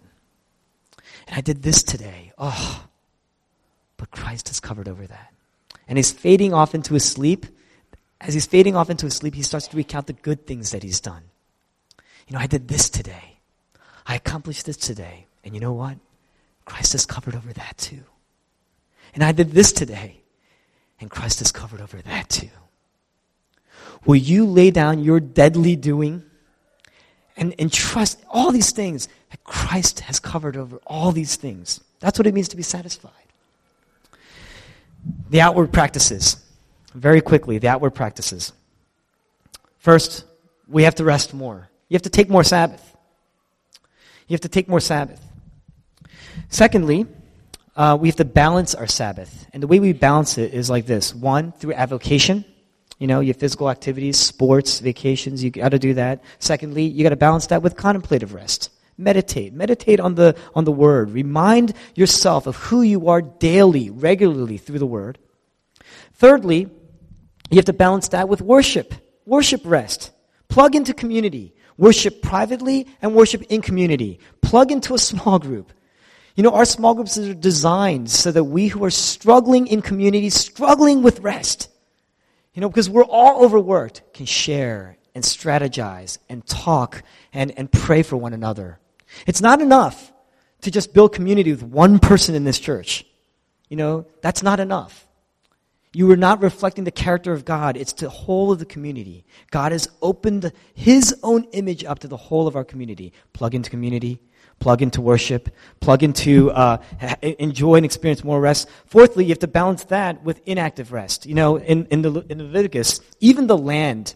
And 1.29 1.37
I 1.37 1.41
did 1.41 1.63
this 1.63 1.81
today. 1.83 2.33
Oh, 2.37 2.85
but 3.95 4.11
Christ 4.11 4.49
has 4.49 4.59
covered 4.59 4.89
over 4.89 5.07
that. 5.07 5.33
And 5.87 5.97
he's 5.97 6.11
fading 6.11 6.53
off 6.53 6.75
into 6.75 6.93
his 6.93 7.05
sleep 7.05 7.45
as 8.21 8.33
he's 8.33 8.45
fading 8.45 8.75
off 8.75 8.89
into 8.89 9.05
his 9.05 9.15
sleep, 9.15 9.33
he 9.33 9.43
starts 9.43 9.67
to 9.67 9.77
recount 9.77 10.07
the 10.07 10.13
good 10.13 10.45
things 10.45 10.71
that 10.71 10.83
he's 10.83 10.99
done. 10.99 11.23
You 12.27 12.33
know, 12.33 12.39
I 12.39 12.47
did 12.47 12.67
this 12.67 12.89
today. 12.89 13.39
I 14.05 14.15
accomplished 14.15 14.65
this 14.65 14.77
today. 14.77 15.25
And 15.43 15.53
you 15.53 15.61
know 15.61 15.73
what? 15.73 15.97
Christ 16.65 16.91
has 16.91 17.05
covered 17.05 17.35
over 17.35 17.53
that 17.53 17.77
too. 17.77 18.03
And 19.15 19.23
I 19.23 19.31
did 19.31 19.51
this 19.51 19.71
today. 19.71 20.21
And 20.99 21.09
Christ 21.09 21.39
has 21.39 21.51
covered 21.51 21.81
over 21.81 22.01
that 22.01 22.29
too. 22.29 22.49
Will 24.05 24.17
you 24.17 24.45
lay 24.45 24.69
down 24.69 25.03
your 25.03 25.19
deadly 25.19 25.75
doing 25.75 26.23
and, 27.39 27.55
and 27.57 27.73
trust 27.73 28.23
all 28.29 28.51
these 28.51 28.71
things 28.71 29.07
that 29.31 29.43
Christ 29.43 30.01
has 30.01 30.19
covered 30.19 30.55
over 30.55 30.77
all 30.85 31.11
these 31.11 31.35
things? 31.35 31.81
That's 31.99 32.19
what 32.19 32.27
it 32.27 32.33
means 32.33 32.49
to 32.49 32.57
be 32.57 32.63
satisfied. 32.63 33.11
The 35.29 35.41
outward 35.41 35.73
practices 35.73 36.37
very 36.93 37.21
quickly 37.21 37.57
the 37.57 37.67
outward 37.67 37.91
practices. 37.91 38.53
First, 39.79 40.25
we 40.67 40.83
have 40.83 40.95
to 40.95 41.03
rest 41.03 41.33
more. 41.33 41.69
You 41.87 41.95
have 41.95 42.03
to 42.03 42.09
take 42.09 42.29
more 42.29 42.43
Sabbath. 42.43 42.85
You 44.27 44.33
have 44.33 44.41
to 44.41 44.49
take 44.49 44.67
more 44.67 44.79
Sabbath. 44.79 45.21
Secondly, 46.49 47.07
uh, 47.75 47.97
we 47.99 48.07
have 48.07 48.17
to 48.17 48.25
balance 48.25 48.75
our 48.75 48.87
Sabbath. 48.87 49.47
And 49.53 49.63
the 49.63 49.67
way 49.67 49.79
we 49.79 49.93
balance 49.93 50.37
it 50.37 50.53
is 50.53 50.69
like 50.69 50.85
this 50.85 51.15
one, 51.15 51.51
through 51.53 51.73
avocation. 51.73 52.45
You 52.99 53.07
know, 53.07 53.21
your 53.21 53.33
physical 53.33 53.69
activities, 53.69 54.17
sports, 54.17 54.79
vacations, 54.79 55.43
you 55.43 55.49
got 55.49 55.69
to 55.69 55.79
do 55.79 55.93
that. 55.95 56.21
Secondly, 56.37 56.83
you 56.83 57.03
got 57.03 57.09
to 57.09 57.15
balance 57.15 57.47
that 57.47 57.63
with 57.63 57.75
contemplative 57.75 58.33
rest. 58.33 58.69
Meditate. 58.97 59.53
Meditate 59.53 60.01
on 60.01 60.15
the, 60.15 60.35
on 60.53 60.65
the 60.65 60.71
Word. 60.71 61.11
Remind 61.11 61.73
yourself 61.95 62.45
of 62.45 62.57
who 62.57 62.81
you 62.81 63.07
are 63.07 63.21
daily, 63.21 63.89
regularly 63.89 64.57
through 64.57 64.79
the 64.79 64.85
Word. 64.85 65.17
Thirdly, 66.15 66.69
you 67.49 67.55
have 67.55 67.65
to 67.65 67.73
balance 67.73 68.09
that 68.09 68.27
with 68.27 68.41
worship. 68.41 68.93
Worship 69.25 69.61
rest. 69.63 70.11
Plug 70.49 70.75
into 70.75 70.93
community. 70.93 71.55
Worship 71.77 72.21
privately 72.21 72.87
and 73.01 73.15
worship 73.15 73.43
in 73.43 73.61
community. 73.61 74.19
Plug 74.41 74.69
into 74.69 74.93
a 74.93 74.99
small 74.99 75.39
group. 75.39 75.71
You 76.35 76.43
know, 76.43 76.51
our 76.51 76.65
small 76.65 76.93
groups 76.93 77.17
are 77.17 77.33
designed 77.33 78.09
so 78.09 78.31
that 78.33 78.43
we 78.43 78.67
who 78.67 78.83
are 78.83 78.91
struggling 78.91 79.67
in 79.67 79.81
community, 79.81 80.29
struggling 80.29 81.01
with 81.01 81.21
rest, 81.21 81.68
you 82.53 82.61
know, 82.61 82.69
because 82.69 82.89
we're 82.89 83.03
all 83.03 83.43
overworked, 83.43 84.01
can 84.13 84.25
share 84.25 84.97
and 85.15 85.23
strategize 85.23 86.17
and 86.29 86.45
talk 86.45 87.03
and, 87.33 87.51
and 87.57 87.71
pray 87.71 88.03
for 88.03 88.17
one 88.17 88.33
another. 88.33 88.79
It's 89.27 89.41
not 89.41 89.61
enough 89.61 90.11
to 90.61 90.71
just 90.71 90.93
build 90.93 91.13
community 91.13 91.51
with 91.51 91.63
one 91.63 91.99
person 91.99 92.35
in 92.35 92.43
this 92.43 92.59
church. 92.59 93.05
You 93.69 93.77
know, 93.77 94.07
that's 94.21 94.43
not 94.43 94.59
enough. 94.59 95.07
You 95.91 96.11
are 96.11 96.17
not 96.17 96.41
reflecting 96.41 96.83
the 96.83 96.91
character 96.91 97.33
of 97.33 97.45
God. 97.45 97.75
It's 97.75 97.93
the 97.93 98.09
whole 98.09 98.51
of 98.51 98.59
the 98.59 98.65
community. 98.65 99.25
God 99.49 99.71
has 99.71 99.89
opened 100.01 100.51
His 100.73 101.15
own 101.23 101.45
image 101.51 101.83
up 101.83 101.99
to 101.99 102.07
the 102.07 102.17
whole 102.17 102.47
of 102.47 102.55
our 102.55 102.63
community. 102.63 103.11
Plug 103.33 103.55
into 103.55 103.71
community, 103.71 104.21
plug 104.59 104.81
into 104.81 105.01
worship, 105.01 105.49
plug 105.79 106.03
into 106.03 106.51
uh, 106.51 106.77
enjoy 107.21 107.75
and 107.75 107.85
experience 107.85 108.23
more 108.23 108.39
rest. 108.39 108.69
Fourthly, 108.85 109.25
you 109.25 109.29
have 109.29 109.39
to 109.39 109.47
balance 109.47 109.85
that 109.85 110.23
with 110.23 110.41
inactive 110.47 110.91
rest. 110.91 111.25
You 111.25 111.35
know, 111.35 111.57
in, 111.57 111.85
in, 111.87 112.01
the, 112.01 112.25
in 112.29 112.39
Leviticus, 112.39 113.01
even 113.19 113.47
the 113.47 113.57
land 113.57 114.15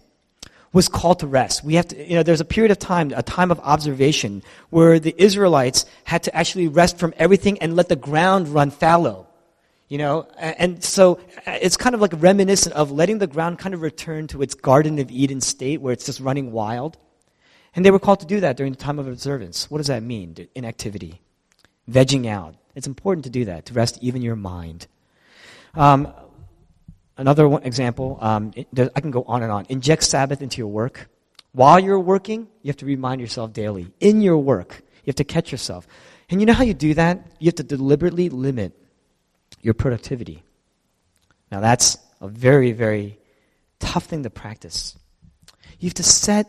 was 0.74 0.90
called 0.90 1.20
to 1.20 1.28
rest. 1.28 1.64
We 1.64 1.76
have 1.76 1.88
to, 1.90 2.10
you 2.10 2.16
know, 2.16 2.24
there's 2.24 2.42
a 2.42 2.46
period 2.46 2.72
of 2.72 2.80
time, 2.80 3.14
a 3.16 3.22
time 3.24 3.52
of 3.52 3.60
observation, 3.60 4.42
where 4.72 5.00
the 5.00 5.14
Israelites 5.18 5.86
had 6.04 6.24
to 6.24 6.36
actually 6.36 6.68
rest 6.68 6.98
from 6.98 7.14
everything 7.18 7.60
and 7.60 7.76
let 7.76 7.90
the 7.90 7.96
ground 7.96 8.50
run 8.50 8.72
fallow. 8.72 9.28
You 9.90 10.00
know, 10.00 10.28
and 10.38 10.84
so 10.84 11.20
it's 11.46 11.78
kind 11.78 11.94
of 11.94 12.02
like 12.02 12.14
reminiscent 12.16 12.74
of 12.74 12.90
letting 12.90 13.20
the 13.20 13.28
ground 13.28 13.60
kind 13.60 13.76
of 13.76 13.84
return 13.84 14.26
to 14.28 14.42
its 14.42 14.56
Garden 14.56 14.98
of 14.98 15.12
Eden 15.12 15.40
state 15.40 15.82
where 15.82 15.94
it's 15.94 16.06
just 16.06 16.20
running 16.20 16.52
wild. 16.52 16.98
And 17.76 17.84
they 17.84 17.92
were 17.92 18.00
called 18.00 18.20
to 18.20 18.26
do 18.26 18.40
that 18.42 18.58
during 18.58 18.72
the 18.72 18.78
time 18.78 19.00
of 19.00 19.08
observance. 19.08 19.70
What 19.70 19.80
does 19.80 19.88
that 19.88 20.04
mean? 20.04 20.36
Inactivity, 20.56 21.22
vegging 21.90 22.28
out. 22.28 22.56
It's 22.76 22.88
important 22.88 23.26
to 23.26 23.30
do 23.30 23.46
that, 23.46 23.68
to 23.68 23.74
rest 23.74 24.00
even 24.02 24.22
your 24.22 24.36
mind. 24.36 24.88
Um, 25.74 26.14
another 27.18 27.48
one 27.48 27.64
example, 27.64 28.18
um, 28.22 28.52
it, 28.56 28.68
I 28.96 29.00
can 29.00 29.12
go 29.12 29.24
on 29.24 29.44
and 29.44 29.52
on. 29.52 29.66
Inject 29.70 30.04
Sabbath 30.04 30.42
into 30.42 30.58
your 30.58 30.68
work. 30.68 31.10
While 31.52 31.80
you're 31.80 32.00
working, 32.00 32.48
you 32.62 32.70
have 32.70 32.78
to 32.78 32.86
remind 32.86 33.22
yourself 33.22 33.54
daily. 33.54 33.92
In 34.00 34.22
your 34.22 34.38
work, 34.38 34.82
you 35.04 35.08
have 35.08 35.16
to 35.16 35.24
catch 35.24 35.52
yourself. 35.52 35.88
And 36.30 36.42
you 36.42 36.48
know 36.48 36.54
how 36.54 36.64
you 36.64 36.74
do 36.74 36.94
that? 36.96 37.28
You 37.40 37.48
have 37.48 37.56
to 37.56 37.64
deliberately 37.64 38.30
limit 38.30 38.74
your 39.62 39.74
productivity. 39.74 40.44
Now, 41.52 41.60
that's 41.60 41.98
a 42.22 42.28
very, 42.28 42.72
very 42.72 43.20
tough 43.80 44.06
thing 44.06 44.24
to 44.24 44.30
practice. 44.30 44.98
You 45.80 45.90
have 45.90 45.96
to 45.96 46.04
set 46.04 46.48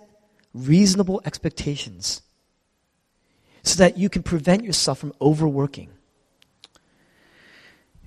reasonable 0.54 1.20
expectations 1.24 2.22
so 3.62 3.78
that 3.78 3.98
you 3.98 4.08
can 4.08 4.22
prevent 4.22 4.64
yourself 4.64 4.98
from 4.98 5.12
overworking. 5.20 5.90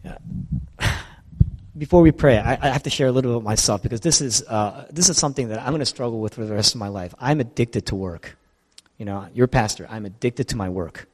Before 1.77 2.01
we 2.01 2.11
pray, 2.11 2.37
I, 2.37 2.53
I, 2.53 2.69
have 2.69 2.83
to 2.83 2.89
share 2.89 3.07
a 3.07 3.11
little 3.11 3.31
bit 3.31 3.35
about 3.37 3.43
myself 3.43 3.83
because 3.83 4.01
this 4.01 4.21
is, 4.21 4.41
uh, 4.43 4.85
this 4.89 5.09
is 5.09 5.17
something 5.17 5.49
that 5.49 5.59
I'm 5.59 5.69
going 5.69 5.79
to 5.79 5.85
struggle 5.85 6.19
with 6.19 6.33
for 6.33 6.45
the 6.45 6.53
rest 6.53 6.73
of 6.73 6.79
my 6.79 6.87
life. 6.87 7.13
I'm 7.19 7.39
addicted 7.39 7.87
to 7.87 7.95
work. 7.95 8.37
You 8.97 9.05
know, 9.05 9.27
you're 9.33 9.45
a 9.45 9.49
pastor. 9.49 9.85
I'm 9.89 10.05
addicted 10.05 10.47
to 10.49 10.55
my 10.55 10.69
work. 10.69 11.07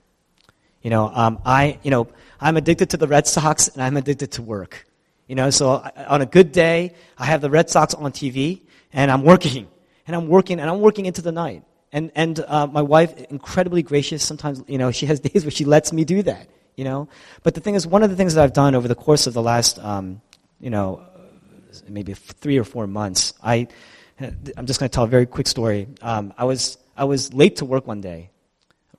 You 0.81 0.89
know, 0.89 1.11
um, 1.13 1.39
I, 1.45 1.79
you 1.83 1.91
know, 1.91 2.07
I'm 2.39 2.55
addicted 2.55 2.91
to 2.91 2.97
the 2.97 3.07
Red 3.07 3.27
Sox 3.27 3.69
and 3.69 3.81
I'm 3.81 3.97
addicted 3.97 4.33
to 4.33 4.41
work. 4.41 4.85
You 5.27 5.35
know, 5.35 5.49
so 5.49 5.75
I, 5.75 6.05
on 6.05 6.21
a 6.21 6.25
good 6.25 6.51
day, 6.51 6.93
I 7.17 7.25
have 7.25 7.41
the 7.41 7.49
Red 7.49 7.69
Sox 7.69 7.93
on 7.93 8.11
TV 8.11 8.61
and 8.91 9.09
I'm 9.09 9.23
working. 9.23 9.67
And 10.07 10.15
I'm 10.15 10.27
working, 10.27 10.59
and 10.59 10.69
I'm 10.69 10.79
working 10.79 11.05
into 11.05 11.21
the 11.21 11.31
night. 11.31 11.63
And, 11.91 12.11
and 12.15 12.39
uh, 12.39 12.67
my 12.67 12.81
wife, 12.81 13.13
incredibly 13.29 13.83
gracious, 13.83 14.23
sometimes, 14.23 14.63
you 14.67 14.77
know, 14.77 14.91
she 14.99 15.05
has 15.05 15.19
days 15.19 15.43
where 15.43 15.51
she 15.51 15.65
lets 15.65 15.93
me 15.93 16.03
do 16.03 16.23
that, 16.23 16.47
you 16.75 16.83
know. 16.83 17.07
But 17.43 17.53
the 17.53 17.61
thing 17.61 17.75
is, 17.75 17.85
one 17.85 18.03
of 18.03 18.09
the 18.09 18.15
things 18.15 18.33
that 18.35 18.43
I've 18.43 18.53
done 18.53 18.75
over 18.75 18.87
the 18.87 18.95
course 18.95 19.27
of 19.27 19.33
the 19.33 19.41
last, 19.41 19.79
um, 19.79 20.21
you 20.59 20.69
know, 20.69 21.03
maybe 21.87 22.13
three 22.13 22.57
or 22.57 22.63
four 22.63 22.87
months, 22.87 23.33
I, 23.43 23.67
I'm 24.19 24.65
just 24.65 24.79
going 24.79 24.89
to 24.89 24.93
tell 24.93 25.03
a 25.03 25.07
very 25.07 25.25
quick 25.25 25.47
story. 25.47 25.87
Um, 26.01 26.33
I, 26.37 26.45
was, 26.45 26.77
I 26.97 27.05
was 27.05 27.33
late 27.33 27.57
to 27.57 27.65
work 27.65 27.87
one 27.87 28.01
day, 28.01 28.29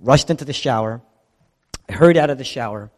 rushed 0.01 0.31
into 0.31 0.45
the 0.45 0.53
shower, 0.53 1.01
hurried 1.89 2.17
out 2.17 2.31
of 2.31 2.39
the 2.39 2.45
shower, 2.45 2.91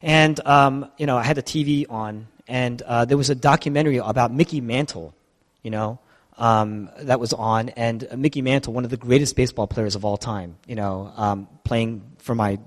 and, 0.00 0.38
um, 0.46 0.90
you 0.96 1.06
know, 1.06 1.16
I 1.16 1.24
had 1.24 1.36
the 1.36 1.42
TV 1.42 1.86
on, 1.90 2.28
and 2.46 2.80
uh, 2.82 3.04
there 3.04 3.16
was 3.16 3.30
a 3.30 3.34
documentary 3.34 3.96
about 3.96 4.32
Mickey 4.32 4.60
Mantle, 4.60 5.12
you 5.62 5.70
know, 5.70 5.98
um, 6.38 6.88
that 7.00 7.20
was 7.20 7.32
on, 7.32 7.68
and 7.70 8.06
Mickey 8.16 8.42
Mantle, 8.42 8.72
one 8.72 8.84
of 8.84 8.90
the 8.90 8.96
greatest 8.96 9.36
baseball 9.36 9.66
players 9.66 9.96
of 9.96 10.04
all 10.04 10.16
time, 10.16 10.56
you 10.66 10.76
know, 10.76 11.12
um, 11.16 11.48
playing 11.64 12.02
for 12.18 12.34
my 12.34 12.58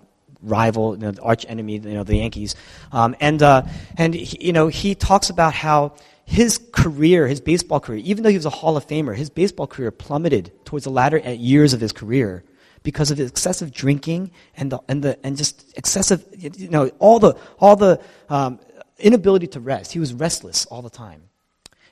rival, 0.42 0.94
you 0.96 1.02
know, 1.02 1.12
the 1.12 1.22
arch 1.22 1.46
enemy, 1.48 1.74
you 1.74 1.94
know, 1.94 2.04
the 2.04 2.18
Yankees, 2.18 2.56
um, 2.92 3.16
and 3.20 3.42
uh, 3.42 3.64
and 3.98 4.14
he, 4.14 4.46
you 4.48 4.54
know 4.54 4.68
he 4.68 4.94
talks 4.94 5.30
about 5.30 5.54
how 5.54 5.94
his 6.26 6.60
career, 6.72 7.28
his 7.28 7.42
baseball 7.42 7.80
career, 7.80 8.02
even 8.04 8.24
though 8.24 8.30
he 8.30 8.38
was 8.38 8.46
a 8.46 8.50
Hall 8.52 8.78
of 8.78 8.88
Famer, 8.88 9.16
his 9.16 9.30
baseball 9.30 9.68
career 9.68 9.92
plummeted 9.92 10.52
towards 10.66 10.86
the 10.86 10.92
latter 10.92 11.18
years 11.18 11.74
of 11.74 11.82
his 11.82 11.92
career 11.92 12.44
because 12.84 13.12
of 13.12 13.18
the 13.18 13.26
excessive 13.26 13.72
drinking 13.72 14.32
and 14.58 14.72
the 14.72 14.80
and 14.88 15.04
the 15.04 15.26
and 15.26 15.38
just 15.38 15.78
excessive, 15.78 16.26
you 16.38 16.70
know, 16.70 16.88
all 17.00 17.20
the 17.20 17.36
all 17.60 17.76
the 17.76 18.02
um, 18.30 18.60
inability 19.00 19.48
to 19.48 19.60
rest. 19.60 19.92
He 19.92 20.00
was 20.00 20.14
restless 20.14 20.66
all 20.66 20.82
the 20.82 20.90
time. 20.90 21.24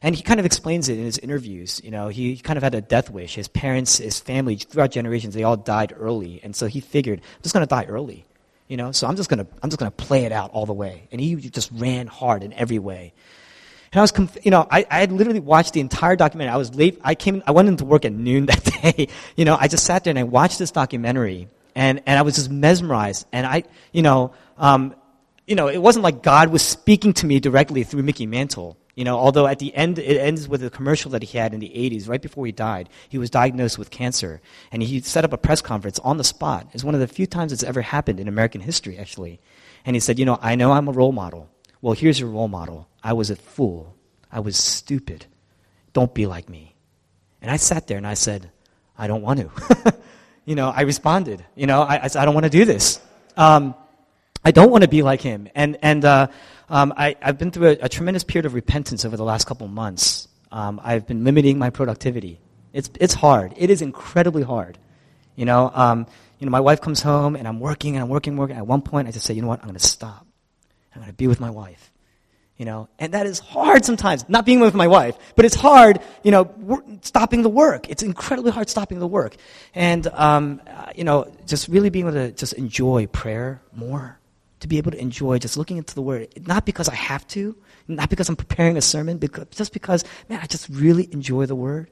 And 0.02 0.16
he 0.16 0.24
kind 0.24 0.39
of 0.39 0.45
explains 0.45 0.88
it 0.88 0.97
in 0.97 1.04
his 1.04 1.18
interviews. 1.18 1.82
You 1.84 1.91
know, 1.91 2.08
he 2.08 2.38
kind 2.38 2.58
of 2.58 2.64
had 2.64 2.74
a 2.74 2.82
death 2.82 3.10
wish. 3.10 3.36
His 3.36 3.50
parents, 3.50 3.97
his 3.97 4.20
family, 4.20 4.56
throughout 4.56 4.91
generations, 4.91 5.34
they 5.34 5.43
all 5.43 5.58
died 5.58 5.93
early, 5.97 6.39
and 6.41 6.56
so 6.56 6.68
he 6.68 6.80
figured, 6.80 7.20
I'm 7.20 7.41
just 7.43 7.54
going 7.54 7.66
to 7.66 7.70
die 7.70 7.86
early. 7.86 8.26
You 8.70 8.78
know, 8.78 8.91
so 8.91 9.08
I'm 9.08 9.16
just 9.16 9.30
going 9.30 9.43
to 9.43 9.47
I'm 9.64 9.72
just 9.72 9.80
going 9.80 9.91
to 9.91 9.95
play 9.95 10.26
it 10.26 10.32
out 10.32 10.52
all 10.52 10.68
the 10.68 10.74
way. 10.74 11.08
And 11.12 11.20
he 11.20 11.36
just 11.36 11.72
ran 11.74 12.06
hard 12.06 12.43
in 12.43 12.54
every 12.54 12.78
way. 12.78 13.14
And 13.91 14.00
I 14.00 14.04
was, 14.04 14.12
conf- 14.12 14.45
you 14.45 14.52
know, 14.52 14.68
I, 14.70 14.86
I 14.89 15.00
had 15.00 15.12
literally 15.12 15.39
watched 15.39 15.74
the 15.74 15.80
entire 15.80 16.16
documentary. 16.16 16.54
I 16.54 16.58
was 16.58 16.76
late. 16.76 17.02
I 17.04 17.16
came. 17.16 17.41
I 17.47 17.52
went 17.52 17.68
into 17.68 17.84
work 17.84 18.06
at 18.06 18.14
noon 18.14 18.45
that 18.45 18.64
day. 18.64 19.08
You 19.36 19.45
know, 19.45 19.58
I 19.60 19.68
just 19.68 19.86
sat 19.86 20.04
there 20.04 20.12
and 20.12 20.20
I 20.20 20.24
watched 20.24 20.60
this 20.60 20.72
documentary, 20.72 21.47
and 21.76 22.02
and 22.06 22.20
I 22.20 22.22
was 22.22 22.36
just 22.36 22.52
mesmerized. 22.52 23.26
And 23.34 23.47
I, 23.47 23.64
you 23.91 24.04
know, 24.04 24.34
um, 24.58 24.95
you 25.47 25.56
know, 25.56 25.68
it 25.68 25.80
wasn't 25.80 26.04
like 26.04 26.22
God 26.22 26.50
was 26.50 26.62
speaking 26.62 27.14
to 27.14 27.26
me 27.26 27.39
directly 27.39 27.84
through 27.84 28.04
Mickey 28.04 28.28
Mantle. 28.28 28.78
You 29.00 29.06
know, 29.06 29.18
although 29.18 29.47
at 29.47 29.60
the 29.60 29.74
end, 29.74 29.97
it 29.97 30.18
ends 30.18 30.50
with 30.50 30.62
a 30.62 30.70
commercial 30.70 31.12
that 31.12 31.24
he 31.24 31.38
had 31.38 31.54
in 31.54 31.62
the 31.62 31.70
80s, 31.70 32.10
right 32.10 32.22
before 32.22 32.45
he 32.45 32.52
died. 32.52 32.89
He 33.08 33.18
was 33.18 33.30
diagnosed 33.30 33.78
with 33.80 33.91
cancer, 33.91 34.41
and 34.74 34.84
he 34.84 35.00
set 35.00 35.24
up 35.24 35.32
a 35.32 35.38
press 35.38 35.62
conference 35.62 36.00
on 36.00 36.18
the 36.18 36.24
spot. 36.26 36.68
It's 36.74 36.84
one 36.84 36.95
of 36.95 37.00
the 37.00 37.08
few 37.08 37.26
times 37.26 37.54
it's 37.54 37.64
ever 37.64 37.82
happened 37.82 38.20
in 38.20 38.28
American 38.28 38.60
history, 38.60 38.97
actually. 38.97 39.39
And 39.86 39.95
he 39.95 40.02
said, 40.02 40.20
You 40.20 40.26
know, 40.26 40.38
I 40.41 40.56
know 40.56 40.74
I'm 40.74 40.89
a 40.89 40.91
role 40.91 41.14
model. 41.14 41.50
Well, 41.82 41.93
here's 41.93 42.20
your 42.20 42.28
role 42.28 42.50
model. 42.50 42.89
I 43.02 43.14
was 43.14 43.30
a 43.30 43.38
fool. 43.38 43.95
I 44.30 44.41
was 44.41 44.58
stupid. 44.58 45.28
Don't 45.93 46.14
be 46.14 46.26
like 46.26 46.50
me. 46.50 46.76
And 47.41 47.50
I 47.50 47.56
sat 47.56 47.88
there 47.88 47.95
and 47.95 48.06
I 48.06 48.16
said, 48.16 48.52
I 48.97 49.08
don't 49.08 49.22
want 49.22 49.39
to. 49.39 49.95
you 50.43 50.56
know, 50.56 50.74
I 50.76 50.82
responded. 50.82 51.45
You 51.56 51.68
know, 51.68 51.84
I, 51.84 52.04
I 52.04 52.08
said, 52.08 52.22
I 52.22 52.26
don't 52.26 52.34
want 52.34 52.47
to 52.47 52.50
do 52.50 52.66
this. 52.66 53.00
Um, 53.38 53.76
I 54.43 54.52
don't 54.52 54.72
want 54.72 54.84
to 54.84 54.89
be 54.89 55.04
like 55.04 55.22
him. 55.22 55.47
And, 55.56 55.78
and 55.82 56.04
uh, 56.04 56.28
um, 56.70 56.94
I, 56.96 57.16
have 57.22 57.38
been 57.38 57.52
through 57.52 57.70
a, 57.70 57.78
a, 57.82 57.90
tremendous 57.90 58.24
period 58.24 58.46
of 58.46 58.54
repentance 58.54 59.06
over 59.06 59.18
the 59.18 59.24
last 59.24 59.48
couple 59.48 59.68
months. 59.68 60.28
Um, 60.52 60.80
I've 60.84 61.08
been 61.08 61.24
limiting 61.24 61.58
my 61.58 61.70
productivity. 61.70 62.40
It's, 62.74 62.90
it's 63.00 63.14
hard. 63.14 63.54
It 63.58 63.70
is 63.70 63.82
incredibly 63.82 64.44
hard. 64.44 64.78
You 65.36 65.46
know, 65.46 65.72
um, 65.74 66.06
you 66.38 66.46
know, 66.46 66.52
my 66.52 66.60
wife 66.60 66.82
comes 66.82 67.02
home 67.02 67.36
and 67.36 67.48
I'm 67.48 67.60
working 67.60 67.96
and 67.96 68.04
I'm 68.04 68.10
working, 68.10 68.38
working. 68.38 68.58
At 68.58 68.68
one 68.68 68.82
point, 68.82 69.08
I 69.08 69.12
just 69.12 69.26
say, 69.26 69.34
you 69.34 69.42
know 69.42 69.48
what? 69.48 69.60
I'm 69.60 69.68
going 69.68 69.80
to 69.80 69.86
stop. 69.86 70.26
I'm 70.94 71.02
going 71.02 71.12
to 71.12 71.16
be 71.16 71.28
with 71.28 71.40
my 71.40 71.50
wife. 71.50 71.92
You 72.58 72.66
know, 72.66 72.90
and 73.00 73.14
that 73.14 73.26
is 73.26 73.40
hard 73.40 73.86
sometimes. 73.86 74.28
Not 74.28 74.46
being 74.46 74.60
with 74.60 74.74
my 74.74 74.88
wife, 74.88 75.18
but 75.38 75.46
it's 75.46 75.56
hard. 75.56 76.02
You 76.24 76.32
know, 76.32 77.00
stopping 77.04 77.42
the 77.42 77.50
work. 77.50 77.90
It's 77.90 78.04
incredibly 78.04 78.52
hard 78.52 78.70
stopping 78.70 79.00
the 79.00 79.08
work, 79.08 79.38
and 79.74 80.06
um, 80.08 80.62
uh, 80.68 80.88
you 80.94 81.06
know, 81.06 81.32
just 81.46 81.70
really 81.70 81.90
being 81.90 82.06
able 82.06 82.16
to 82.16 82.34
just 82.34 82.52
enjoy 82.52 83.08
prayer 83.08 83.62
more 83.72 84.19
to 84.60 84.68
be 84.68 84.78
able 84.78 84.91
to 84.91 84.99
enjoy 84.99 85.39
just 85.39 85.57
looking 85.57 85.78
into 85.78 85.95
the 85.95 86.01
Word, 86.01 86.28
not 86.45 86.66
because 86.66 86.89
I 86.89 86.95
have 86.95 87.28
to, 87.30 87.55
not 87.88 88.10
because 88.10 88.30
I'm 88.30 88.36
preparing 88.36 88.78
a 88.78 88.82
sermon, 88.82 89.18
because, 89.18 89.47
just 89.51 89.74
because, 89.74 90.03
man, 90.28 90.39
I 90.41 90.47
just 90.47 90.70
really 90.70 91.07
enjoy 91.12 91.45
the 91.45 91.55
Word. 91.55 91.89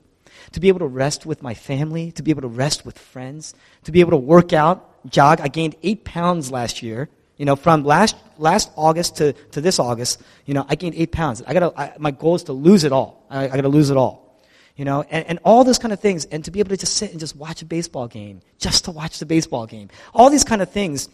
To 0.51 0.59
be 0.59 0.67
able 0.67 0.79
to 0.79 0.87
rest 0.87 1.25
with 1.25 1.41
my 1.41 1.53
family, 1.53 2.11
to 2.13 2.23
be 2.23 2.31
able 2.31 2.43
to 2.43 2.47
rest 2.47 2.85
with 2.85 2.97
friends, 2.97 3.53
to 3.83 3.91
be 3.91 4.01
able 4.01 4.11
to 4.11 4.17
work 4.17 4.53
out, 4.53 5.09
jog. 5.09 5.41
I 5.41 5.47
gained 5.47 5.75
eight 5.83 6.03
pounds 6.03 6.51
last 6.51 6.83
year. 6.83 7.09
You 7.37 7.45
know, 7.45 7.55
from 7.55 7.83
last, 7.83 8.15
last 8.37 8.71
August 8.75 9.17
to, 9.17 9.33
to 9.51 9.61
this 9.61 9.79
August, 9.79 10.21
you 10.45 10.53
know, 10.53 10.65
I 10.67 10.75
gained 10.75 10.95
eight 10.95 11.11
pounds. 11.11 11.43
I 11.45 11.53
gotta, 11.53 11.71
I, 11.79 11.93
my 11.99 12.11
goal 12.11 12.35
is 12.35 12.43
to 12.43 12.53
lose 12.53 12.83
it 12.83 12.91
all. 12.91 13.25
I, 13.29 13.45
I 13.45 13.55
gotta 13.55 13.67
lose 13.67 13.89
it 13.89 13.97
all. 13.97 14.39
You 14.75 14.85
know, 14.85 15.03
and, 15.09 15.25
and 15.25 15.39
all 15.43 15.63
those 15.63 15.79
kind 15.79 15.93
of 15.93 15.99
things. 15.99 16.25
And 16.25 16.45
to 16.45 16.51
be 16.51 16.59
able 16.59 16.69
to 16.69 16.77
just 16.77 16.95
sit 16.95 17.11
and 17.11 17.19
just 17.19 17.35
watch 17.35 17.61
a 17.61 17.65
baseball 17.65 18.07
game, 18.07 18.41
just 18.59 18.85
to 18.85 18.91
watch 18.91 19.19
the 19.19 19.25
baseball 19.25 19.65
game. 19.65 19.89
All 20.13 20.29
these 20.29 20.43
kind 20.43 20.61
of 20.61 20.71
things 20.71 21.09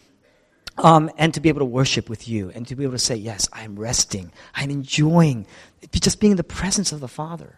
um, 0.77 1.11
and 1.17 1.33
to 1.33 1.39
be 1.39 1.49
able 1.49 1.59
to 1.59 1.65
worship 1.65 2.09
with 2.09 2.27
you 2.27 2.51
and 2.53 2.67
to 2.67 2.75
be 2.75 2.83
able 2.83 2.93
to 2.93 2.99
say, 2.99 3.15
Yes, 3.15 3.47
I'm 3.53 3.77
resting. 3.77 4.31
I'm 4.55 4.69
enjoying 4.69 5.45
just 5.91 6.19
being 6.19 6.31
in 6.31 6.37
the 6.37 6.43
presence 6.43 6.91
of 6.91 6.99
the 6.99 7.07
Father. 7.07 7.57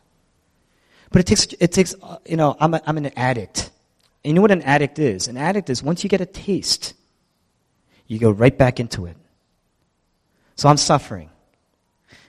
But 1.12 1.22
it 1.22 1.28
takes, 1.28 1.46
it 1.60 1.72
takes 1.72 1.96
uh, 2.02 2.18
you 2.26 2.36
know, 2.36 2.58
I'm, 2.60 2.74
a, 2.74 2.82
I'm 2.86 2.98
an 2.98 3.12
addict. 3.16 3.72
And 4.24 4.32
you 4.32 4.34
know 4.34 4.42
what 4.42 4.52
an 4.52 4.64
addict 4.64 5.00
is? 5.00 5.28
An 5.28 5.38
addict 5.38 5.70
is 5.70 5.82
once 5.84 6.04
you 6.04 6.10
get 6.10 6.20
a 6.20 6.26
taste, 6.26 6.94
you 8.08 8.20
go 8.20 8.32
right 8.32 8.56
back 8.58 8.80
into 8.80 9.06
it. 9.06 9.16
So 10.56 10.68
I'm 10.68 10.78
suffering. 10.78 11.30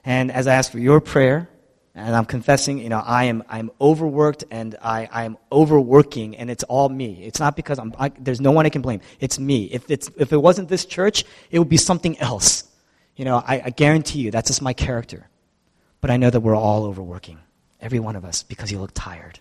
And 0.04 0.30
as 0.30 0.46
I 0.46 0.54
ask 0.54 0.70
for 0.70 0.78
your 0.78 1.00
prayer, 1.00 1.48
and 1.96 2.14
I'm 2.14 2.26
confessing, 2.26 2.78
you 2.78 2.90
know, 2.90 3.02
I 3.04 3.24
am 3.24 3.42
I'm 3.48 3.70
overworked 3.80 4.44
and 4.50 4.76
I 4.82 5.08
I'm 5.10 5.38
overworking, 5.50 6.36
and 6.36 6.50
it's 6.50 6.62
all 6.64 6.90
me. 6.90 7.24
It's 7.24 7.40
not 7.40 7.56
because 7.56 7.78
I'm. 7.78 7.94
I, 7.98 8.10
there's 8.10 8.40
no 8.40 8.52
one 8.52 8.66
I 8.66 8.68
can 8.68 8.82
blame. 8.82 9.00
It's 9.18 9.38
me. 9.38 9.64
If 9.64 9.90
it's 9.90 10.10
if 10.18 10.30
it 10.30 10.36
wasn't 10.36 10.68
this 10.68 10.84
church, 10.84 11.24
it 11.50 11.58
would 11.58 11.70
be 11.70 11.78
something 11.78 12.18
else. 12.18 12.64
You 13.16 13.24
know, 13.24 13.36
I, 13.36 13.62
I 13.64 13.70
guarantee 13.70 14.18
you 14.18 14.30
that's 14.30 14.48
just 14.48 14.60
my 14.60 14.74
character. 14.74 15.26
But 16.02 16.10
I 16.10 16.18
know 16.18 16.28
that 16.28 16.40
we're 16.40 16.54
all 16.54 16.84
overworking, 16.84 17.38
every 17.80 17.98
one 17.98 18.14
of 18.14 18.26
us, 18.26 18.42
because 18.42 18.70
you 18.70 18.78
look 18.78 18.92
tired. 18.92 19.40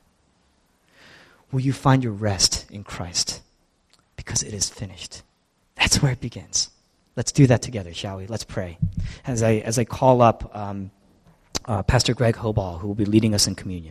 Will 1.51 1.59
you 1.59 1.73
find 1.73 2.03
your 2.05 2.13
rest 2.13 2.71
in 2.71 2.85
Christ? 2.85 3.41
Because 4.15 4.43
it 4.43 4.53
is 4.53 4.69
finished. 4.69 5.23
That's 5.75 6.01
where 6.01 6.13
it 6.13 6.21
begins. 6.21 6.69
Let's 7.17 7.33
do 7.33 7.47
that 7.47 7.61
together, 7.61 7.93
shall 7.93 8.17
we? 8.17 8.27
Let's 8.27 8.45
pray. 8.45 8.77
As 9.27 9.43
I 9.43 9.55
as 9.55 9.77
I 9.77 9.83
call 9.83 10.21
up. 10.21 10.55
Um, 10.55 10.91
uh, 11.67 11.83
Pastor 11.83 12.13
Greg 12.13 12.35
Hoball, 12.35 12.79
who 12.79 12.87
will 12.87 12.95
be 12.95 13.05
leading 13.05 13.33
us 13.33 13.47
in 13.47 13.55
communion. 13.55 13.83